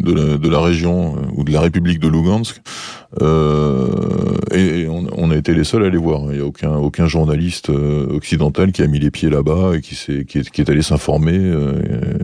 de, 0.02 0.14
la, 0.14 0.38
de 0.38 0.50
la 0.50 0.60
région 0.60 1.16
euh, 1.16 1.20
ou 1.36 1.44
de 1.44 1.52
la 1.52 1.62
République 1.62 2.00
de 2.00 2.08
Lugansk. 2.08 2.62
Euh, 3.22 3.88
et 4.52 4.82
et 4.82 4.88
on, 4.88 5.06
on 5.18 5.32
a 5.32 5.36
été 5.36 5.54
les 5.54 5.64
seuls 5.64 5.84
à 5.84 5.89
les 5.89 5.98
voir. 5.98 6.22
Il 6.32 6.38
n'y 6.38 6.42
a 6.42 6.46
aucun, 6.46 6.74
aucun 6.76 7.08
journaliste 7.08 7.70
euh, 7.70 8.08
occidental 8.16 8.72
qui 8.72 8.82
a 8.82 8.88
mis 8.88 9.00
les 9.00 9.12
pieds 9.12 9.30
là-bas 9.30 9.74
et 9.76 9.82
qui, 9.82 9.96
est, 10.12 10.26
qui 10.26 10.62
est 10.62 10.70
allé 10.70 10.82
s'informer 10.82 11.38
euh, 11.38 11.82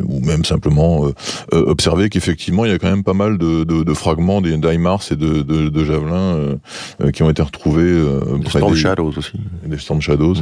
ou 0.08 0.20
même 0.22 0.46
simplement 0.46 1.08
euh, 1.08 1.12
euh, 1.54 1.66
observer 1.68 2.10
qu'effectivement 2.10 2.66
il 2.66 2.72
y 2.72 2.74
a 2.74 2.80
quand 2.80 2.90
même 2.90 3.04
pas 3.04 3.14
mal 3.14 3.38
de, 3.38 3.64
de, 3.64 3.84
de 3.84 3.94
fragments 3.94 4.42
des 4.42 4.58
d'IMARS 4.58 5.04
et 5.12 5.16
de, 5.16 5.42
de, 5.42 5.70
de 5.70 5.84
javelins 6.08 6.36
euh, 6.36 6.56
euh, 7.02 7.12
qui 7.12 7.24
ont 7.24 7.30
été 7.30 7.42
retrouvés 7.42 7.82
euh, 7.84 8.38
près 8.44 8.60
Storm 8.60 8.74
des- 8.74 8.80
Shadows 8.80 9.14
aussi. 9.18 9.34
des 9.66 9.78
Storm 9.78 10.02
Shadows. 10.02 10.36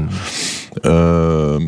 Euh, 0.85 1.59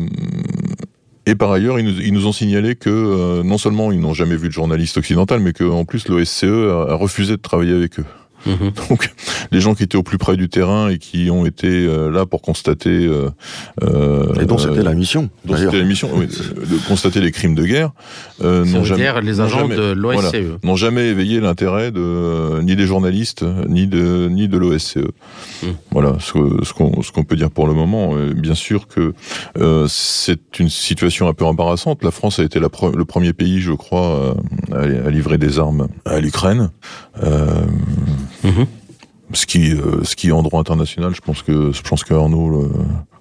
et 1.26 1.34
par 1.34 1.52
ailleurs, 1.52 1.78
ils 1.78 1.84
nous, 1.84 2.00
ils 2.00 2.12
nous 2.12 2.26
ont 2.26 2.32
signalé 2.32 2.74
que 2.74 2.88
euh, 2.88 3.42
non 3.42 3.58
seulement 3.58 3.92
ils 3.92 4.00
n'ont 4.00 4.14
jamais 4.14 4.36
vu 4.36 4.48
de 4.48 4.52
journaliste 4.52 4.96
occidental, 4.96 5.40
mais 5.40 5.52
qu'en 5.52 5.84
plus 5.84 6.08
l'OSCE 6.08 6.44
a, 6.44 6.92
a 6.92 6.94
refusé 6.94 7.36
de 7.36 7.42
travailler 7.42 7.74
avec 7.74 7.98
eux. 8.00 8.04
Mhm. 8.48 8.72
Donc, 8.88 9.10
les 9.52 9.60
gens 9.60 9.74
qui 9.74 9.82
étaient 9.82 9.96
au 9.96 10.02
plus 10.02 10.18
près 10.18 10.36
du 10.36 10.48
terrain 10.48 10.88
et 10.88 10.98
qui 10.98 11.30
ont 11.30 11.44
été 11.46 11.68
euh, 11.68 12.10
là 12.10 12.26
pour 12.26 12.42
constater, 12.42 13.06
euh, 13.06 13.28
euh, 13.82 14.32
Et 14.40 14.46
dont 14.46 14.58
c'était 14.58 14.82
la 14.82 14.94
mission. 14.94 15.28
dont 15.44 15.56
c'était 15.56 15.78
la 15.78 15.84
mission, 15.84 16.08
oui, 16.14 16.26
de 16.26 16.88
constater 16.88 17.20
les 17.20 17.30
crimes 17.32 17.54
de 17.54 17.64
guerre, 17.64 17.90
euh, 18.42 18.64
n'ont 18.64 18.84
jamais, 18.84 19.02
dire 19.02 19.20
les 19.20 19.34
n'ont 19.36 19.44
agents 19.44 19.58
jamais- 19.60 19.76
de 19.76 19.92
l'OSCE. 19.92 20.14
voilà, 20.20 20.30
n'ont 20.62 20.76
jamais 20.76 21.08
éveillé 21.08 21.40
l'intérêt 21.40 21.90
de 21.90 22.00
euh, 22.00 22.62
ni 22.62 22.74
des 22.76 22.86
journalistes 22.86 23.44
ni 23.68 23.86
de 23.86 24.28
ni 24.30 24.48
de 24.48 24.56
l'OSCE. 24.58 24.98
Hmm. 25.62 25.66
Voilà 25.90 26.16
ce, 26.20 26.32
qu'on 26.72 27.02
ce 27.02 27.12
qu'on 27.12 27.24
peut 27.24 27.36
dire 27.36 27.50
pour 27.50 27.66
le 27.66 27.74
moment. 27.74 28.14
Bien 28.34 28.54
sûr 28.54 28.86
que 28.88 29.12
euh, 29.58 29.86
c'est 29.88 30.58
une 30.58 30.68
situation 30.68 31.28
un 31.28 31.34
peu 31.34 31.44
embarrassante. 31.44 32.02
La 32.04 32.10
France 32.10 32.38
a 32.38 32.44
été 32.44 32.60
la 32.60 32.68
pre- 32.68 32.96
le 32.96 33.04
premier 33.04 33.32
pays, 33.32 33.60
je 33.60 33.72
crois, 33.72 34.34
euh, 34.72 35.02
à, 35.04 35.06
à 35.08 35.10
livrer 35.10 35.38
des 35.38 35.58
armes 35.58 35.88
à 36.04 36.20
l'Ukraine. 36.20 36.70
Euh, 37.22 37.46
Ce 39.34 39.44
qui, 39.44 39.72
euh, 39.72 40.02
ce 40.04 40.16
qui 40.16 40.32
en 40.32 40.42
droit 40.42 40.58
international, 40.58 41.14
je 41.14 41.20
pense 41.20 41.42
que 41.42 41.70
je 41.70 41.82
pense 41.82 42.02
que 42.02 42.14
Arnaud 42.14 42.72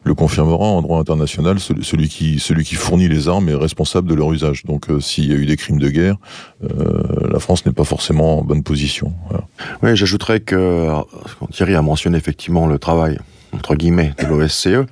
le, 0.06 0.14
confirmera. 0.14 0.64
En 0.64 0.82
droit 0.82 1.00
international, 1.00 1.60
celui, 1.60 2.08
qui 2.08 2.40
celui 2.40 2.64
qui 2.64 2.76
fournit 2.76 3.10
les 3.10 3.28
armes 3.28 3.50
est 3.50 3.56
responsable 3.56 4.08
de 4.08 4.16
leur 4.16 4.32
usage. 4.32 4.64
Donc, 4.64 4.90
euh, 4.90 5.02
s'il 5.02 5.26
y 5.26 5.34
a 5.34 5.36
eu 5.36 5.46
des 5.46 5.58
crimes 5.58 5.80
de 5.80 5.90
guerre, 5.90 6.16
euh, 6.64 7.04
la 7.30 7.40
France 7.40 7.66
n'est 7.66 7.74
pas 7.74 7.84
forcément 7.84 8.40
en 8.40 8.44
bonne 8.44 8.64
position. 8.64 9.14
Oui, 9.84 9.98
j'ajouterais 9.98 10.40
que 10.40 10.88
Thierry 11.52 11.76
a 11.76 11.82
mentionné 11.82 12.18
effectivement 12.18 12.68
le 12.68 12.80
travail 12.80 13.20
entre 13.54 13.76
guillemets 13.76 14.14
de 14.20 14.26
l'OSCE, 14.26 14.88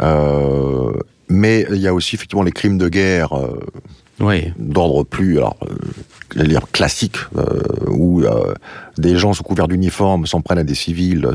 euh, 0.00 0.92
mais 1.28 1.66
il 1.70 1.78
y 1.78 1.88
a 1.88 1.94
aussi 1.94 2.14
effectivement 2.16 2.42
les 2.42 2.52
crimes 2.52 2.78
de 2.78 2.88
guerre 2.88 3.30
Oui. 4.22 4.52
d'ordre 4.58 5.02
plus 5.04 5.36
alors, 5.38 5.56
euh, 6.38 6.44
dire 6.44 6.62
classique, 6.72 7.16
euh, 7.36 7.60
où 7.90 8.22
euh, 8.22 8.54
des 8.96 9.16
gens 9.16 9.32
sous 9.34 9.42
couvert 9.42 9.68
d'uniforme 9.68 10.26
s'en 10.26 10.40
prennent 10.40 10.58
à 10.60 10.64
des 10.64 10.74
civils, 10.74 11.28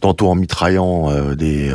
tantôt 0.00 0.28
en 0.28 0.34
mitraillant 0.34 1.34
des, 1.34 1.72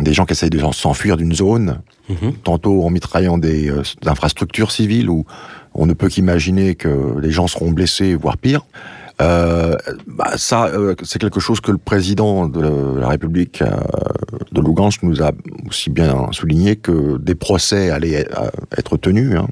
des 0.00 0.14
gens 0.14 0.24
qui 0.24 0.32
essayent 0.32 0.50
de 0.50 0.62
s'enfuir 0.72 1.16
d'une 1.16 1.34
zone, 1.34 1.80
Mhm. 2.08 2.34
tantôt 2.44 2.84
en 2.84 2.90
mitraillant 2.90 3.36
des 3.36 3.68
infrastructures 4.06 4.70
civiles 4.70 5.10
où 5.10 5.24
on 5.74 5.86
ne 5.86 5.92
peut 5.92 6.08
qu'imaginer 6.08 6.76
que 6.76 7.18
les 7.20 7.32
gens 7.32 7.48
seront 7.48 7.72
blessés, 7.72 8.14
voire 8.14 8.36
pire. 8.38 8.64
Euh, 9.22 9.76
bah, 10.06 10.32
ça, 10.36 10.66
euh, 10.66 10.94
c'est 11.02 11.18
quelque 11.18 11.40
chose 11.40 11.60
que 11.60 11.70
le 11.72 11.78
président 11.78 12.46
de 12.48 12.98
la 12.98 13.08
République 13.08 13.62
euh, 13.62 13.70
de 14.52 14.60
Lugansk 14.60 15.02
nous 15.02 15.22
a 15.22 15.32
aussi 15.68 15.88
bien 15.88 16.28
souligné 16.32 16.76
que 16.76 17.16
des 17.18 17.34
procès 17.34 17.90
allaient 17.90 18.26
être 18.76 18.96
tenus. 18.98 19.34
hein. 19.36 19.48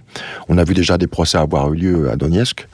On 0.49 0.59
a 0.59 0.65
vu 0.65 0.75
déjà 0.75 0.99
des 0.99 1.07
procès 1.07 1.39
avoir 1.39 1.73
eu 1.73 1.77
lieu 1.77 2.11
à 2.11 2.17
Donetsk. 2.17 2.69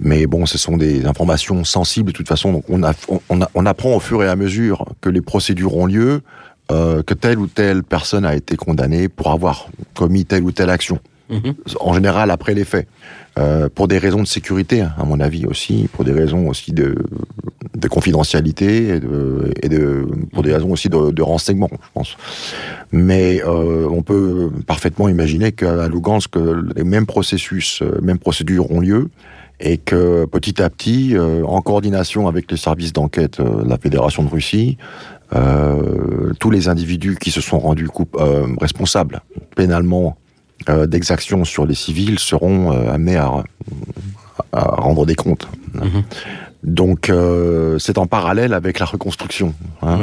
Mais 0.00 0.26
bon, 0.26 0.44
ce 0.44 0.58
sont 0.58 0.76
des 0.76 1.06
informations 1.06 1.62
sensibles 1.62 2.10
de 2.10 2.16
toute 2.16 2.26
façon. 2.28 2.52
Donc 2.52 2.64
on, 2.68 2.82
a, 2.82 2.94
on, 3.28 3.40
a- 3.40 3.48
on 3.54 3.64
apprend 3.64 3.94
au 3.94 4.00
fur 4.00 4.24
et 4.24 4.28
à 4.28 4.34
mesure 4.34 4.86
que 5.00 5.08
les 5.08 5.20
procédures 5.20 5.76
ont 5.76 5.86
lieu, 5.86 6.22
euh, 6.72 7.04
que 7.04 7.14
telle 7.14 7.38
ou 7.38 7.46
telle 7.46 7.84
personne 7.84 8.24
a 8.24 8.34
été 8.34 8.56
condamnée 8.56 9.08
pour 9.08 9.30
avoir 9.30 9.68
commis 9.94 10.24
telle 10.24 10.42
ou 10.42 10.50
telle 10.50 10.70
action. 10.70 10.98
Mhm. 11.30 11.54
En 11.80 11.94
général, 11.94 12.30
après 12.32 12.54
les 12.54 12.64
faits. 12.64 12.88
Euh, 13.36 13.68
pour 13.74 13.88
des 13.88 13.98
raisons 13.98 14.20
de 14.22 14.28
sécurité, 14.28 14.82
hein, 14.82 14.92
à 14.96 15.04
mon 15.04 15.18
avis 15.18 15.44
aussi, 15.46 15.88
pour 15.92 16.04
des 16.04 16.12
raisons 16.12 16.46
aussi 16.48 16.72
de, 16.72 16.94
de 17.74 17.88
confidentialité 17.88 18.88
et, 18.90 19.00
de, 19.00 19.52
et 19.60 19.68
pour 20.32 20.44
des 20.44 20.52
raisons 20.52 20.70
aussi 20.70 20.88
de, 20.88 21.10
de 21.10 21.22
renseignement, 21.22 21.68
je 21.72 21.88
pense. 21.94 22.16
Mais 22.92 23.42
euh, 23.42 23.88
on 23.90 24.02
peut 24.02 24.50
parfaitement 24.68 25.08
imaginer 25.08 25.50
qu'à 25.50 25.88
Lugansk, 25.88 26.36
les 26.76 26.84
mêmes 26.84 27.06
processus, 27.06 27.82
euh, 27.82 27.98
mêmes 28.02 28.18
procédures 28.18 28.70
ont 28.70 28.78
lieu 28.78 29.08
et 29.58 29.78
que 29.78 30.26
petit 30.26 30.62
à 30.62 30.70
petit, 30.70 31.16
euh, 31.16 31.44
en 31.44 31.60
coordination 31.60 32.28
avec 32.28 32.48
les 32.52 32.56
services 32.56 32.92
d'enquête 32.92 33.40
euh, 33.40 33.64
de 33.64 33.68
la 33.68 33.78
Fédération 33.78 34.22
de 34.22 34.28
Russie, 34.28 34.78
euh, 35.34 36.32
tous 36.38 36.50
les 36.52 36.68
individus 36.68 37.16
qui 37.20 37.32
se 37.32 37.40
sont 37.40 37.58
rendus 37.58 37.88
coup- 37.88 38.06
euh, 38.16 38.46
responsables 38.60 39.22
pénalement 39.56 40.06
euh, 40.06 40.23
d'exactions 40.86 41.44
sur 41.44 41.66
les 41.66 41.74
civils 41.74 42.18
seront 42.18 42.72
euh, 42.72 42.92
amenés 42.92 43.16
à, 43.16 43.42
à 44.52 44.62
rendre 44.80 45.04
des 45.06 45.14
comptes. 45.14 45.46
Mhm. 45.74 46.02
Donc 46.62 47.10
euh, 47.10 47.78
c'est 47.78 47.98
en 47.98 48.06
parallèle 48.06 48.54
avec 48.54 48.78
la 48.78 48.86
reconstruction. 48.86 49.52
hein. 49.82 49.98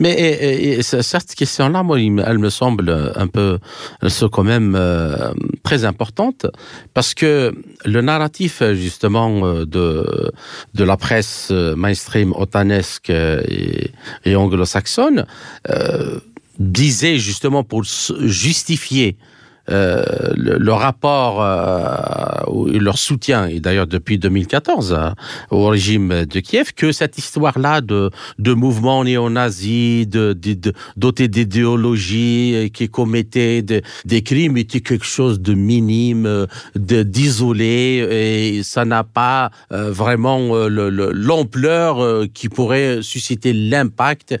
Mais 0.00 0.12
et, 0.12 0.32
et, 0.44 0.78
et 0.78 0.82
ce- 0.82 1.00
cette 1.00 1.34
question-là, 1.34 1.82
moi, 1.82 1.98
elle 1.98 2.38
me 2.38 2.50
semble 2.50 2.90
un 3.16 3.26
peu, 3.26 3.58
elle 4.02 4.10
soit 4.10 4.28
quand 4.28 4.44
même 4.44 4.74
euh, 4.76 5.32
très 5.62 5.86
importante 5.86 6.44
parce 6.92 7.14
que 7.14 7.54
le 7.86 8.00
narratif 8.02 8.62
justement 8.74 9.46
euh, 9.46 9.64
de 9.64 10.30
de 10.74 10.84
la 10.84 10.98
presse 10.98 11.48
euh, 11.50 11.74
mainstream 11.74 12.34
otanesque 12.36 13.08
euh, 13.08 13.42
et, 13.48 13.90
et 14.26 14.36
anglo-saxonne 14.36 15.24
euh, 15.70 16.18
disait 16.58 17.16
justement 17.16 17.64
pour 17.64 17.82
justifier 17.84 19.16
euh, 19.70 20.04
le, 20.36 20.58
le 20.58 20.72
rapport 20.72 21.40
euh, 21.42 22.78
leur 22.78 22.98
soutien, 22.98 23.46
et 23.46 23.60
d'ailleurs 23.60 23.86
depuis 23.86 24.18
2014 24.18 24.92
euh, 24.98 25.10
au 25.50 25.66
régime 25.68 26.24
de 26.26 26.40
Kiev, 26.40 26.72
que 26.74 26.92
cette 26.92 27.16
histoire-là 27.18 27.80
de, 27.80 28.10
de 28.38 28.52
mouvements 28.52 29.04
néo-nazis, 29.04 30.06
de, 30.08 30.32
de, 30.34 30.52
de- 30.54 30.72
dotés 30.96 31.28
d'idéologie, 31.28 32.52
euh, 32.54 32.68
qui 32.68 32.88
commettaient 32.88 33.62
de- 33.62 33.82
des 34.04 34.22
crimes, 34.22 34.56
était 34.56 34.80
quelque 34.80 35.04
chose 35.06 35.40
de 35.40 35.54
minime, 35.54 36.26
euh, 36.26 36.46
de- 36.76 37.02
d'isolé, 37.02 38.06
et 38.58 38.62
ça 38.62 38.84
n'a 38.84 39.04
pas 39.04 39.50
euh, 39.72 39.90
vraiment 39.90 40.54
le- 40.68 40.90
le- 40.90 41.12
l'ampleur 41.12 42.24
qui 42.34 42.48
pourrait 42.48 42.98
susciter 43.02 43.52
l'impact 43.52 44.34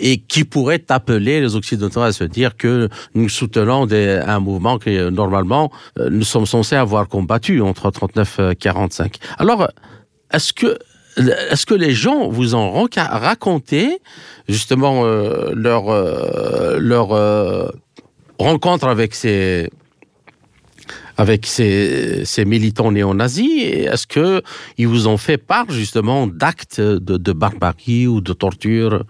et 0.00 0.18
qui 0.18 0.44
pourrait 0.44 0.84
appeler 0.88 1.40
les 1.40 1.54
Occidentaux 1.56 2.00
à 2.02 2.12
se 2.12 2.24
dire 2.24 2.56
que 2.56 2.88
nous 3.14 3.28
soutenons 3.28 3.86
des, 3.86 4.20
un 4.26 4.40
mouvement 4.40 4.53
que 4.60 4.90
euh, 4.90 5.10
normalement 5.10 5.70
euh, 5.98 6.08
nous 6.10 6.24
sommes 6.24 6.46
censés 6.46 6.76
avoir 6.76 7.08
combattu 7.08 7.60
entre 7.60 7.90
39 7.90 8.40
et 8.52 8.56
45. 8.56 9.16
Alors, 9.38 9.68
est-ce 10.32 10.52
que 10.52 10.78
est-ce 11.16 11.64
que 11.64 11.74
les 11.74 11.92
gens 11.92 12.28
vous 12.28 12.56
ont 12.56 12.88
raconté 12.96 14.00
justement 14.48 15.04
euh, 15.04 15.52
leur 15.54 15.84
leur 16.80 17.72
rencontre 18.38 18.88
avec 18.88 19.14
ces 19.14 19.70
avec 21.16 21.46
ces, 21.46 22.44
militants 22.44 22.90
néo-nazis? 22.90 23.62
Est-ce 23.62 24.08
que 24.08 24.42
ils 24.76 24.88
vous 24.88 25.06
ont 25.06 25.16
fait 25.16 25.38
part 25.38 25.70
justement 25.70 26.26
d'actes 26.26 26.80
de 26.80 27.32
barbarie 27.32 28.08
ou 28.08 28.20
de 28.20 28.32
torture? 28.32 29.04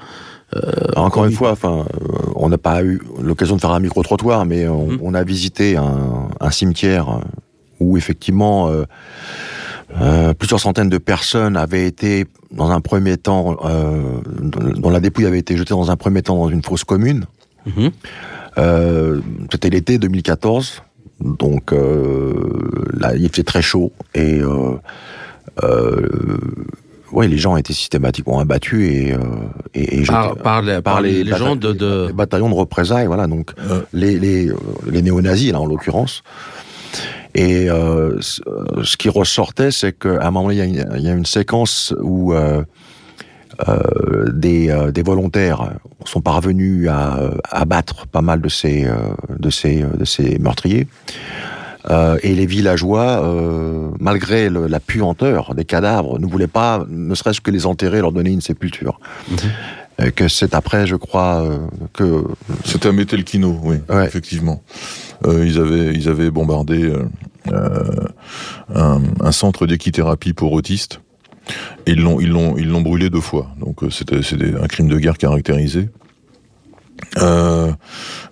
Encore 0.97 1.25
une 1.25 1.33
fois, 1.33 1.53
enfin, 1.53 1.85
euh, 1.95 2.09
on 2.37 2.49
n'a 2.49 2.59
pas 2.59 2.83
eu 2.85 3.01
l'occasion 3.21 3.57
de 3.57 3.61
faire 3.61 3.71
un 3.73 3.81
micro-trottoir, 3.81 4.45
mais 4.47 4.67
on, 4.69 4.87
Mhm. 4.89 4.99
on 5.03 5.15
a 5.15 5.23
visité 5.25 5.77
un, 5.77 6.29
un 6.41 6.51
cimetière 6.51 7.21
où 7.81 7.97
effectivement, 7.97 8.69
euh, 8.69 8.85
Euh, 10.01 10.35
plusieurs 10.35 10.59
centaines 10.59 10.89
de 10.89 10.99
personnes 10.99 11.57
avaient 11.57 11.87
été, 11.87 12.25
dans 12.51 12.71
un 12.73 12.81
premier 12.81 13.17
temps, 13.17 13.57
euh, 13.65 14.19
dont 14.83 14.91
la 14.91 14.99
dépouille 14.99 15.27
avait 15.27 15.39
été 15.39 15.57
jetée 15.57 15.73
dans 15.75 15.89
un 15.89 15.95
premier 15.97 16.21
temps 16.23 16.37
dans 16.37 16.49
une 16.49 16.63
fosse 16.65 16.83
commune. 16.83 17.27
Euh, 18.59 19.21
C'était 19.53 19.71
l'été 19.71 19.99
2014, 19.99 20.83
donc 21.21 21.73
euh, 21.73 22.33
là, 22.99 23.15
il 23.15 23.29
faisait 23.29 23.45
très 23.45 23.63
chaud 23.63 23.93
et 24.17 24.41
euh, 24.41 24.73
euh, 25.63 26.09
ouais, 27.15 27.29
les 27.29 27.39
gens 27.39 27.57
étaient 27.57 27.73
systématiquement 27.73 28.39
abattus 28.41 28.83
et, 28.89 29.13
euh, 29.13 29.19
et, 29.75 30.01
et 30.01 30.05
Par, 30.05 30.31
jetés- 30.35 30.43
par 30.43 30.63
les, 30.63 30.83
par 30.83 31.01
les, 31.01 31.25
gens 31.25 31.57
de, 31.57 31.73
de- 31.73 32.07
les 32.09 32.13
bataillons 32.13 32.49
de 32.51 32.55
représailles, 32.55 33.07
voilà, 33.07 33.27
donc 33.27 33.53
Euh. 33.59 33.81
les, 33.93 34.19
les, 34.19 34.49
euh, 34.49 34.57
les 34.91 35.03
néo-nazis, 35.03 35.53
là, 35.53 35.61
en 35.61 35.67
l'occurrence. 35.67 36.23
Et 37.35 37.69
euh, 37.69 38.21
ce 38.21 38.41
euh, 38.47 38.83
qui 38.99 39.09
ressortait, 39.09 39.71
c'est 39.73 39.93
qu'à 39.99 40.27
un 40.27 40.31
moment, 40.31 40.51
il 40.51 40.59
y, 40.59 40.61
a 40.61 40.65
une- 40.65 40.89
il 40.97 41.03
y 41.03 41.09
a 41.09 41.13
une 41.13 41.27
séquence 41.27 41.93
où 42.01 42.33
euh, 42.33 42.63
euh, 43.69 43.79
des, 44.33 44.69
euh, 44.71 44.91
des 44.93 45.03
volontaires 45.03 45.73
sont 46.05 46.21
parvenus 46.21 46.89
à 46.89 47.19
euh, 47.19 47.31
abattre 47.51 48.07
pas 48.07 48.21
mal 48.23 48.41
de 48.41 48.49
ces, 48.49 48.85
euh, 48.85 48.95
de 49.39 49.51
ces, 49.51 49.83
euh, 49.83 49.89
de 49.97 50.05
ces 50.05 50.39
meurtriers. 50.39 50.87
Euh, 51.91 52.17
et 52.23 52.35
les 52.35 52.47
villageois, 52.47 53.23
euh, 53.25 53.91
malgré 54.01 54.49
le- 54.49 54.67
la 54.69 54.81
puanteur 54.81 55.55
des 55.55 55.65
cadavres, 55.65 56.19
ne 56.19 56.27
voulaient 56.27 56.47
pas, 56.47 56.85
ne 56.89 57.15
serait-ce 57.15 57.41
que 57.43 57.51
les 57.51 57.67
enterrer, 57.67 58.01
leur 58.01 58.13
donner 58.13 58.31
une 58.31 58.41
sépulture. 58.41 58.99
Et 60.03 60.11
que 60.11 60.27
c'est 60.29 60.55
après, 60.55 60.87
je 60.87 60.97
crois, 60.97 61.43
euh, 61.45 61.59
que 61.93 62.25
C'était 62.65 62.89
à 62.89 62.93
Metelkino, 62.93 63.61
oui, 63.63 63.77
Ouais. 63.89 64.07
effectivement. 64.07 64.63
Euh, 65.27 65.45
ils 65.47 65.59
avaient 65.59 65.95
ils 65.95 66.09
avaient 66.09 66.31
bombardé 66.31 66.93
un, 68.75 69.01
un 69.21 69.33
centre 69.33 69.67
d'équithérapie 69.67 70.33
pour 70.33 70.53
autistes 70.53 71.01
et 71.87 71.93
ils 71.93 72.01
l'ont 72.01 72.21
ils 72.21 72.31
l'ont 72.31 72.57
ils 72.57 72.69
l'ont 72.69 72.81
brûlé 72.81 73.11
deux 73.11 73.21
fois. 73.21 73.49
Donc 73.61 73.81
c'était 73.91 74.23
c'était 74.23 74.55
un 74.61 74.67
crime 74.67 74.89
de 74.89 74.99
guerre 74.99 75.19
caractérisé. 75.19 75.89
Euh, 77.21 77.73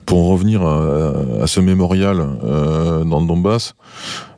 pour 0.06 0.18
en 0.24 0.28
revenir 0.32 0.62
à, 0.62 1.12
à 1.42 1.46
ce 1.46 1.60
mémorial 1.60 2.18
euh, 2.44 3.04
dans 3.04 3.20
le 3.20 3.26
Donbass, 3.26 3.74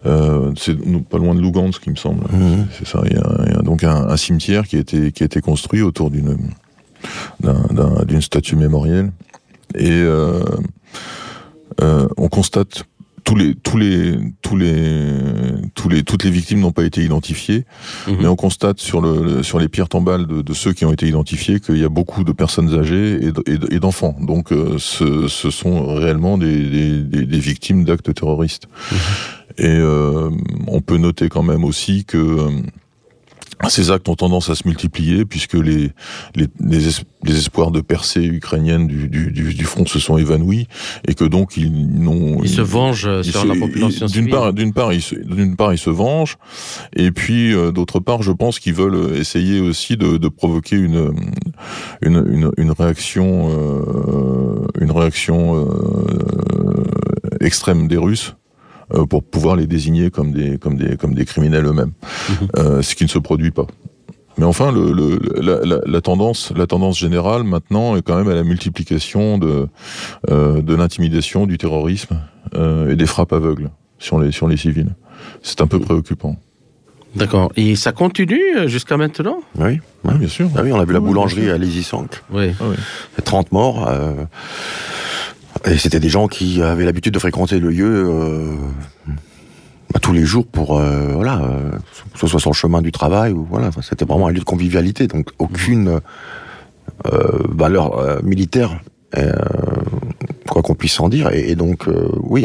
euh, 0.06 0.52
c'est 0.56 0.76
pas 1.08 1.18
loin 1.18 1.34
de 1.34 1.40
Lugansk, 1.40 1.82
il 1.86 1.90
me 1.92 1.96
semble. 1.96 2.24
Mhm. 2.32 2.66
C'est 2.78 2.86
ça. 2.86 3.00
Il 3.06 3.12
y 3.12 3.16
a, 3.18 3.30
il 3.46 3.52
y 3.52 3.56
a 3.56 3.62
donc 3.62 3.84
un, 3.84 4.08
un 4.08 4.16
cimetière 4.16 4.66
qui 4.66 4.76
a 4.76 4.80
été 4.80 5.12
qui 5.12 5.22
a 5.22 5.26
été 5.26 5.40
construit 5.40 5.82
autour 5.82 6.10
d'une 6.10 6.36
d'un- 7.40 7.66
d'un- 7.70 8.04
d'une 8.06 8.20
statue 8.22 8.56
mémorielle 8.56 9.12
et 9.76 10.04
on 12.16 12.28
constate 12.28 12.84
tous 13.24 13.34
les 13.36 13.54
tous 13.54 13.76
les 13.78 14.14
tous 14.42 14.56
les 14.56 14.74
tous 15.74 15.88
les 15.88 16.02
toutes 16.02 16.24
les 16.24 16.30
victimes 16.30 16.60
n'ont 16.60 16.72
pas 16.72 16.84
été 16.84 17.02
identifiées 17.02 17.64
Mhm. 18.06 18.16
mais 18.20 18.26
on 18.26 18.36
constate 18.36 18.80
sur 18.80 19.00
le, 19.00 19.42
sur 19.42 19.58
les 19.58 19.68
pierres 19.68 19.88
tombales 19.88 20.26
de, 20.26 20.42
de 20.42 20.52
ceux 20.52 20.72
qui 20.72 20.84
ont 20.84 20.92
été 20.92 21.06
identifiés 21.08 21.58
qu'il 21.60 21.78
y 21.78 21.84
a 21.84 21.88
beaucoup 21.88 22.22
de 22.24 22.32
personnes 22.32 22.72
âgées 22.78 23.18
et 23.70 23.78
d'enfants. 23.78 24.14
Donc 24.20 24.52
euh, 24.52 24.76
ce, 24.78 25.26
ce 25.28 25.50
sont 25.50 25.94
réellement 25.94 26.36
des, 26.38 26.68
des, 27.02 27.02
des- 27.26 27.38
victimes 27.38 27.84
d'actes 27.84 28.12
terroristes. 28.14 28.68
Et 29.58 29.66
euh, 29.66 30.30
on 30.66 30.80
peut 30.80 30.98
noter 30.98 31.28
quand 31.28 31.42
même 31.42 31.64
aussi 31.64 32.04
que 32.04 32.16
euh, 32.18 32.50
ces 33.68 33.90
actes 33.90 34.08
ont 34.08 34.14
tendance 34.16 34.50
à 34.50 34.54
se 34.54 34.66
multiplier 34.66 35.24
puisque 35.24 35.54
les, 35.54 35.90
les, 36.34 36.46
les, 36.60 36.88
es- 36.88 37.04
les 37.24 37.36
espoirs 37.38 37.70
de 37.70 37.80
percée 37.80 38.22
ukrainienne 38.24 38.86
du, 38.86 39.08
du, 39.08 39.30
du, 39.32 39.54
du 39.54 39.64
front 39.64 39.86
se 39.86 39.98
sont 39.98 40.18
évanouis 40.18 40.66
et 41.08 41.14
que 41.14 41.24
donc 41.24 41.56
ils 41.56 41.72
n'ont 41.72 42.42
ils 42.42 42.48
se 42.48 42.60
vengent 42.60 43.08
ils 43.24 43.30
sur 43.30 43.42
se- 43.42 43.46
la 43.46 43.54
population 43.54 44.06
D'une 44.06 44.28
part, 44.30 44.52
d'une 44.52 44.72
part, 44.72 44.92
ils 44.92 45.02
se, 45.02 45.14
d'une 45.14 45.56
part, 45.56 45.72
ils 45.72 45.78
se 45.78 45.90
vengent, 45.90 46.36
et 46.94 47.10
puis 47.10 47.52
euh, 47.54 47.72
d'autre 47.72 48.00
part, 48.00 48.22
je 48.22 48.32
pense 48.32 48.58
qu'ils 48.58 48.74
veulent 48.74 49.16
essayer 49.16 49.60
aussi 49.60 49.96
de, 49.96 50.16
de 50.18 50.28
provoquer 50.28 50.76
une 50.76 51.12
une, 52.02 52.24
une, 52.28 52.50
une 52.56 52.70
réaction 52.72 53.48
euh, 53.50 54.66
une 54.80 54.90
réaction 54.90 55.66
euh, 55.66 56.84
extrême 57.40 57.88
des 57.88 57.96
Russes. 57.96 58.34
euh, 58.34 58.43
pour 59.10 59.22
pouvoir 59.22 59.56
les 59.56 59.66
désigner 59.66 60.10
comme 60.10 60.32
des 60.32 60.58
comme 60.58 60.76
des 60.76 60.96
comme 60.96 61.14
des 61.14 61.24
criminels 61.24 61.66
eux-mêmes, 61.66 61.92
Mhm. 62.28 62.48
Euh, 62.58 62.82
ce 62.82 62.94
qui 62.94 63.04
ne 63.04 63.08
se 63.08 63.18
produit 63.18 63.50
pas. 63.50 63.66
Mais 64.36 64.44
enfin, 64.44 64.72
le, 64.72 64.92
le, 64.92 65.20
la, 65.40 65.64
la, 65.64 65.78
la 65.86 66.00
tendance, 66.00 66.52
la 66.56 66.66
tendance 66.66 66.98
générale 66.98 67.44
maintenant 67.44 67.94
est 67.96 68.02
quand 68.02 68.16
même 68.16 68.28
à 68.28 68.34
la 68.34 68.42
multiplication 68.42 69.38
de 69.38 69.68
euh, 70.30 70.60
de 70.60 70.74
l'intimidation, 70.74 71.46
du 71.46 71.56
terrorisme 71.56 72.16
euh, 72.56 72.90
et 72.90 72.96
des 72.96 73.06
frappes 73.06 73.32
aveugles 73.32 73.70
sur 73.98 74.18
les 74.18 74.32
sur 74.32 74.48
les 74.48 74.56
civils. 74.56 74.94
C'est 75.42 75.60
un 75.60 75.66
peu 75.68 75.78
préoccupant. 75.78 76.36
D'accord. 77.14 77.52
Et 77.56 77.76
ça 77.76 77.92
continue 77.92 78.42
euh, 78.56 78.66
jusqu'à 78.66 78.96
maintenant? 78.96 79.38
Oui, 79.60 79.78
Oui, 80.02 80.14
bien 80.18 80.26
sûr. 80.28 80.48
Ah 80.56 80.62
oui, 80.64 80.72
on 80.72 80.80
a 80.80 80.84
vu 80.84 80.92
la 80.92 80.98
boulangerie 80.98 81.48
à 81.48 81.56
Lézy-Sank. 81.56 82.24
Oui. 82.32 82.50
Ah 82.60 82.64
oui. 82.70 82.76
Et 83.18 83.22
30 83.22 83.52
morts. 83.52 83.86
euh, 83.88 84.24
et 85.66 85.78
c'était 85.78 86.00
des 86.00 86.08
gens 86.08 86.28
qui 86.28 86.62
avaient 86.62 86.84
l'habitude 86.84 87.14
de 87.14 87.18
fréquenter 87.18 87.58
le 87.58 87.70
lieu 87.70 88.04
euh, 88.08 88.54
bah, 89.92 90.00
tous 90.00 90.12
les 90.12 90.24
jours 90.24 90.46
pour, 90.46 90.78
euh, 90.78 91.12
voilà, 91.14 91.40
que 92.12 92.18
ce 92.20 92.26
soit 92.26 92.40
sur 92.40 92.50
le 92.50 92.54
chemin 92.54 92.82
du 92.82 92.92
travail 92.92 93.32
ou 93.32 93.46
voilà, 93.48 93.70
c'était 93.82 94.04
vraiment 94.04 94.26
un 94.26 94.32
lieu 94.32 94.40
de 94.40 94.44
convivialité. 94.44 95.06
Donc 95.06 95.30
aucune 95.38 96.00
euh, 97.06 97.38
valeur 97.48 98.22
militaire, 98.22 98.78
quoi 100.48 100.62
qu'on 100.62 100.74
puisse 100.74 100.98
en 101.00 101.08
dire. 101.08 101.30
Et, 101.32 101.54
donc, 101.54 101.84
oui, 102.20 102.44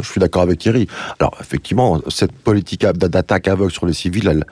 je 0.00 0.08
suis 0.08 0.20
d'accord 0.20 0.42
avec 0.42 0.58
Thierry. 0.60 0.86
Alors 1.18 1.36
effectivement, 1.40 2.00
cette 2.08 2.32
politique 2.32 2.82
d'a- 2.82 3.08
d'attaque 3.08 3.48
aveugle 3.48 3.72
sur 3.72 3.86
les 3.86 3.92
civils, 3.92 4.28
elle, 4.28 4.44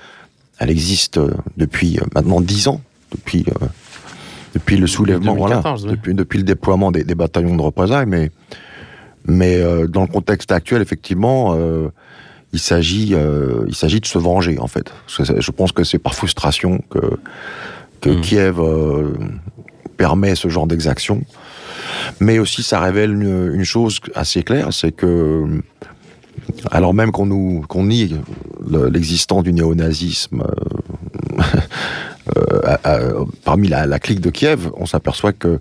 elle 0.58 0.70
existe 0.70 1.18
depuis 1.56 1.98
maintenant 2.14 2.40
10 2.40 2.68
ans, 2.68 2.80
depuis 3.12 3.44
depuis 4.54 4.76
le 4.76 4.86
soulèvement, 4.86 5.34
2014, 5.34 5.82
voilà, 5.82 5.96
depuis, 5.96 6.14
depuis 6.14 6.38
le 6.38 6.44
déploiement 6.44 6.90
des, 6.90 7.04
des 7.04 7.14
bataillons 7.14 7.56
de 7.56 7.62
représailles, 7.62 8.06
mais 8.06 8.30
mais 9.24 9.56
euh, 9.56 9.86
dans 9.86 10.02
le 10.02 10.08
contexte 10.08 10.50
actuel, 10.52 10.82
effectivement, 10.82 11.54
euh, 11.54 11.88
il 12.52 12.58
s'agit 12.58 13.14
euh, 13.14 13.64
il 13.68 13.74
s'agit 13.74 14.00
de 14.00 14.06
se 14.06 14.18
venger 14.18 14.58
en 14.58 14.66
fait. 14.66 14.92
Je 15.08 15.50
pense 15.50 15.72
que 15.72 15.84
c'est 15.84 15.98
par 15.98 16.14
frustration 16.14 16.82
que 16.90 16.98
que 18.00 18.10
Mm. 18.10 18.20
Kiev 18.20 18.60
permet 19.96 20.34
ce 20.34 20.48
genre 20.48 20.66
d'exaction. 20.66 21.22
Mais 22.18 22.40
aussi, 22.40 22.62
ça 22.64 22.80
révèle 22.80 23.12
une, 23.12 23.52
une 23.54 23.64
chose 23.64 24.00
assez 24.14 24.42
claire, 24.42 24.72
c'est 24.72 24.90
que 24.90 25.62
alors 26.70 26.94
même 26.94 27.12
qu'on 27.12 27.26
nous 27.26 27.64
qu'on 27.68 27.84
nie 27.84 28.16
le- 28.68 28.88
l'existence 28.88 29.42
du 29.42 29.52
néonazisme 29.52 30.44
euh, 32.36 32.76
euh, 32.86 33.24
parmi 33.44 33.68
la, 33.68 33.98
clique 33.98 34.20
de 34.20 34.30
Kiev, 34.30 34.70
on 34.76 34.86
s'aperçoit 34.86 35.32
que 35.32 35.58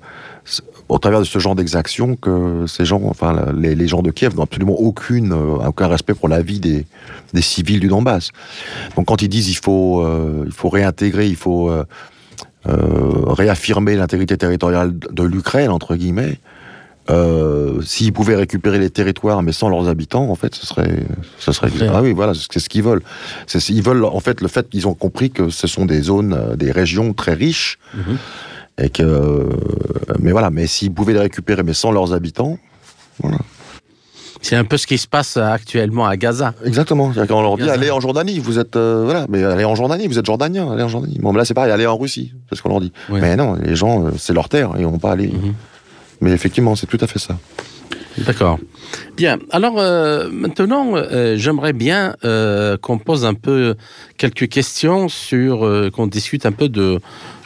au 0.89 0.97
travers 0.97 1.19
de 1.19 1.25
ce 1.25 1.39
genre 1.39 1.55
d'exaction, 1.55 2.15
que 2.15 2.65
ces 2.67 2.83
gens, 2.85 3.01
enfin 3.05 3.53
les, 3.53 3.87
gens 3.87 4.01
de 4.01 4.11
Kiev 4.11 4.35
n'ont 4.35 4.43
absolument 4.43 4.79
aucune 4.79 5.31
euh, 5.31 5.67
aucun 5.67 5.87
respect 5.87 6.13
pour 6.13 6.27
la 6.27 6.41
vie 6.41 6.59
des, 6.59 6.85
des 7.33 7.41
civils 7.41 7.79
du 7.79 7.87
Donbass. 7.87 8.31
Donc 8.95 9.07
quand 9.07 9.21
ils 9.21 9.29
disent 9.29 9.49
il 9.49 9.55
faut 9.57 10.01
euh, 10.01 10.43
il 10.45 10.51
faut 10.51 10.69
réintégrer, 10.69 11.27
il 11.27 11.35
faut 11.35 11.71
réaffirmer 12.63 13.95
l'intégrité 13.95 14.37
territoriale 14.37 14.93
de 14.97 15.23
l'Ukraine 15.23 15.71
entre 15.71 15.95
guillemets. 15.95 16.39
Euh, 17.11 17.81
S'ils 17.81 18.13
pouvaient 18.13 18.35
récupérer 18.35 18.79
les 18.79 18.89
territoires 18.89 19.41
mais 19.43 19.51
sans 19.51 19.69
leurs 19.69 19.87
habitants, 19.89 20.29
en 20.29 20.35
fait, 20.35 20.55
ce 20.55 20.65
serait, 20.65 21.03
ce 21.39 21.51
serait. 21.51 21.69
Ah 21.93 22.01
oui, 22.01 22.13
voilà, 22.13 22.33
c'est 22.33 22.59
ce 22.59 22.69
qu'ils 22.69 22.83
veulent. 22.83 23.01
Ils 23.69 23.81
veulent 23.83 24.05
en 24.05 24.19
fait 24.19 24.41
le 24.41 24.47
fait 24.47 24.69
qu'ils 24.69 24.87
ont 24.87 24.93
compris 24.93 25.31
que 25.31 25.49
ce 25.49 25.67
sont 25.67 25.85
des 25.85 26.01
zones, 26.01 26.33
euh, 26.33 26.55
des 26.55 26.71
régions 26.71 27.13
très 27.13 27.33
riches 27.33 27.79
Mhm. 27.95 28.17
et 28.85 28.89
que. 28.89 29.03
euh, 29.03 29.49
Mais 30.19 30.31
voilà, 30.31 30.49
mais 30.51 30.67
s'ils 30.67 30.93
pouvaient 30.93 31.13
les 31.13 31.19
récupérer 31.19 31.63
mais 31.63 31.73
sans 31.73 31.91
leurs 31.91 32.13
habitants, 32.13 32.57
voilà. 33.21 33.37
C'est 34.43 34.55
un 34.55 34.63
peu 34.63 34.77
ce 34.77 34.87
qui 34.87 34.97
se 34.97 35.07
passe 35.07 35.37
actuellement 35.37 36.07
à 36.07 36.17
Gaza. 36.17 36.53
Exactement. 36.65 37.13
C'est-à-dire 37.13 37.35
qu'on 37.35 37.41
leur 37.43 37.57
dit 37.57 37.61
Gaza. 37.63 37.73
allez 37.73 37.91
en 37.91 37.99
Jordanie, 37.99 38.39
vous 38.39 38.57
êtes 38.57 38.75
euh, 38.75 39.03
voilà, 39.05 39.25
mais 39.29 39.43
allez 39.43 39.65
en 39.65 39.75
Jordanie, 39.75 40.07
vous 40.07 40.17
êtes 40.17 40.25
jordanien, 40.25 40.71
allez 40.71 40.81
en 40.81 40.87
Jordanie. 40.87 41.19
Bon, 41.19 41.31
mais 41.31 41.37
là 41.39 41.45
c'est 41.45 41.53
pareil, 41.53 41.71
allez 41.71 41.85
en 41.85 41.95
Russie, 41.97 42.33
c'est 42.49 42.55
ce 42.55 42.61
qu'on 42.63 42.69
leur 42.69 42.81
dit. 42.81 42.91
Oui. 43.09 43.19
Mais 43.21 43.35
non, 43.35 43.53
les 43.55 43.75
gens, 43.75 44.05
c'est 44.17 44.33
leur 44.33 44.49
terre, 44.49 44.71
ils 44.79 44.85
vont 44.85 44.97
pas 44.97 45.11
aller. 45.11 45.27
Mhm. 45.27 45.53
Mais 46.21 46.31
effectivement, 46.31 46.75
c'est 46.75 46.87
tout 46.87 46.99
à 47.01 47.07
fait 47.07 47.19
ça. 47.19 47.37
D'accord. 48.17 48.59
Bien. 49.15 49.39
Alors 49.51 49.79
euh, 49.79 50.29
maintenant, 50.31 50.95
euh, 50.95 51.35
j'aimerais 51.37 51.73
bien 51.73 52.15
euh, 52.23 52.77
qu'on 52.77 52.97
pose 52.97 53.25
un 53.25 53.33
peu 53.33 53.75
quelques 54.17 54.49
questions 54.49 55.07
sur, 55.07 55.91
qu'on 55.93 56.07
discute 56.07 56.45
un 56.45 56.51
peu 56.51 56.69
de 56.69 56.99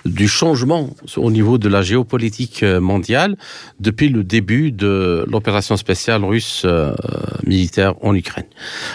du 0.06 0.28
changement 0.28 0.90
au 1.18 1.32
niveau 1.32 1.58
de 1.58 1.68
la 1.68 1.82
géopolitique 1.82 2.62
euh, 2.62 2.80
mondiale 2.80 3.36
depuis 3.80 4.10
le 4.10 4.24
début 4.24 4.72
de 4.72 5.26
l'opération 5.28 5.78
spéciale 5.78 6.24
russe 6.24 6.62
euh, 6.66 6.94
militaire 7.46 7.96
en 8.02 8.14
Ukraine. 8.16 8.46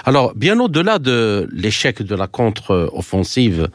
Alors, 0.05 0.33
bien 0.37 0.59
au-delà 0.61 0.99
de 1.01 1.49
l'échec 1.53 2.03
de 2.03 2.15
la 2.15 2.29
contre-offensive, 2.29 3.69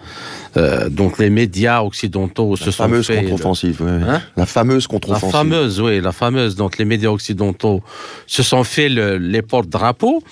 euh, 0.58 0.90
donc 0.90 1.18
les 1.20 1.30
médias 1.30 1.82
occidentaux 1.84 2.56
se 2.56 2.66
La 2.68 2.72
sont 2.72 3.04
fait... 3.04 3.22
contre-offensive. 3.24 3.82
ouais. 3.82 3.92
Hein 4.08 4.22
la 4.38 4.46
fameuse 4.46 4.84
La 4.84 4.88
contre-offensive. 4.88 5.32
fameuse, 5.32 5.82
oui, 5.82 6.00
la 6.02 6.12
fameuse. 6.14 6.56
Donc 6.56 6.78
les 6.78 6.86
médias 6.86 7.10
occidentaux 7.10 7.84
se 8.28 8.44
sont 8.44 8.64
fait 8.64 8.88
le- 8.90 9.18
les 9.18 9.42
porte-drapeaux. 9.42 10.24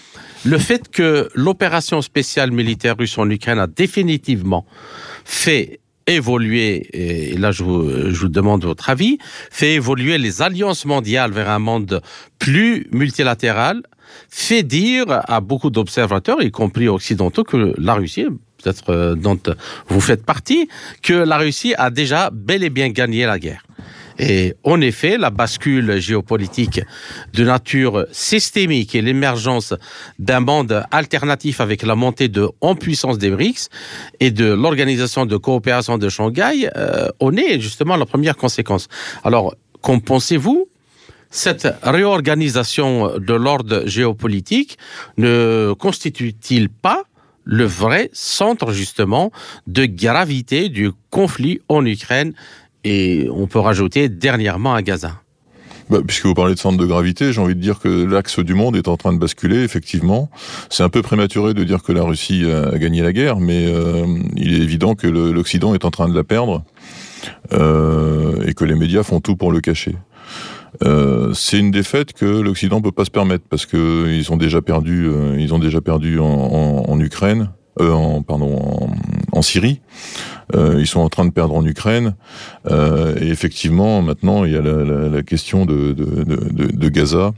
le 0.46 0.58
fait 0.58 0.90
que 0.90 1.30
l'opération 1.36 2.02
spéciale 2.02 2.52
militaire 2.52 2.96
russe 2.98 3.18
en 3.18 3.30
Ukraine 3.30 3.60
a 3.60 3.68
définitivement 3.68 4.66
fait 5.26 5.80
évoluer, 6.08 6.88
et 6.94 7.38
là 7.38 7.52
je 7.52 7.64
vous, 7.64 7.90
je 7.90 8.20
vous 8.20 8.30
demande 8.30 8.66
votre 8.66 8.90
avis, 8.90 9.18
fait 9.52 9.74
évoluer 9.74 10.18
les 10.18 10.42
alliances 10.42 10.86
mondiales 10.86 11.32
vers 11.32 11.50
un 11.50 11.60
monde 11.60 12.02
plus 12.40 12.88
multilatéral, 12.92 13.84
fait 14.30 14.64
dire 14.64 15.06
à 15.10 15.42
beaucoup 15.42 15.70
d'observateurs, 15.70 16.42
y 16.42 16.52
compris 16.52 16.88
occidentaux, 16.88 17.44
que 17.44 17.74
la 17.78 17.96
Russie, 17.96 18.26
peut-être 18.62 18.90
euh, 18.90 19.16
dont 19.16 19.40
vous 19.88 20.02
faites 20.02 20.26
partie, 20.26 20.68
que 21.02 21.14
la 21.14 21.38
Russie 21.38 21.74
a 21.78 21.90
déjà 21.90 22.30
bel 22.32 22.64
et 22.64 22.70
bien 22.70 22.90
gagné 22.90 23.26
la 23.26 23.40
guerre. 23.40 23.64
Et 24.20 24.56
en 24.64 24.82
effet, 24.82 25.18
la 25.18 25.30
bascule 25.30 26.00
géopolitique 26.00 26.82
de 27.34 27.44
nature 27.44 28.06
systémique 28.12 28.96
et 28.96 29.02
l'émergence 29.02 29.74
d'un 30.20 30.40
monde 30.40 30.84
alternatif 30.92 31.62
avec 31.62 31.84
la 31.84 31.96
montée 31.96 32.28
de 32.28 32.50
en 32.62 32.76
puissance 32.76 33.18
des 33.18 33.32
BRICS 33.32 33.70
et 34.20 34.32
de 34.32 34.54
l'organisation 34.54 35.26
de 35.26 35.38
coopération 35.38 35.98
de 35.98 36.10
Shanghai 36.10 36.70
euh, 36.76 37.08
en 37.20 37.36
est 37.36 37.60
justement 37.60 37.96
la 37.96 38.06
première 38.06 38.38
conséquence. 38.38 38.88
Alors, 39.24 39.56
qu'en 39.82 40.00
pensez-vous? 40.00 40.68
Cette 41.36 41.68
réorganisation 41.82 43.18
de 43.18 43.34
l'ordre 43.34 43.88
géopolitique 43.88 44.78
ne 45.18 45.74
constitue-t-il 45.74 46.70
pas 46.70 47.06
le 47.44 47.66
vrai 47.66 48.10
centre 48.14 48.72
justement 48.72 49.32
de 49.66 49.86
gravité 49.86 50.70
du 50.70 50.92
conflit 51.10 51.60
en 51.70 51.86
Ukraine 51.86 52.34
et 52.84 53.28
on 53.32 53.48
peut 53.48 53.60
rajouter 53.60 54.10
dernièrement 54.10 54.74
à 54.74 54.82
Gaza. 54.82 55.24
Bah, 55.90 56.00
puisque 56.06 56.26
vous 56.26 56.34
parlez 56.34 56.54
de 56.54 56.60
centre 56.60 56.78
de 56.78 56.86
gravité, 56.86 57.34
j'ai 57.34 57.42
envie 57.42 57.56
de 57.56 57.60
dire 57.60 57.80
que 57.80 58.06
l'axe 58.06 58.40
du 58.40 58.54
monde 58.54 58.76
est 58.76 58.88
en 58.88 58.98
train 58.98 59.14
de 59.14 59.20
basculer, 59.20 59.64
effectivement. 59.64 60.30
C'est 60.70 60.84
un 60.84 60.90
peu 60.90 61.02
prématuré 61.02 61.54
de 61.54 61.64
dire 61.64 61.84
que 61.84 61.92
la 61.92 62.04
Russie 62.04 62.46
a 62.46 62.78
gagné 62.78 63.02
la 63.02 63.12
guerre, 63.12 63.40
mais 63.40 63.68
euh, 63.68 64.06
il 64.36 64.54
est 64.54 64.64
évident 64.64 64.96
que 64.96 65.08
l'Occident 65.08 65.74
est 65.74 65.86
en 65.86 65.92
train 65.92 66.08
de 66.08 66.16
la 66.16 66.24
perdre 66.24 66.64
euh, 67.52 68.44
et 68.48 68.54
que 68.54 68.66
les 68.66 68.76
médias 68.76 69.04
font 69.04 69.20
tout 69.20 69.36
pour 69.36 69.52
le 69.52 69.60
cacher. 69.60 69.96
Euh, 70.84 71.34
c'est 71.34 71.60
une 71.60 71.70
défaite 71.70 72.14
que 72.14 72.26
l'Occident 72.26 72.82
peut 72.82 72.92
pas 72.92 73.06
se 73.06 73.12
permettre 73.12 73.44
parce 73.50 73.66
que 73.66 74.10
ils 74.10 74.32
ont 74.32 74.38
déjà 74.38 74.62
perdu, 74.62 75.10
ils 75.38 75.54
ont 75.54 75.60
déjà 75.60 75.82
perdu 75.82 76.18
en 76.20 77.00
Ukraine, 77.00 77.50
euh, 77.80 77.92
en 77.92 78.22
pardon, 78.22 78.56
en, 78.58 79.38
en 79.38 79.42
Syrie. 79.42 79.82
Euh, 80.56 80.78
ils 80.80 80.88
sont 80.88 81.00
en 81.00 81.10
train 81.10 81.26
de 81.26 81.32
perdre 81.32 81.56
en 81.56 81.66
Ukraine. 81.66 82.16
Euh, 82.70 83.16
et 83.20 83.28
effectivement, 83.28 84.02
maintenant, 84.02 84.46
il 84.46 84.52
y 84.54 84.58
a 84.58 84.62
la, 84.62 84.84
la, 84.84 85.10
la 85.10 85.24
question 85.24 85.66
de, 85.66 85.94
de, 85.94 86.24
de, 86.24 86.72
de, 86.72 86.90
Gaza. 86.90 87.34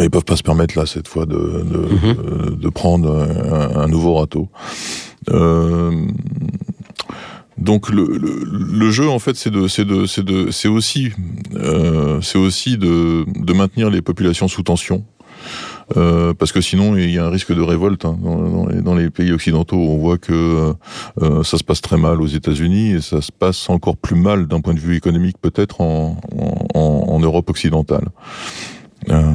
Ils 0.00 0.10
peuvent 0.10 0.24
pas 0.24 0.36
se 0.36 0.42
permettre 0.42 0.78
là 0.78 0.86
cette 0.86 1.08
fois 1.08 1.26
de, 1.26 1.34
de, 1.34 2.54
de 2.54 2.68
prendre 2.68 3.12
un, 3.12 3.82
un, 3.82 3.88
nouveau 3.88 4.14
râteau. 4.14 4.48
Donc 7.58 7.88
le, 7.88 8.04
le, 8.04 8.44
le, 8.44 8.90
jeu 8.90 9.08
en 9.08 9.20
fait 9.20 9.36
c'est 9.36 9.50
de 9.50 9.68
c'est 9.68 9.84
de 9.84 10.06
c'est 10.06 10.24
de 10.24 10.50
c'est 10.50 10.68
aussi 10.68 11.12
euh, 11.54 12.20
c'est 12.20 12.38
aussi 12.38 12.76
de, 12.76 13.24
de 13.26 13.52
maintenir 13.52 13.90
les 13.90 14.02
populations 14.02 14.48
sous 14.48 14.62
tension 14.62 15.04
euh, 15.96 16.32
parce 16.34 16.52
que 16.52 16.60
sinon 16.60 16.96
il 16.96 17.10
y 17.10 17.18
a 17.18 17.26
un 17.26 17.30
risque 17.30 17.54
de 17.54 17.60
révolte 17.60 18.04
hein. 18.04 18.16
dans, 18.20 18.38
dans, 18.38 18.66
les, 18.66 18.80
dans, 18.80 18.94
les, 18.94 19.10
pays 19.10 19.32
occidentaux. 19.32 19.76
On 19.76 19.98
voit 19.98 20.18
que 20.18 20.74
euh, 21.20 21.42
ça 21.42 21.58
se 21.58 21.64
passe 21.64 21.80
très 21.80 21.96
mal 21.96 22.20
aux 22.20 22.26
États-Unis 22.26 22.92
et 22.92 23.00
ça 23.00 23.20
se 23.20 23.30
passe 23.30 23.68
encore 23.68 23.96
plus 23.96 24.16
mal 24.16 24.46
d'un 24.46 24.60
point 24.60 24.74
de 24.74 24.80
vue 24.80 24.96
économique 24.96 25.36
peut-être 25.40 25.80
en, 25.80 26.20
en, 26.74 26.80
en, 26.80 27.20
Europe 27.20 27.50
occidentale. 27.50 28.08
Euh, 29.10 29.32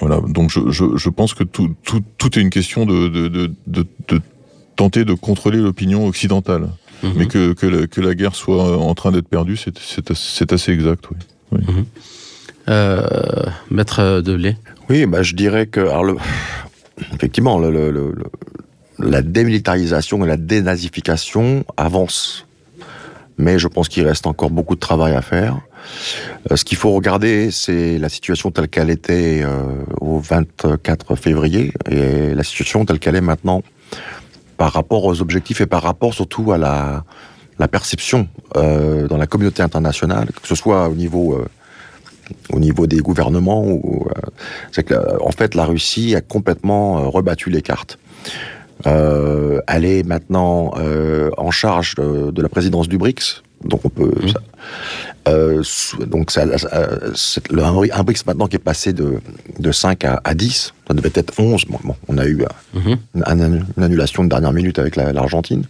voilà. 0.00 0.20
Donc 0.26 0.50
je, 0.50 0.70
je, 0.70 0.96
je, 0.96 1.08
pense 1.10 1.34
que 1.34 1.44
tout, 1.44 1.74
tout, 1.84 2.02
tout 2.16 2.38
est 2.38 2.42
une 2.42 2.50
question 2.50 2.86
de, 2.86 3.08
de, 3.08 3.28
de, 3.28 3.50
de, 3.66 3.86
de 4.08 4.20
tenter 4.76 5.04
de 5.04 5.14
contrôler 5.14 5.58
l'opinion 5.58 6.06
occidentale. 6.06 6.68
Mmh. 7.02 7.08
Mais 7.16 7.26
que, 7.26 7.52
que, 7.52 7.66
la, 7.66 7.86
que, 7.86 8.00
la, 8.00 8.14
guerre 8.14 8.34
soit 8.34 8.76
en 8.76 8.94
train 8.94 9.12
d'être 9.12 9.28
perdue, 9.28 9.56
c'est 9.56 10.52
assez 10.52 10.72
exact, 10.72 11.04
oui. 11.10 11.16
oui. 11.52 11.60
Mmh. 11.60 11.84
Euh, 12.68 13.46
Maître 13.70 14.20
Oui, 14.88 15.04
bah, 15.06 15.22
je 15.22 15.34
dirais 15.34 15.66
que, 15.66 15.86
effectivement, 17.14 17.60
la 18.98 19.22
démilitarisation 19.22 20.24
et 20.24 20.28
la 20.28 20.36
dénazification 20.36 21.64
avancent. 21.76 22.46
Mais 23.36 23.58
je 23.58 23.68
pense 23.68 23.88
qu'il 23.88 24.06
reste 24.06 24.26
encore 24.26 24.50
beaucoup 24.50 24.74
de 24.74 24.80
travail 24.80 25.14
à 25.14 25.22
faire. 25.22 25.60
Euh, 26.50 26.56
ce 26.56 26.64
qu'il 26.64 26.76
faut 26.76 26.92
regarder, 26.92 27.50
c'est 27.50 27.98
la 27.98 28.08
situation 28.08 28.50
telle 28.50 28.68
qu'elle 28.68 28.90
était 28.90 29.42
euh, 29.44 29.84
au 30.00 30.18
24 30.18 31.14
février 31.16 31.72
et 31.88 32.34
la 32.34 32.42
situation 32.42 32.84
telle 32.84 32.98
qu'elle 32.98 33.14
est 33.14 33.20
maintenant 33.20 33.62
par 34.56 34.72
rapport 34.72 35.04
aux 35.04 35.20
objectifs 35.22 35.60
et 35.60 35.66
par 35.66 35.82
rapport 35.82 36.14
surtout 36.14 36.50
à 36.50 36.58
la, 36.58 37.04
perception 37.68 38.28
euh, 38.56 39.06
dans 39.06 39.18
la 39.18 39.26
communauté 39.26 39.62
internationale, 39.62 40.28
que 40.42 40.48
ce 40.48 40.56
soit 40.56 40.88
au 40.88 40.94
niveau 40.94 41.40
au 42.50 42.58
niveau 42.58 42.86
des 42.86 42.98
gouvernements 42.98 43.64
ou 43.64 44.06
euh, 44.06 44.20
c'est 44.72 44.84
que 44.84 44.94
en 45.22 45.32
fait 45.32 45.54
la 45.54 45.64
Russie 45.64 46.14
a 46.14 46.20
complètement 46.20 46.98
euh, 46.98 47.08
rebattu 47.08 47.50
les 47.50 47.62
cartes. 47.62 47.98
Euh, 48.86 49.60
elle 49.66 49.84
est 49.84 50.04
maintenant 50.04 50.72
en 51.36 51.50
charge 51.50 51.96
de, 51.96 52.30
de, 52.30 52.42
la 52.42 52.48
présidence 52.48 52.88
du 52.88 52.96
BRICS, 52.96 53.42
donc 53.64 53.84
on 53.84 53.88
peut 53.88 54.12
mmh. 54.22 54.28
ça, 54.28 54.40
euh, 55.28 55.62
donc 56.06 56.30
ça, 56.30 56.44
c'est 57.14 57.50
le, 57.50 57.64
un 57.64 58.02
BRICS 58.04 58.24
maintenant 58.26 58.46
qui 58.46 58.56
est 58.56 58.60
passé 58.60 58.92
de, 58.92 59.20
de 59.58 59.72
5 59.72 60.04
à, 60.04 60.20
à 60.22 60.34
10, 60.34 60.74
ça 60.86 60.94
devait 60.94 61.10
être 61.14 61.32
11, 61.38 61.64
bon, 61.64 61.78
bon 61.82 61.96
on 62.06 62.18
a 62.18 62.26
eu 62.26 62.44
mmh. 62.74 62.78
une, 63.16 63.64
une, 63.76 63.82
annulation 63.82 64.22
de 64.22 64.28
dernière 64.28 64.52
minute 64.52 64.78
avec 64.78 64.94
l'Argentine. 64.94 65.64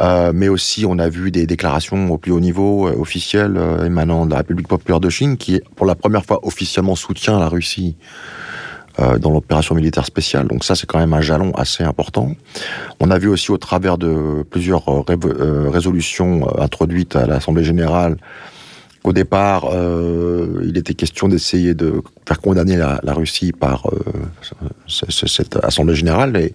Euh, 0.00 0.32
mais 0.34 0.48
aussi, 0.48 0.84
on 0.86 0.98
a 0.98 1.08
vu 1.08 1.30
des 1.30 1.46
déclarations 1.46 2.10
au 2.10 2.18
plus 2.18 2.30
haut 2.30 2.40
niveau 2.40 2.88
euh, 2.88 2.96
officielles 2.98 3.56
euh, 3.56 3.84
émanant 3.84 4.26
de 4.26 4.30
la 4.30 4.38
République 4.38 4.68
populaire 4.68 5.00
de 5.00 5.10
Chine, 5.10 5.36
qui, 5.36 5.60
pour 5.76 5.86
la 5.86 5.94
première 5.94 6.24
fois, 6.24 6.40
officiellement 6.42 6.94
soutient 6.94 7.38
la 7.38 7.48
Russie 7.48 7.96
dans 9.20 9.30
l'opération 9.30 9.76
militaire 9.76 10.04
spéciale. 10.04 10.48
Donc 10.48 10.64
ça, 10.64 10.74
c'est 10.74 10.84
quand 10.84 10.98
même 10.98 11.14
un 11.14 11.20
jalon 11.20 11.52
assez 11.52 11.84
important. 11.84 12.32
On 12.98 13.12
a 13.12 13.18
vu 13.20 13.28
aussi, 13.28 13.52
au 13.52 13.56
travers 13.56 13.96
de 13.96 14.44
plusieurs 14.50 14.84
ré 15.06 15.14
résolutions 15.68 16.48
introduites 16.60 17.14
à 17.14 17.24
l'Assemblée 17.24 17.62
générale, 17.62 18.16
qu'au 19.04 19.12
départ, 19.12 19.70
il 20.64 20.76
était 20.76 20.94
question 20.94 21.28
d'essayer 21.28 21.74
de 21.74 22.02
faire 22.26 22.40
condamner 22.40 22.76
la, 22.76 22.98
Russie 23.14 23.52
par 23.52 23.88
cette 24.88 25.54
Assemblée 25.62 25.94
générale. 25.94 26.50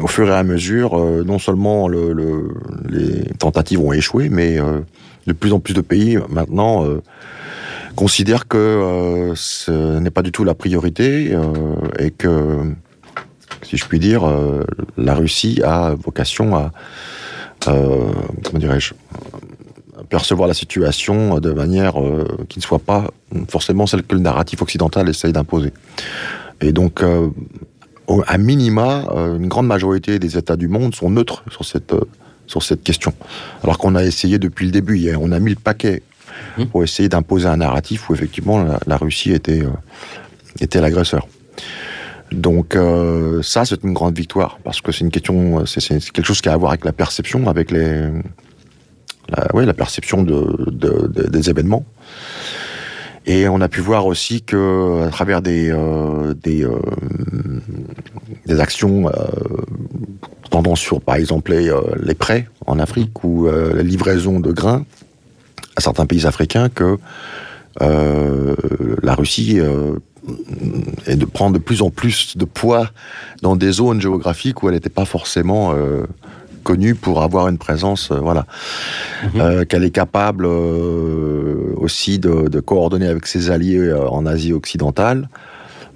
Au 0.00 0.06
fur 0.06 0.28
et 0.28 0.34
à 0.34 0.42
mesure, 0.42 0.98
euh, 0.98 1.24
non 1.24 1.38
seulement 1.38 1.88
le, 1.88 2.12
le, 2.12 2.54
les 2.88 3.24
tentatives 3.38 3.80
ont 3.80 3.92
échoué, 3.92 4.28
mais 4.28 4.58
euh, 4.58 4.80
de 5.26 5.32
plus 5.32 5.52
en 5.52 5.60
plus 5.60 5.74
de 5.74 5.80
pays 5.80 6.18
maintenant 6.28 6.84
euh, 6.84 7.02
considèrent 7.94 8.48
que 8.48 9.32
ce 9.36 9.98
n'est 9.98 10.10
pas 10.10 10.22
du 10.22 10.32
tout 10.32 10.42
la 10.42 10.54
priorité 10.54 11.32
et 12.00 12.10
que, 12.10 12.72
si 13.62 13.76
je 13.76 13.84
puis 13.84 14.00
dire, 14.00 14.24
la 14.96 15.14
Russie 15.14 15.60
a 15.62 15.94
vocation 15.94 16.56
à, 16.56 16.72
comment 17.64 18.58
dirais-je, 18.58 18.94
percevoir 20.08 20.48
la 20.48 20.54
situation 20.54 21.38
de 21.38 21.52
manière 21.52 21.94
qui 22.48 22.58
ne 22.58 22.64
soit 22.64 22.80
pas 22.80 23.12
forcément 23.48 23.86
celle 23.86 24.02
que 24.02 24.16
le 24.16 24.22
narratif 24.22 24.60
occidental 24.60 25.08
essaye 25.08 25.32
d'imposer. 25.32 25.72
Et 26.60 26.72
donc, 26.72 27.00
à 28.26 28.38
minima, 28.38 29.04
euh, 29.10 29.36
une 29.36 29.48
grande 29.48 29.66
majorité 29.66 30.18
des 30.18 30.36
États 30.36 30.56
du 30.56 30.68
monde 30.68 30.94
sont 30.94 31.10
neutres 31.10 31.42
sur 31.50 31.64
cette, 31.64 31.92
euh, 31.92 32.04
sur 32.46 32.62
cette 32.62 32.82
question. 32.82 33.12
Alors 33.62 33.78
qu'on 33.78 33.94
a 33.94 34.04
essayé 34.04 34.38
depuis 34.38 34.66
le 34.66 34.72
début, 34.72 35.14
on 35.16 35.32
a 35.32 35.38
mis 35.38 35.50
le 35.50 35.56
paquet 35.56 36.02
mmh. 36.58 36.66
pour 36.66 36.84
essayer 36.84 37.08
d'imposer 37.08 37.48
un 37.48 37.56
narratif 37.56 38.08
où 38.08 38.14
effectivement 38.14 38.62
la, 38.62 38.78
la 38.86 38.96
Russie 38.96 39.32
était, 39.32 39.62
euh, 39.62 39.70
était 40.60 40.80
l'agresseur. 40.80 41.26
Donc 42.32 42.74
euh, 42.74 43.42
ça, 43.42 43.64
c'est 43.64 43.82
une 43.84 43.92
grande 43.92 44.16
victoire 44.16 44.58
parce 44.64 44.80
que 44.80 44.92
c'est 44.92 45.04
une 45.04 45.10
question, 45.10 45.64
c'est 45.66 45.80
quelque 46.12 46.26
chose 46.26 46.40
qui 46.40 46.48
a 46.48 46.52
à 46.52 46.56
voir 46.56 46.72
avec 46.72 46.84
la 46.84 46.92
perception, 46.92 47.48
avec 47.48 47.70
les, 47.70 48.08
la, 49.28 49.54
ouais, 49.54 49.66
la 49.66 49.74
perception 49.74 50.22
de, 50.22 50.70
de, 50.70 51.08
de, 51.08 51.28
des 51.28 51.50
événements. 51.50 51.84
Et 53.26 53.48
on 53.48 53.60
a 53.60 53.68
pu 53.68 53.80
voir 53.80 54.06
aussi 54.06 54.42
que 54.42 55.02
à 55.06 55.08
travers 55.08 55.40
des 55.40 55.70
euh, 55.70 56.34
euh, 56.46 56.80
des 58.46 58.60
actions 58.60 59.08
euh, 59.08 59.12
tendant 60.50 60.76
sur, 60.76 61.00
par 61.00 61.16
exemple, 61.16 61.52
les, 61.52 61.72
les 62.02 62.14
prêts 62.14 62.48
en 62.66 62.78
Afrique 62.78 63.24
ou 63.24 63.46
la 63.48 63.82
livraison 63.82 64.40
de 64.40 64.52
grains 64.52 64.84
à 65.76 65.80
certains 65.80 66.06
pays 66.06 66.26
africains, 66.26 66.68
que 66.68 66.98
la 67.80 69.14
Russie 69.14 69.58
est 71.06 71.16
de 71.16 71.24
prendre 71.24 71.54
de 71.54 71.58
plus 71.58 71.82
en 71.82 71.90
plus 71.90 72.36
de 72.36 72.44
poids 72.44 72.90
dans 73.42 73.56
des 73.56 73.72
zones 73.72 74.00
géographiques 74.00 74.62
où 74.62 74.68
elle 74.68 74.74
n'était 74.74 74.90
pas 74.90 75.06
forcément 75.06 75.74
connue 76.64 76.96
pour 76.96 77.22
avoir 77.22 77.46
une 77.46 77.58
présence, 77.58 78.10
euh, 78.10 78.18
voilà, 78.18 78.46
mmh. 79.22 79.40
euh, 79.40 79.64
qu'elle 79.64 79.84
est 79.84 79.90
capable 79.90 80.46
euh, 80.46 81.72
aussi 81.76 82.18
de, 82.18 82.48
de, 82.48 82.60
coordonner 82.60 83.06
avec 83.06 83.26
ses 83.28 83.50
alliés 83.50 83.92
en 83.92 84.26
Asie 84.26 84.52
occidentale 84.52 85.28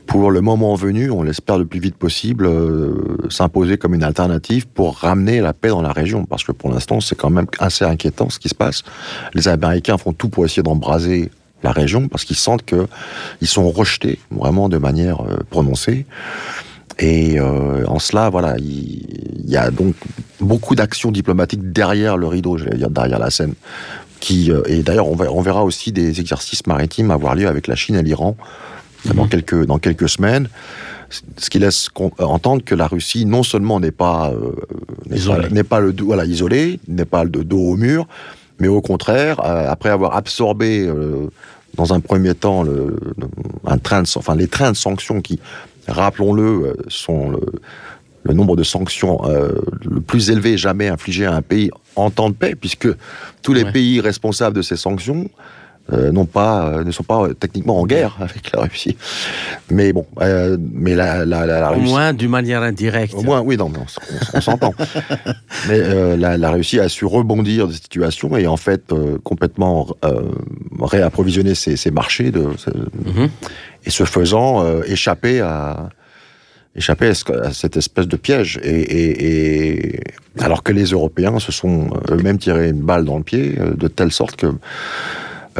pour 0.09 0.31
le 0.31 0.41
moment 0.41 0.75
venu, 0.75 1.11
on 1.11 1.23
l'espère 1.23 1.59
le 1.59 1.67
plus 1.67 1.81
vite 1.81 1.95
possible, 1.95 2.47
euh, 2.47 3.19
s'imposer 3.29 3.77
comme 3.77 3.95
une 3.95 4.03
alternative 4.03 4.67
pour 4.67 4.97
ramener 4.97 5.41
la 5.41 5.53
paix 5.53 5.69
dans 5.69 5.83
la 5.83 5.93
région. 5.93 6.25
Parce 6.25 6.45
que 6.45 6.51
pour 6.51 6.71
l'instant, 6.71 7.01
c'est 7.01 7.15
quand 7.15 7.29
même 7.29 7.47
assez 7.59 7.85
inquiétant 7.85 8.31
ce 8.31 8.39
qui 8.39 8.49
se 8.49 8.55
passe. 8.55 8.83
Les 9.35 9.49
Américains 9.49 9.99
font 9.99 10.15
tout 10.15 10.31
pour 10.31 10.47
essayer 10.47 10.63
d'embraser 10.63 11.31
la 11.63 11.73
région 11.73 12.09
parce 12.09 12.25
qu'ils 12.25 12.37
sentent 12.37 12.65
que 12.65 12.87
ils 13.43 13.49
sont 13.49 13.71
rejetés 13.71 14.19
vraiment 14.31 14.71
de 14.71 14.79
manière 14.79 15.21
euh, 15.21 15.37
prononcée. 15.51 16.07
Et 16.99 17.39
euh, 17.39 17.87
en 17.87 17.99
cela, 17.99 18.29
voilà, 18.29 18.57
il, 18.59 19.49
y 19.49 19.57
a 19.57 19.71
donc 19.71 19.95
beaucoup 20.41 20.75
d'actions 20.75 21.13
diplomatiques 21.13 21.73
derrière 21.73 22.17
le 22.17 22.27
rideau, 22.27 22.59
je 22.59 22.65
vais 22.65 22.77
dire 22.77 22.91
derrière 22.91 23.19
la 23.19 23.31
scène. 23.31 23.55
Qui, 24.21 24.51
et 24.67 24.83
d'ailleurs, 24.83 25.07
on, 25.07 25.17
on 25.17 25.41
verra 25.43 25.65
aussi 25.65 25.93
des 25.93 26.19
exercices 26.21 26.67
maritimes 26.67 27.13
avoir 27.13 27.37
lieu 27.37 27.47
avec 27.47 27.69
la 27.69 27.77
Chine 27.77 27.95
et 27.95 28.03
l'Iran 28.03 28.37
dans, 29.05 29.25
mhm. 29.25 29.29
quelques, 29.29 29.67
dans 29.67 29.79
quelques 29.79 30.09
semaines. 30.09 30.49
Ce 31.39 31.49
qui 31.49 31.59
laisse 31.59 31.89
entendre 32.19 32.63
que 32.63 32.75
la 32.75 32.87
Russie, 32.87 33.25
non 33.25 33.43
seulement 33.43 33.81
n'est 33.81 33.91
pas, 33.91 34.31
euh, 34.31 34.53
n'est 35.51 35.65
pas, 35.65 35.81
le 35.81 35.95
voilà, 36.03 36.27
isolé, 36.27 36.81
n'est 36.87 37.07
pas 37.07 37.25
le 37.25 37.31
dos 37.45 37.61
au 37.61 37.77
mur, 37.77 38.07
mais 38.59 38.69
au 38.69 38.83
contraire, 38.83 39.41
euh, 39.43 39.71
après 39.71 39.89
avoir 39.89 40.17
absorbé 40.17 40.87
euh, 40.87 41.31
dans 41.77 41.95
un 41.95 42.01
premier 42.01 42.35
temps 42.35 42.63
le, 42.63 42.99
un 43.67 43.79
train 43.79 44.03
de, 44.03 44.09
enfin, 44.17 44.35
les 44.35 44.49
trains 44.49 44.73
de 44.73 44.77
sanctions 44.77 45.23
qui, 45.23 45.41
rappelons-le, 45.89 46.77
sont 46.89 47.31
le, 47.31 47.41
le, 48.25 48.35
nombre 48.35 48.57
de 48.57 48.63
sanctions 48.63 49.21
le 49.25 50.01
plus 50.01 50.31
élevé 50.31 50.57
jamais 50.57 50.89
infligé 50.89 51.27
à 51.27 51.35
un 51.35 51.43
pays 51.43 51.71
en 51.97 52.11
temps 52.11 52.31
de 52.31 52.35
paix, 52.35 52.55
puisque 52.55 52.89
tous 53.43 53.53
les 53.53 53.65
pays 53.65 54.01
responsables 54.01 54.57
de 54.57 54.63
ces 54.63 54.77
sanctions 54.77 55.29
euh, 55.91 56.13
non 56.13 56.27
pas, 56.27 56.67
euh, 56.67 56.85
ne 56.85 56.91
sont 56.91 57.03
pas 57.03 57.23
euh, 57.23 57.33
techniquement 57.33 57.81
en 57.81 57.87
guerre 57.87 58.17
avec 58.21 58.53
la 58.55 58.63
Russie. 58.63 58.97
Mais 59.71 59.95
bon, 59.95 60.07
mais 60.21 60.95
la, 60.95 61.25
la, 61.25 61.47
la, 61.47 61.71
Russie. 61.71 61.87
Au 61.87 61.89
moins 61.89 62.13
d'une 62.13 62.31
manière 62.31 62.63
indirecte. 62.63 63.15
Au 63.15 63.23
moins, 63.23 63.41
oui, 63.41 63.57
non, 63.57 63.73
on, 64.35 64.41
s'entend. 64.41 64.75
mais 65.69 66.17
la, 66.17 66.51
Russie 66.51 66.79
a 66.79 66.91
su 66.91 67.07
rebondir 67.07 67.69
de 67.69 67.73
cette 67.73 67.85
situation 67.85 68.37
et 68.37 68.47
en 68.47 68.59
fait 68.59 68.93
complètement 69.25 69.89
réapprovisionner 70.79 71.55
ses, 71.55 71.77
ses 71.77 71.91
marchés 71.91 72.31
de. 72.31 72.49
Et 73.85 73.91
ce 73.91 74.05
faisant 74.05 74.83
échapper 74.83 75.41
à 75.41 75.91
échapper 76.79 77.09
à 77.09 77.53
cette 77.53 77.77
espèce 77.77 78.07
de 78.07 78.17
piège. 78.17 78.59
Et, 78.63 80.01
alors 80.39 80.63
que 80.63 80.73
les 80.73 80.85
Européens 80.85 81.39
se 81.41 81.53
sont 81.53 81.91
eux-mêmes 82.11 82.39
tirés 82.39 82.69
une 82.69 82.81
balle 82.81 83.05
dans 83.05 83.19
le 83.19 83.25
pied, 83.25 83.57
de 83.59 83.89
telle 83.89 84.13
sorte 84.13 84.37
que 84.37 84.47
euh, 84.47 84.53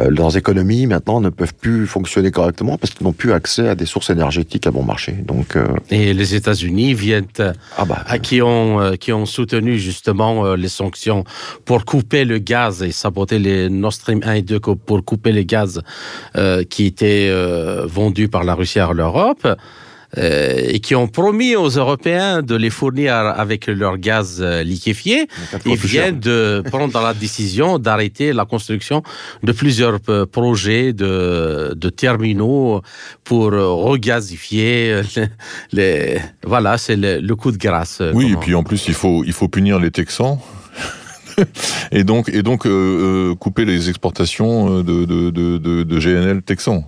leurs 0.09 0.37
économies 0.37 0.87
maintenant 0.87 1.21
ne 1.21 1.29
peuvent 1.29 1.53
plus 1.53 1.87
fonctionner 1.87 2.31
correctement 2.31 2.77
parce 2.77 2.93
qu'ils 2.93 3.05
n'ont 3.05 3.13
plus 3.13 3.33
accès 3.33 3.67
à 3.67 3.75
des 3.75 3.85
sources 3.85 4.09
énergétiques 4.09 4.67
à 4.67 4.71
bon 4.71 4.83
marché. 4.83 5.11
Donc 5.11 5.55
euh, 5.55 5.65
et 5.89 6.13
les 6.13 6.35
États-Unis 6.35 6.93
viennent 6.93 7.25
ah 7.77 7.85
bah, 7.85 8.03
à 8.05 8.19
qui 8.19 8.41
ont 8.41 8.79
euh, 8.79 8.95
qui 8.95 9.11
ont 9.11 9.25
soutenu 9.25 9.77
justement 9.77 10.55
les 10.55 10.69
sanctions 10.69 11.23
pour 11.65 11.85
couper 11.85 12.25
le 12.25 12.37
gaz 12.37 12.83
et 12.83 12.91
saboter 12.91 13.39
les 13.39 13.69
Nord 13.69 13.93
Stream 13.93 14.21
1 14.23 14.33
et 14.33 14.41
2 14.41 14.59
pour 14.59 15.03
couper 15.03 15.31
les 15.31 15.45
gaz 15.45 15.81
qui 16.69 16.85
étaient 16.85 17.31
vendus 17.85 18.27
par 18.27 18.43
la 18.43 18.55
Russie 18.55 18.79
à 18.79 18.91
l'Europe. 18.93 19.47
Euh, 20.17 20.55
et 20.67 20.79
qui 20.79 20.95
ont 20.95 21.07
promis 21.07 21.55
aux 21.55 21.69
Européens 21.69 22.41
de 22.41 22.55
les 22.55 22.71
fournir 22.71 23.13
avec 23.13 23.67
leur 23.67 23.99
gaz 23.99 24.39
euh, 24.41 24.63
liquéfié, 24.63 25.27
ils 25.67 25.75
viennent 25.75 26.19
de 26.19 26.63
prendre 26.71 26.99
la 26.99 27.13
décision 27.13 27.77
d'arrêter 27.77 28.33
la 28.33 28.45
construction 28.45 29.03
de 29.43 29.51
plusieurs 29.51 29.99
euh, 30.09 30.25
projets 30.25 30.93
de, 30.93 31.75
de 31.75 31.89
terminaux 31.89 32.81
pour 33.23 33.51
regazifier 33.51 35.01
les, 35.73 36.19
voilà, 36.43 36.79
c'est 36.79 36.95
le, 36.95 37.19
le, 37.19 37.35
coup 37.35 37.51
de 37.51 37.57
grâce. 37.57 38.01
Oui, 38.13 38.31
et 38.33 38.35
puis 38.35 38.55
en 38.55 38.63
plus 38.63 38.87
il 38.87 38.95
faut 38.95 39.23
il 39.23 39.33
faut 39.33 39.47
punir 39.47 39.77
les 39.77 39.91
Texans 39.91 40.39
et 41.91 42.03
donc, 42.03 42.29
et 42.29 42.43
donc 42.43 42.65
euh, 42.65 42.69
euh, 43.31 43.35
couper 43.35 43.65
les 43.65 43.89
exportations 43.89 44.79
euh, 44.79 44.83
de, 44.83 45.05
de, 45.05 45.29
de, 45.29 45.83
de 45.83 45.99
GNL 45.99 46.41
texan. 46.41 46.83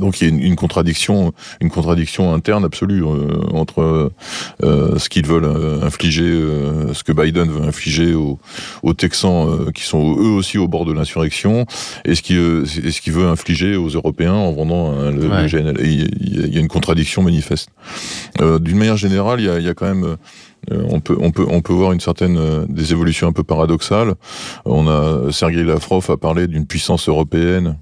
Donc 0.00 0.20
il 0.20 0.28
y 0.28 0.32
a 0.32 0.46
une, 0.46 0.56
contradiction, 0.56 1.32
une 1.60 1.70
contradiction 1.70 2.34
interne 2.34 2.64
absolue 2.64 3.04
entre 3.52 4.12
ce 4.62 5.08
qu'ils 5.08 5.26
veulent 5.26 5.82
infliger, 5.82 6.24
ce 6.92 7.04
que 7.04 7.12
Biden 7.12 7.48
veut 7.48 7.62
infliger 7.62 8.14
aux, 8.14 8.38
aux 8.82 8.94
Texans 8.94 9.70
qui 9.72 9.84
sont 9.84 10.16
eux 10.18 10.30
aussi 10.30 10.58
au 10.58 10.66
bord 10.66 10.84
de 10.84 10.92
l'insurrection, 10.92 11.66
et 12.04 12.14
ce 12.14 12.22
qu'il 12.22 12.66
ce 12.66 13.00
qu'il 13.00 13.12
veut 13.12 13.28
infliger 13.28 13.76
aux 13.76 13.88
Européens 13.88 14.34
en 14.34 14.52
vendant 14.52 14.92
le, 15.10 15.46
GNL. 15.46 15.76
il 15.80 16.54
y, 16.54 16.56
a 16.56 16.60
une 16.60 16.68
contradiction 16.68 17.22
manifeste. 17.22 17.70
D'une 18.40 18.78
manière 18.78 18.96
générale, 18.96 19.40
il 19.40 19.46
y 19.46 19.50
a, 19.50 19.60
y 19.60 19.68
a 19.68 19.74
quand 19.74 19.86
même 19.86 20.04
euh, 20.04 20.16
on 20.70 21.00
peut 21.00 21.16
on 21.20 21.30
peut 21.30 21.46
on 21.48 21.62
peut 21.62 21.72
voir 21.72 21.92
une 21.92 22.00
certaine 22.00 22.36
euh, 22.38 22.66
des 22.68 22.92
évolutions 22.92 23.28
un 23.28 23.32
peu 23.32 23.42
paradoxales. 23.42 24.14
On 24.64 24.88
a 24.88 25.32
Sergei 25.32 25.64
Lavrov 25.64 26.10
a 26.10 26.16
parlé 26.16 26.46
d'une 26.46 26.66
puissance 26.66 27.08
européenne 27.08 27.76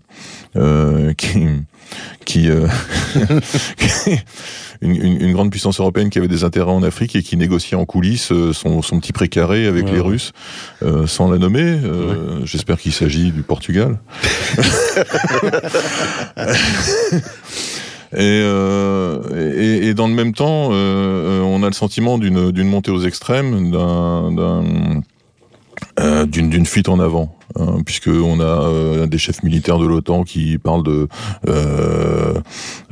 euh, 0.57 1.12
qui 1.14 1.47
qui, 2.26 2.49
une, 4.83 5.33
grande 5.33 5.51
puissance 5.51 5.81
européenne 5.81 6.11
qui 6.11 6.18
avait 6.18 6.29
des 6.29 6.45
intérêts 6.45 6.70
en 6.70 6.83
Afrique 6.83 7.16
et 7.16 7.22
qui 7.22 7.39
négociait 7.39 7.79
en 7.79 7.87
coulisses 7.87 8.31
son, 8.53 8.83
son 8.83 9.01
petit 9.01 9.14
précaré 9.14 9.66
avec 9.66 9.91
les 9.91 9.99
Russes, 9.99 10.33
sans 11.07 11.31
la 11.31 11.39
nommer. 11.39 11.81
J'espère 12.45 12.79
qu'il 12.79 12.93
s'agit 12.93 13.33
du 13.33 13.43
Portugal. 13.43 13.99
Euh, 18.15 19.53
et, 19.57 19.89
et, 19.89 19.95
dans 19.95 20.09
le 20.09 20.15
même 20.15 20.33
temps, 20.33 20.71
euh, 20.73 20.75
euh, 20.75 21.43
on 21.43 21.63
a 21.63 21.67
le 21.67 21.73
sentiment 21.73 22.19
d'une 22.19 22.69
montée 22.69 22.91
aux 22.91 23.03
extrêmes, 23.03 23.71
d'un 23.71 25.03
d'une 26.26 26.66
fuite 26.66 26.88
en 26.88 27.01
avant. 27.01 27.38
Hein, 27.57 27.78
puisque 27.84 28.09
on 28.09 28.40
a 28.40 28.44
euh, 28.44 29.07
des 29.07 29.16
chefs 29.16 29.42
militaires 29.42 29.78
de 29.78 29.86
l'OTAN 29.86 30.22
qui 30.22 30.59
parlent 30.59 30.82
de 30.82 31.09
euh, 31.49 32.34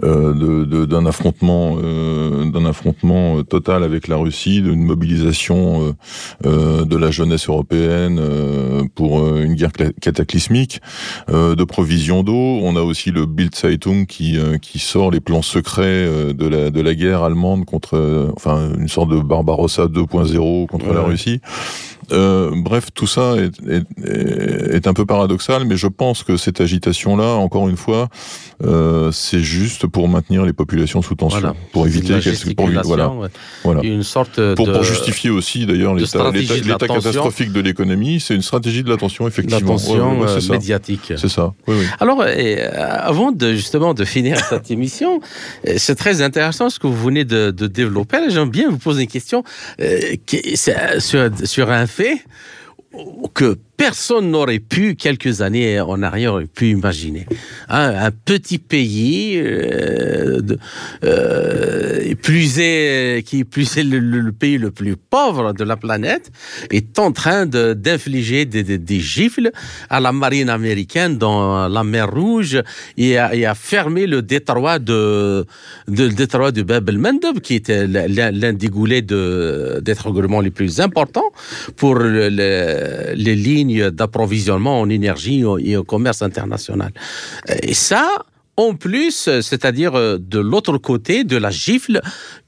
euh 0.03 0.87
d'un 0.87 1.05
affrontement 1.05 1.77
euh, 1.83 2.51
d'un 2.51 2.65
affrontement 2.65 3.43
total 3.43 3.85
avec 3.85 4.09
la 4.09 4.17
Russie, 4.17 4.63
d'une 4.63 4.83
mobilisation 4.83 5.95
de 6.43 6.97
la 6.97 7.11
jeunesse 7.11 7.49
européenne 7.49 8.21
pour 8.95 9.37
une 9.37 9.55
guerre 9.55 9.73
cataclysmique, 10.01 10.81
de 11.29 11.65
provisions 11.65 12.23
d'eau. 12.23 12.61
On 12.63 12.77
a 12.77 12.83
aussi 12.83 13.11
le 13.11 13.27
Bild 13.27 13.55
Zeitung 13.55 14.07
qui 14.07 14.39
qui 14.63 14.79
sort 14.79 15.11
les 15.11 15.21
plans 15.21 15.43
secrets 15.43 16.33
de 16.35 16.47
la 16.47 16.71
de 16.71 16.81
la 16.81 16.95
guerre 16.95 17.23
allemande 17.23 17.65
contre 17.65 18.33
enfin 18.37 18.71
une 18.79 18.89
sorte 18.89 19.11
de 19.11 19.21
Barbarossa 19.21 19.87
2.0 19.87 20.67
contre 20.67 20.93
la 20.93 21.03
Russie. 21.03 21.41
Euh, 22.13 22.53
bref, 22.55 22.89
tout 22.95 23.07
ça 23.07 23.35
est, 23.37 23.53
est, 23.69 24.75
est, 24.75 24.87
un 24.87 24.93
peu 24.93 25.05
paradoxal, 25.05 25.65
mais 25.65 25.77
je 25.77 25.89
pense 25.89 26.23
que 26.23 26.37
cette 26.37 26.61
agitation-là, 26.61 27.35
encore 27.35 27.69
une 27.69 27.77
fois, 27.77 28.09
euh, 28.65 29.11
c'est 29.11 29.41
juste 29.41 29.87
pour 29.87 30.09
maintenir 30.09 30.45
les 30.45 30.53
populations 30.53 31.03
sous 31.03 31.15
tension, 31.15 31.55
pour 31.73 31.87
éviter 31.87 32.19
qu'elles 32.21 32.55
pour, 32.55 32.69
voilà, 32.85 33.13
voilà. 33.65 33.83
une 33.83 34.03
sorte 34.03 34.41
pour, 34.55 34.71
pour 34.71 34.83
justifier 34.83 35.31
aussi 35.31 35.67
d'ailleurs 35.67 35.95
l'état 35.95 36.31
catastrophique 36.89 37.53
de 37.53 37.61
l'économie, 37.61 38.21
c'est 38.21 38.35
une 38.35 38.43
stratégie 38.43 38.83
de 38.83 38.89
l'attention 38.89 39.27
effectivement, 39.27 39.73
l'attention 39.73 40.25
euh, 40.27 40.41
médiatique. 40.51 41.13
C'est 41.17 41.29
ça. 41.29 41.55
Oui, 41.67 41.77
oui. 41.79 41.87
Alors, 41.99 42.23
avant 42.81 43.33
de 43.33 43.53
justement 43.53 43.95
de 43.95 44.05
finir 44.05 44.39
cette 44.49 44.71
émission, 44.71 45.21
c'est 45.77 45.97
très 45.97 46.23
intéressant 46.23 46.71
ce 46.71 46.79
que 46.79 46.87
vous 46.87 47.05
venez 47.05 47.25
de, 47.25 47.51
de 47.51 47.67
développer. 47.67 48.19
J'aime 48.29 48.51
bien 48.51 48.71
vous 48.71 48.79
poser 48.79 49.03
une 49.03 49.09
question 49.09 49.43
sur, 50.99 51.31
sur 51.45 51.71
un 51.71 51.87
fait 51.97 52.23
que 53.35 53.57
personne 53.77 54.31
n'aurait 54.31 54.59
pu, 54.59 54.95
quelques 54.95 55.43
années 55.43 55.81
en 55.81 56.03
arrière, 56.03 56.39
pu 56.55 56.71
imaginer. 56.71 57.27
Hein, 57.69 57.95
un 57.97 58.11
petit 58.11 58.59
pays, 58.59 59.39
euh, 59.39 60.41
euh, 61.05 62.15
plus 62.23 62.59
est, 62.59 63.27
qui 63.27 63.45
plus 63.45 63.77
est 63.77 63.85
le, 63.85 64.33
pays 64.33 64.59
le 64.59 64.71
plus 64.71 64.97
pauvre 64.97 65.53
de 65.53 65.65
la 65.65 65.77
planète, 65.77 66.31
est 66.71 66.99
en 66.99 67.13
train 67.13 67.47
d'infliger 67.47 68.45
des, 68.45 68.63
des, 68.65 69.01
gifles 69.01 69.51
à 69.91 70.01
la 70.01 70.13
marine 70.13 70.49
américaine 70.49 71.19
dans 71.19 71.69
la 71.69 71.85
mer 71.85 72.11
Rouge 72.11 72.63
et 72.97 73.19
a, 73.19 73.35
et 73.35 73.45
a 73.45 73.55
fermé 73.55 74.07
le 74.07 74.23
détroit 74.23 74.79
de, 74.79 75.47
de 75.89 76.05
le 76.05 76.13
détroit 76.13 76.53
de 76.53 76.63
Bab 76.63 76.89
el-Mandeb, 76.89 77.41
qui 77.41 77.55
était 77.55 77.87
l'un 77.87 78.53
des 78.53 78.69
goulets 78.69 79.03
de, 79.03 79.81
d'étranglement 79.83 80.41
les 80.41 80.51
plus 80.51 80.81
importants 80.81 81.31
pour 81.77 81.99
les 81.99 83.35
lignes 83.35 83.66
d'approvisionnement 83.67 84.81
en 84.81 84.89
énergie 84.89 85.45
et 85.61 85.77
au 85.77 85.85
commerce 85.85 86.23
international. 86.23 86.93
Et 87.63 87.75
ça, 87.75 88.07
en 88.57 88.75
plus, 88.75 89.29
c'est-à-dire 89.43 89.95
euh, 89.95 90.19
de 90.19 90.39
l'autre 90.39 90.79
côté 90.79 91.25
de 91.25 91.37
la 91.37 91.51
gifle 91.51 92.01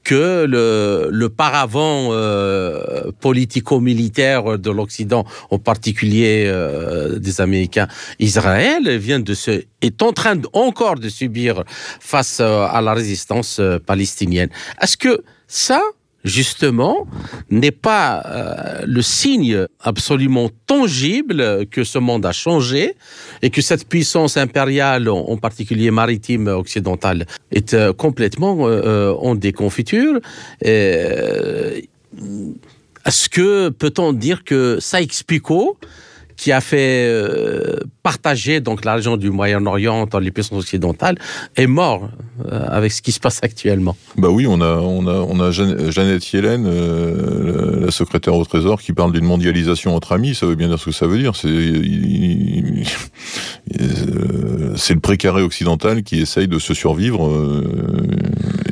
que 0.03 0.45
le, 0.45 1.09
le 1.11 1.29
paravent 1.29 2.09
euh, 2.11 3.11
politico-militaire 3.19 4.57
de 4.57 4.71
l'Occident, 4.71 5.25
en 5.51 5.59
particulier 5.59 6.45
euh, 6.47 7.19
des 7.19 7.41
Américains, 7.41 7.87
Israël, 8.17 8.97
vient 8.97 9.19
de 9.19 9.33
se, 9.35 9.63
est 9.81 10.01
en 10.01 10.11
train 10.11 10.41
encore 10.53 10.95
de 10.95 11.09
subir 11.09 11.63
face 11.99 12.39
à 12.39 12.81
la 12.81 12.93
résistance 12.93 13.61
palestinienne. 13.85 14.49
Est-ce 14.81 14.97
que 14.97 15.23
ça, 15.47 15.81
justement, 16.23 17.07
n'est 17.49 17.71
pas 17.71 18.23
euh, 18.25 18.81
le 18.85 19.01
signe 19.01 19.65
absolument 19.79 20.49
tangible 20.67 21.65
que 21.67 21.83
ce 21.83 21.97
monde 21.99 22.25
a 22.25 22.31
changé 22.31 22.95
et 23.41 23.49
que 23.49 23.61
cette 23.61 23.87
puissance 23.87 24.37
impériale, 24.37 25.09
en, 25.09 25.37
particulier 25.37 25.91
maritime 25.91 26.47
occidentale, 26.47 27.25
est 27.51 27.73
euh, 27.73 27.93
complètement 27.93 28.67
euh, 28.67 29.13
en 29.13 29.35
déconfiture. 29.35 30.19
Est-ce 30.61 31.79
que 33.29 33.69
peut-on 33.69 34.13
dire 34.13 34.43
que 34.43 34.77
Sykes-Picot, 34.79 35.77
qui 36.39 36.53
a 36.53 36.61
fait 36.61 37.03
euh, 37.05 37.75
partager 38.01 38.61
donc 38.61 38.85
la 38.85 38.95
région 38.95 39.17
du 39.17 39.29
Moyen-Orient 39.29 40.05
dans 40.05 40.19
les 40.19 40.31
puissances 40.31 40.59
occidentales, 40.59 41.17
est 41.57 41.67
mort 41.67 42.09
euh, 42.49 42.65
avec 42.69 42.93
ce 42.93 43.01
qui 43.01 43.11
se 43.11 43.19
passe 43.19 43.39
actuellement 43.43 43.97
Bah 44.15 44.29
oui, 44.29 44.47
on 44.47 44.61
a, 44.61 44.77
on 44.77 45.05
a, 45.05 45.15
on 45.15 45.37
a 45.41 45.51
Jeanne- 45.51 45.91
Jeannette 45.91 46.31
Yellen, 46.31 46.63
euh, 46.65 47.85
la 47.87 47.91
secrétaire 47.91 48.35
au 48.35 48.45
Trésor, 48.45 48.81
qui 48.81 48.93
parle 48.93 49.11
d'une 49.11 49.25
mondialisation 49.25 49.93
entre 49.97 50.13
amis. 50.13 50.33
Ça 50.33 50.45
veut 50.45 50.55
bien 50.55 50.69
dire 50.69 50.79
ce 50.79 50.85
que 50.85 50.91
ça 50.93 51.07
veut 51.07 51.19
dire. 51.19 51.35
C'est, 51.35 51.49
c'est 54.75 54.93
le 54.93 54.99
précaré 55.01 55.41
occidental 55.41 56.03
qui 56.03 56.21
essaye 56.21 56.47
de 56.47 56.57
se 56.59 56.73
survivre 56.73 57.27
euh, 57.27 58.07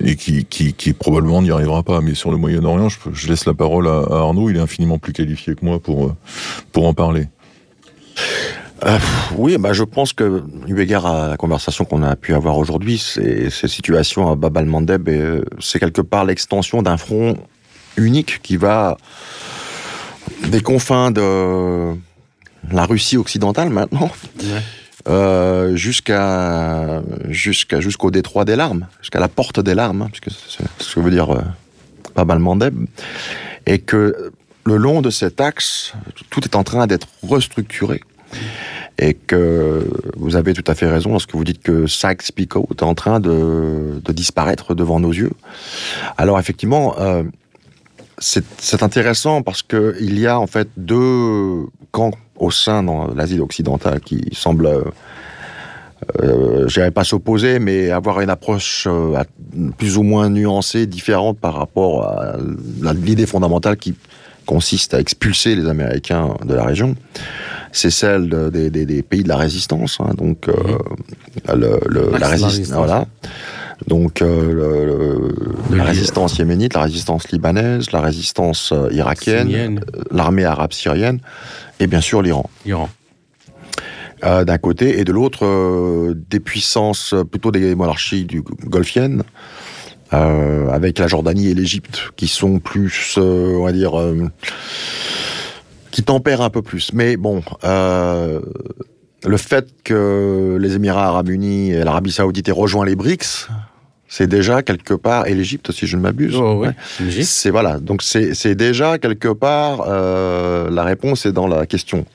et 0.06 0.16
qui, 0.16 0.46
qui, 0.46 0.74
qui 0.74 0.94
probablement 0.94 1.42
n'y 1.42 1.52
arrivera 1.52 1.84
pas. 1.84 2.00
Mais 2.00 2.14
sur 2.16 2.32
le 2.32 2.38
Moyen-Orient, 2.38 2.88
je, 2.90 2.98
je 3.14 3.28
laisse 3.28 3.46
la 3.46 3.54
parole 3.54 3.88
à, 3.88 4.04
à 4.10 4.20
Arnaud. 4.20 4.50
Il 4.50 4.56
est 4.56 4.62
infiniment 4.62 4.98
plus 5.00 5.12
qualifié 5.14 5.54
que 5.56 5.66
moi 5.66 5.80
pour, 5.80 6.06
euh, 6.06 6.16
pour 6.72 6.88
en 6.88 6.94
parler. 6.94 7.28
Euh, 8.86 9.00
oui, 9.36 9.58
bah, 9.58 9.74
je 9.74 9.84
pense 9.84 10.14
que, 10.14 10.44
eu 10.68 10.80
égard 10.80 11.06
à 11.06 11.30
la 11.30 11.38
conversation 11.38 11.84
qu'on 11.84 12.04
a 12.04 12.16
pu 12.16 12.34
avoir 12.34 12.58
aujourd'hui, 12.58 12.98
ces, 12.98 13.50
ces 13.50 13.68
situations 13.68 14.32
à 14.32 14.36
Bab 14.36 14.56
al-Mandeb, 14.58 15.10
euh, 15.10 15.44
c'est 15.60 15.80
quelque 15.80 16.02
part 16.02 16.26
l'extension 16.26 16.82
d'un 16.84 16.98
front 16.98 17.38
unique 17.98 18.42
qui 18.44 18.58
va 18.58 18.98
des 20.50 20.62
confins 20.62 21.10
de 21.10 21.96
la 22.72 22.86
Russie 22.86 23.18
occidentale 23.18 23.70
maintenant 23.70 24.12
euh, 25.08 25.76
jusqu'à 25.76 27.02
jusqu'à 27.30 27.80
jusqu'au 27.80 28.12
détroit 28.12 28.46
des 28.46 28.56
larmes, 28.56 28.88
jusqu'à 29.02 29.20
la 29.20 29.30
porte 29.30 29.60
des 29.60 29.74
larmes, 29.74 30.04
hein, 30.04 30.10
puisque 30.12 30.38
c'est 30.48 30.66
ce 30.80 30.96
que 30.96 31.00
veut 31.00 31.12
dire 31.12 31.30
Bab 32.16 32.30
al-Mandeb, 32.30 32.76
et 33.66 33.80
que 33.80 34.32
le 34.68 34.78
long 34.78 35.02
de 35.02 35.10
cet 35.10 35.40
axe, 35.40 35.94
tout 36.30 36.44
est 36.44 36.56
en 36.56 36.64
train 36.64 36.88
d'être 36.88 37.08
restructuré 37.24 38.02
et 39.00 39.14
que 39.14 39.88
vous 40.18 40.36
avez 40.36 40.54
tout 40.54 40.64
à 40.68 40.76
fait 40.76 40.88
raison 40.88 41.12
lorsque 41.12 41.34
vous 41.34 41.44
dites 41.44 41.62
que 41.62 41.88
Sykes-Picot 41.88 42.68
est 42.72 42.84
en 42.84 42.96
train 42.96 43.20
de, 43.20 44.02
disparaître 44.10 44.76
devant 44.76 45.00
nos 45.00 45.12
yeux. 45.12 45.32
Alors 46.18 46.40
effectivement, 46.40 46.96
euh, 47.00 47.24
c'est 48.18 48.84
intéressant 48.84 49.44
parce 49.44 49.62
que 49.62 49.96
il 50.02 50.20
y 50.20 50.28
a 50.28 50.40
en 50.40 50.48
fait 50.48 50.68
deux 50.76 51.68
camps 51.92 52.12
au 52.36 52.52
sein 52.52 52.84
de 52.84 53.16
l'Asie 53.16 53.40
occidentale 53.40 54.00
qui 54.02 54.30
semblent, 54.34 54.68
euh, 56.24 56.68
je 56.68 56.74
dirais 56.74 56.92
pas 56.92 57.04
s'opposer, 57.04 57.60
mais 57.60 57.92
avoir 57.92 58.20
une 58.22 58.32
approche 58.32 58.88
euh, 58.88 59.24
plus 59.78 59.98
ou 59.98 60.04
moins 60.04 60.30
nuancée, 60.30 60.88
différente 60.88 61.38
par 61.38 61.54
rapport 61.54 62.04
à 62.04 62.38
l'idée 62.94 63.28
fondamentale 63.28 63.78
qui 63.78 63.96
consiste 64.48 64.96
à 64.96 65.00
expulser 65.00 65.56
les 65.56 65.68
Américains 65.68 66.30
de 66.44 66.54
la 66.56 66.64
région 66.66 66.96
c'est 67.74 67.92
celle 67.92 68.30
de- 68.30 68.50
des, 68.50 68.70
des- 68.72 68.88
des 68.88 69.04
pays 69.04 69.22
de 69.22 69.28
la 69.28 69.36
résistance, 69.36 69.98
hein, 70.00 70.12
donc 70.18 70.48
euh, 70.48 70.54
le, 71.54 71.80
le- 71.88 72.10
L'axe 72.12 72.22
la 72.22 72.28
résistance, 72.30 72.52
résistance. 72.54 72.78
voilà. 72.78 73.06
Donc 73.86 74.22
euh, 74.24 74.52
le- 74.60 74.86
le- 74.86 75.36
Le 75.70 75.78
la 75.78 75.84
Li- 75.84 75.90
résistance 75.90 76.40
yéménite, 76.40 76.74
la 76.74 76.82
résistance 76.84 77.30
libanaise, 77.32 77.92
la 77.92 78.02
résistance 78.02 78.72
euh, 78.72 78.88
irakienne, 78.92 79.54
euh, 79.96 80.02
l'armée 80.12 80.46
arabe 80.46 80.74
syrienne, 80.74 81.20
et 81.80 81.86
bien 81.86 82.02
sûr 82.02 82.22
l'Iran. 82.24 82.50
Iran. 82.66 82.90
Euh, 84.24 84.44
d'un 84.46 84.58
côté, 84.58 85.00
et 85.00 85.04
de 85.04 85.12
l'autre, 85.12 85.46
euh, 85.46 86.16
des 86.32 86.40
puissances, 86.40 87.14
plutôt 87.30 87.52
des 87.52 87.76
monarchies 87.76 88.26
du 88.26 88.42
golfiennes, 88.42 89.22
euh, 90.14 90.70
avec 90.70 91.00
la 91.00 91.08
Jordanie 91.08 91.50
et 91.50 91.54
l'Égypte, 91.54 92.10
qui 92.16 92.28
sont 92.28 92.60
plus, 92.60 93.16
euh, 93.18 93.58
on 93.58 93.64
va 93.66 93.72
dire, 93.72 94.00
euh, 94.00 94.28
qui 95.92 96.04
tempèrent 96.04 96.42
un 96.42 96.50
peu 96.50 96.62
plus. 96.62 96.92
Mais 96.94 97.18
bon, 97.18 97.44
le 99.26 99.38
fait 99.38 99.68
que 99.84 100.58
les 100.60 100.76
Émirats 100.76 101.08
arabes 101.08 101.30
unis 101.30 101.72
et 101.72 101.84
l'Arabie 101.84 102.12
saoudite 102.12 102.48
aient 102.50 102.52
rejoint 102.54 102.86
les 102.86 102.96
BRICS, 102.96 103.48
c'est 104.10 104.28
déjà 104.28 104.62
quelque 104.62 104.94
part, 104.94 105.28
et 105.28 105.34
l'Égypte 105.36 105.72
si 105.74 105.86
je 105.86 105.98
ne 105.98 106.02
m'abuse, 106.02 106.36
Oh, 106.38 106.60
ouais. 106.60 106.70
C'est 107.24 107.50
voilà, 107.50 107.78
donc 107.80 108.02
c'est 108.04 108.56
déjà 108.56 108.98
quelque 109.00 109.28
part 109.28 109.84
euh, 109.88 110.70
la 110.70 110.84
réponse 110.84 111.26
est 111.26 111.34
dans 111.34 111.48
la 111.48 111.66
question. 111.66 112.06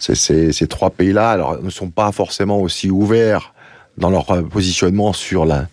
Ces 0.00 0.66
trois 0.68 0.90
pays-là, 0.90 1.30
alors 1.30 1.62
ne 1.62 1.70
sont 1.70 1.90
pas 1.90 2.10
forcément 2.10 2.58
aussi 2.60 2.90
ouverts 2.90 3.54
dans 3.96 4.10
leur 4.10 4.26
positionnement 4.48 5.12
sur 5.12 5.44
la- 5.44 5.68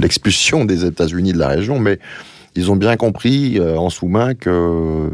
l'expulsion 0.00 0.64
des 0.64 0.84
États-Unis 0.84 1.32
de 1.32 1.38
la 1.38 1.48
région, 1.48 1.78
mais 1.78 1.98
ils 2.54 2.70
ont 2.70 2.76
bien 2.76 2.96
compris 2.96 3.58
euh, 3.58 3.76
en 3.76 3.90
sous-main 3.90 4.34
que 4.34 5.10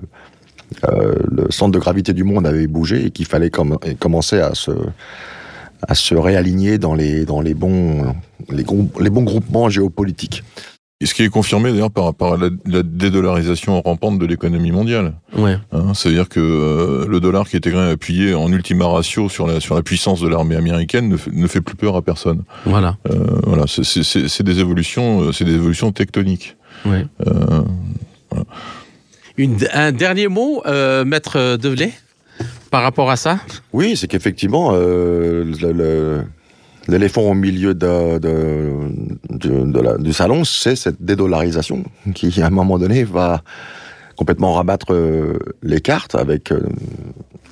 euh, 0.84 1.14
le 1.30 1.46
centre 1.50 1.72
de 1.72 1.78
gravité 1.78 2.12
du 2.12 2.24
monde 2.24 2.46
avait 2.46 2.66
bougé 2.66 3.06
et 3.06 3.10
qu'il 3.10 3.26
fallait 3.26 3.50
commencer 3.50 4.40
à 4.40 4.54
se 4.54 6.14
réaligner 6.14 6.78
dans 6.78 6.94
les 6.94 7.24
les 7.24 7.54
bons 7.54 9.22
groupements 9.22 9.68
géopolitiques. 9.68 10.42
Et 11.00 11.06
ce 11.06 11.14
qui 11.14 11.22
est 11.22 11.28
confirmé 11.28 11.70
d'ailleurs 11.70 11.92
par 11.92 12.02
rapport 12.04 12.34
à 12.34 12.36
la, 12.36 12.48
la 12.66 12.82
dédollarisation 12.82 13.80
rampante 13.82 14.18
de 14.18 14.26
l'économie 14.26 14.72
mondiale. 14.72 15.12
Ouais. 15.36 15.56
Hein, 15.70 15.94
C'est-à-dire 15.94 16.28
que 16.28 16.40
euh, 16.40 17.06
le 17.08 17.20
dollar 17.20 17.48
qui 17.48 17.56
était 17.56 17.72
appuyé 17.72 18.34
en 18.34 18.50
ultima 18.50 18.88
ratio 18.88 19.28
sur 19.28 19.46
la, 19.46 19.60
sur 19.60 19.76
la 19.76 19.82
puissance 19.82 20.20
de 20.20 20.26
l'armée 20.26 20.56
américaine 20.56 21.08
ne, 21.08 21.16
fait- 21.16 21.30
ne 21.32 21.46
fait 21.46 21.60
plus 21.60 21.76
peur 21.76 21.94
à 21.94 22.02
personne. 22.02 22.42
Voilà. 22.64 22.96
Euh, 23.12 23.14
voilà, 23.44 23.66
c'est- 23.68 24.42
des 24.42 24.58
évolutions, 24.58 25.22
euh, 25.22 25.32
c'est 25.32 25.44
des 25.44 25.54
évolutions 25.54 25.92
tectoniques. 25.92 26.56
Ouais. 26.84 27.06
Euh, 27.28 27.62
Une- 29.36 29.56
un 29.72 29.92
dernier 29.92 30.26
mot, 30.26 30.62
euh, 30.66 31.04
maître 31.04 31.56
Develay, 31.58 31.92
par 32.72 32.82
rapport 32.82 33.08
à 33.08 33.14
ça? 33.16 33.38
Oui, 33.72 33.96
c'est 33.96 34.08
qu'effectivement, 34.08 34.70
euh, 34.72 35.44
le- 35.60 35.72
le- 35.72 36.22
l'éléphant 36.88 37.22
au 37.22 37.34
milieu 37.34 37.74
de, 37.74 38.18
de- 38.18 38.70
de- 39.30 39.72
de 39.72 39.80
la- 39.80 39.98
du 39.98 40.12
salon, 40.12 40.44
c'est 40.44 40.76
cette 40.76 41.00
dédollarisation 41.02 41.84
qui, 42.14 42.40
à 42.42 42.46
un 42.46 42.50
moment 42.50 42.78
donné, 42.78 43.04
va 43.04 43.42
complètement 44.16 44.54
rabattre 44.54 44.92
euh, 44.92 45.38
les 45.62 45.80
cartes 45.80 46.14
avec, 46.14 46.50
euh, 46.50 46.60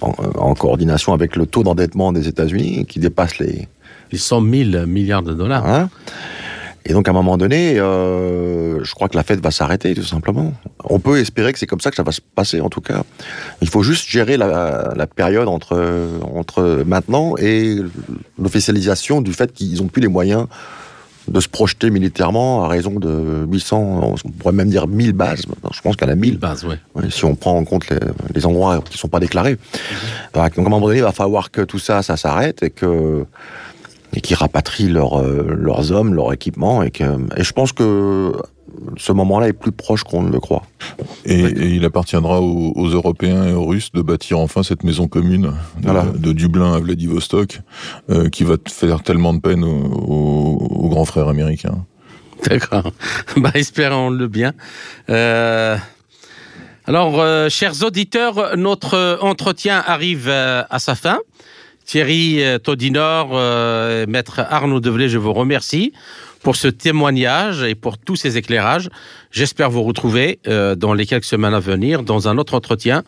en, 0.00 0.12
en 0.36 0.54
coordination 0.54 1.12
avec 1.12 1.36
le 1.36 1.46
taux 1.46 1.62
d'endettement 1.62 2.12
des 2.12 2.26
États-Unis 2.28 2.86
qui 2.86 2.98
dépasse 2.98 3.38
les. 3.38 3.68
Les 4.12 4.18
100 4.18 4.40
000 4.72 4.86
milliards 4.86 5.24
de 5.24 5.34
dollars. 5.34 5.66
hein? 5.66 5.90
Et 6.88 6.92
donc, 6.92 7.08
à 7.08 7.10
un 7.10 7.14
moment 7.14 7.36
donné, 7.36 7.80
euh, 7.80 8.82
je 8.84 8.94
crois 8.94 9.08
que 9.08 9.16
la 9.16 9.24
fête 9.24 9.40
va 9.40 9.50
s'arrêter, 9.50 9.92
tout 9.94 10.04
simplement. 10.04 10.52
On 10.84 11.00
peut 11.00 11.18
espérer 11.18 11.52
que 11.52 11.58
c'est 11.58 11.66
comme 11.66 11.80
ça 11.80 11.90
que 11.90 11.96
ça 11.96 12.04
va 12.04 12.12
se 12.12 12.20
passer, 12.20 12.60
en 12.60 12.68
tout 12.68 12.80
cas. 12.80 13.02
Il 13.60 13.68
faut 13.68 13.82
juste 13.82 14.08
gérer 14.08 14.36
la, 14.36 14.92
la 14.94 15.06
période 15.08 15.48
entre, 15.48 15.76
entre 16.32 16.84
maintenant 16.86 17.34
et 17.38 17.78
l'officialisation 18.38 19.20
du 19.20 19.32
fait 19.32 19.52
qu'ils 19.52 19.82
n'ont 19.82 19.88
plus 19.88 20.00
les 20.00 20.08
moyens 20.08 20.46
de 21.28 21.40
se 21.40 21.48
projeter 21.48 21.90
militairement 21.90 22.64
à 22.64 22.68
raison 22.68 23.00
de 23.00 23.44
800, 23.50 24.14
on 24.24 24.30
pourrait 24.30 24.54
même 24.54 24.68
dire 24.68 24.86
1000 24.86 25.12
bases. 25.12 25.42
Je 25.72 25.80
pense 25.80 25.96
qu'à 25.96 26.06
la 26.06 26.14
1000, 26.14 26.38
base, 26.38 26.64
ouais. 26.64 26.78
Ouais, 26.94 27.10
si 27.10 27.24
on 27.24 27.34
prend 27.34 27.56
en 27.56 27.64
compte 27.64 27.88
les, 27.88 27.98
les 28.34 28.46
endroits 28.46 28.80
qui 28.84 28.92
ne 28.92 28.98
sont 28.98 29.08
pas 29.08 29.18
déclarés. 29.18 29.58
Donc, 30.34 30.56
à 30.56 30.60
un 30.60 30.62
moment 30.62 30.80
donné, 30.80 30.98
il 30.98 31.02
va 31.02 31.10
falloir 31.10 31.50
que 31.50 31.62
tout 31.62 31.80
ça, 31.80 32.02
ça 32.02 32.16
s'arrête 32.16 32.62
et 32.62 32.70
que 32.70 33.26
et 34.16 34.20
qu'ils 34.20 34.36
rapatrient 34.36 34.88
leurs 34.88 35.20
euh, 35.20 35.54
leurs 35.56 35.92
hommes, 35.92 36.14
leur 36.14 36.32
équipement. 36.32 36.82
Et, 36.82 36.90
que, 36.90 37.04
et 37.38 37.44
je 37.44 37.52
pense 37.52 37.72
que 37.72 38.32
ce 38.96 39.12
moment-là 39.12 39.48
est 39.48 39.52
plus 39.52 39.72
proche 39.72 40.02
qu'on 40.04 40.22
ne 40.22 40.30
le 40.32 40.40
croit. 40.40 40.62
et, 41.24 41.40
et 41.44 41.68
il 41.76 41.84
appartiendra 41.84 42.40
aux, 42.40 42.72
aux 42.74 42.88
Européens 42.88 43.44
et 43.46 43.52
aux 43.52 43.64
Russes 43.66 43.92
de 43.92 44.02
bâtir 44.02 44.38
enfin 44.38 44.62
cette 44.62 44.82
maison 44.84 45.06
commune 45.06 45.42
de, 45.78 45.82
Voilà. 45.82 46.04
de 46.14 46.32
Dublin 46.32 46.72
à 46.74 46.78
Vladivostok, 46.78 47.60
euh, 48.10 48.28
qui 48.28 48.42
va 48.44 48.56
faire 48.68 49.02
tellement 49.02 49.32
de 49.34 49.40
peine 49.40 49.62
aux, 49.64 49.68
aux- 49.68 50.66
aux 50.84 50.88
grands 50.88 51.04
frères 51.04 51.28
américains. 51.28 51.84
D'accord. 52.44 52.90
Bah, 53.36 53.50
espérons-le 53.54 54.28
bien. 54.28 54.52
Euh, 55.10 55.76
alors, 56.86 57.20
euh, 57.20 57.48
chers 57.48 57.82
auditeurs, 57.82 58.56
notre 58.56 59.18
entretien 59.20 59.82
arrive 59.86 60.28
à 60.28 60.78
sa 60.78 60.94
fin. 60.94 61.18
Thierry 61.86 62.42
euh, 62.42 62.58
Todinor, 62.58 63.30
euh, 63.32 64.06
maître 64.08 64.40
Arnaud 64.40 64.80
Develay, 64.80 65.08
je 65.08 65.18
vous 65.18 65.32
remercie 65.32 65.92
pour 66.42 66.56
ce 66.56 66.66
témoignage 66.66 67.62
et 67.62 67.76
pour 67.76 67.96
tous 67.96 68.16
ces 68.16 68.36
éclairages. 68.36 68.90
J'espère 69.30 69.70
vous 69.70 69.84
retrouver 69.84 70.40
euh, 70.48 70.74
dans 70.74 70.94
les 70.94 71.06
quelques 71.06 71.24
semaines 71.24 71.54
à 71.54 71.60
venir 71.60 72.02
dans 72.02 72.28
un 72.28 72.38
autre 72.38 72.54
entretien 72.54 73.04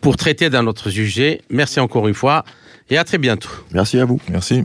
pour 0.00 0.16
traiter 0.16 0.48
d'un 0.48 0.66
autre 0.66 0.88
sujet. 0.88 1.42
Merci 1.50 1.80
encore 1.80 2.08
une 2.08 2.14
fois 2.14 2.44
et 2.88 2.96
à 2.96 3.04
très 3.04 3.18
bientôt. 3.18 3.50
Merci 3.72 3.98
à 3.98 4.06
vous. 4.06 4.18
Merci. 4.30 4.62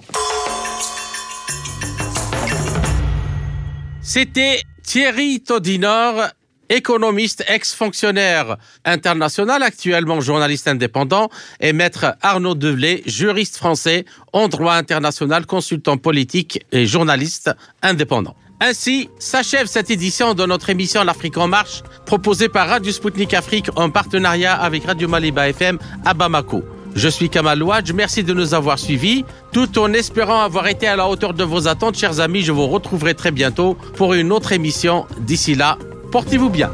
C'était 4.01 4.61
Thierry 4.83 5.41
Todinor, 5.41 6.29
économiste, 6.69 7.43
ex-fonctionnaire 7.47 8.57
international, 8.85 9.63
actuellement 9.63 10.21
journaliste 10.21 10.67
indépendant, 10.67 11.29
et 11.59 11.73
maître 11.73 12.15
Arnaud 12.21 12.55
Develay, 12.55 13.03
juriste 13.05 13.57
français 13.57 14.05
en 14.33 14.47
droit 14.47 14.73
international, 14.73 15.45
consultant 15.45 15.97
politique 15.97 16.65
et 16.71 16.85
journaliste 16.85 17.51
indépendant. 17.81 18.35
Ainsi 18.61 19.09
s'achève 19.19 19.67
cette 19.67 19.89
édition 19.89 20.33
de 20.33 20.45
notre 20.45 20.69
émission 20.69 21.03
L'Afrique 21.03 21.37
en 21.37 21.47
marche, 21.47 21.81
proposée 22.05 22.49
par 22.49 22.67
Radio 22.67 22.91
Sputnik 22.91 23.33
Afrique 23.33 23.69
en 23.77 23.89
partenariat 23.89 24.53
avec 24.53 24.83
Radio 24.83 25.07
Maliba 25.07 25.47
FM 25.47 25.79
à 26.03 26.13
Bamako. 26.13 26.63
Je 26.95 27.07
suis 27.07 27.29
Kamal 27.29 27.63
Ouadj, 27.63 27.93
merci 27.93 28.23
de 28.23 28.33
nous 28.33 28.53
avoir 28.53 28.77
suivis. 28.77 29.23
Tout 29.53 29.79
en 29.79 29.93
espérant 29.93 30.41
avoir 30.41 30.67
été 30.67 30.87
à 30.87 30.97
la 30.97 31.07
hauteur 31.07 31.33
de 31.33 31.43
vos 31.43 31.67
attentes, 31.67 31.97
chers 31.97 32.19
amis, 32.19 32.41
je 32.41 32.51
vous 32.51 32.67
retrouverai 32.67 33.13
très 33.13 33.31
bientôt 33.31 33.75
pour 33.95 34.13
une 34.13 34.31
autre 34.31 34.51
émission. 34.51 35.05
D'ici 35.19 35.55
là, 35.55 35.77
portez-vous 36.11 36.49
bien. 36.49 36.71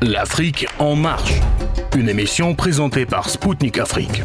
L'Afrique 0.00 0.66
en 0.78 0.94
marche, 0.94 1.34
une 1.96 2.08
émission 2.08 2.54
présentée 2.54 3.04
par 3.04 3.28
Spoutnik 3.28 3.78
Afrique. 3.78 4.22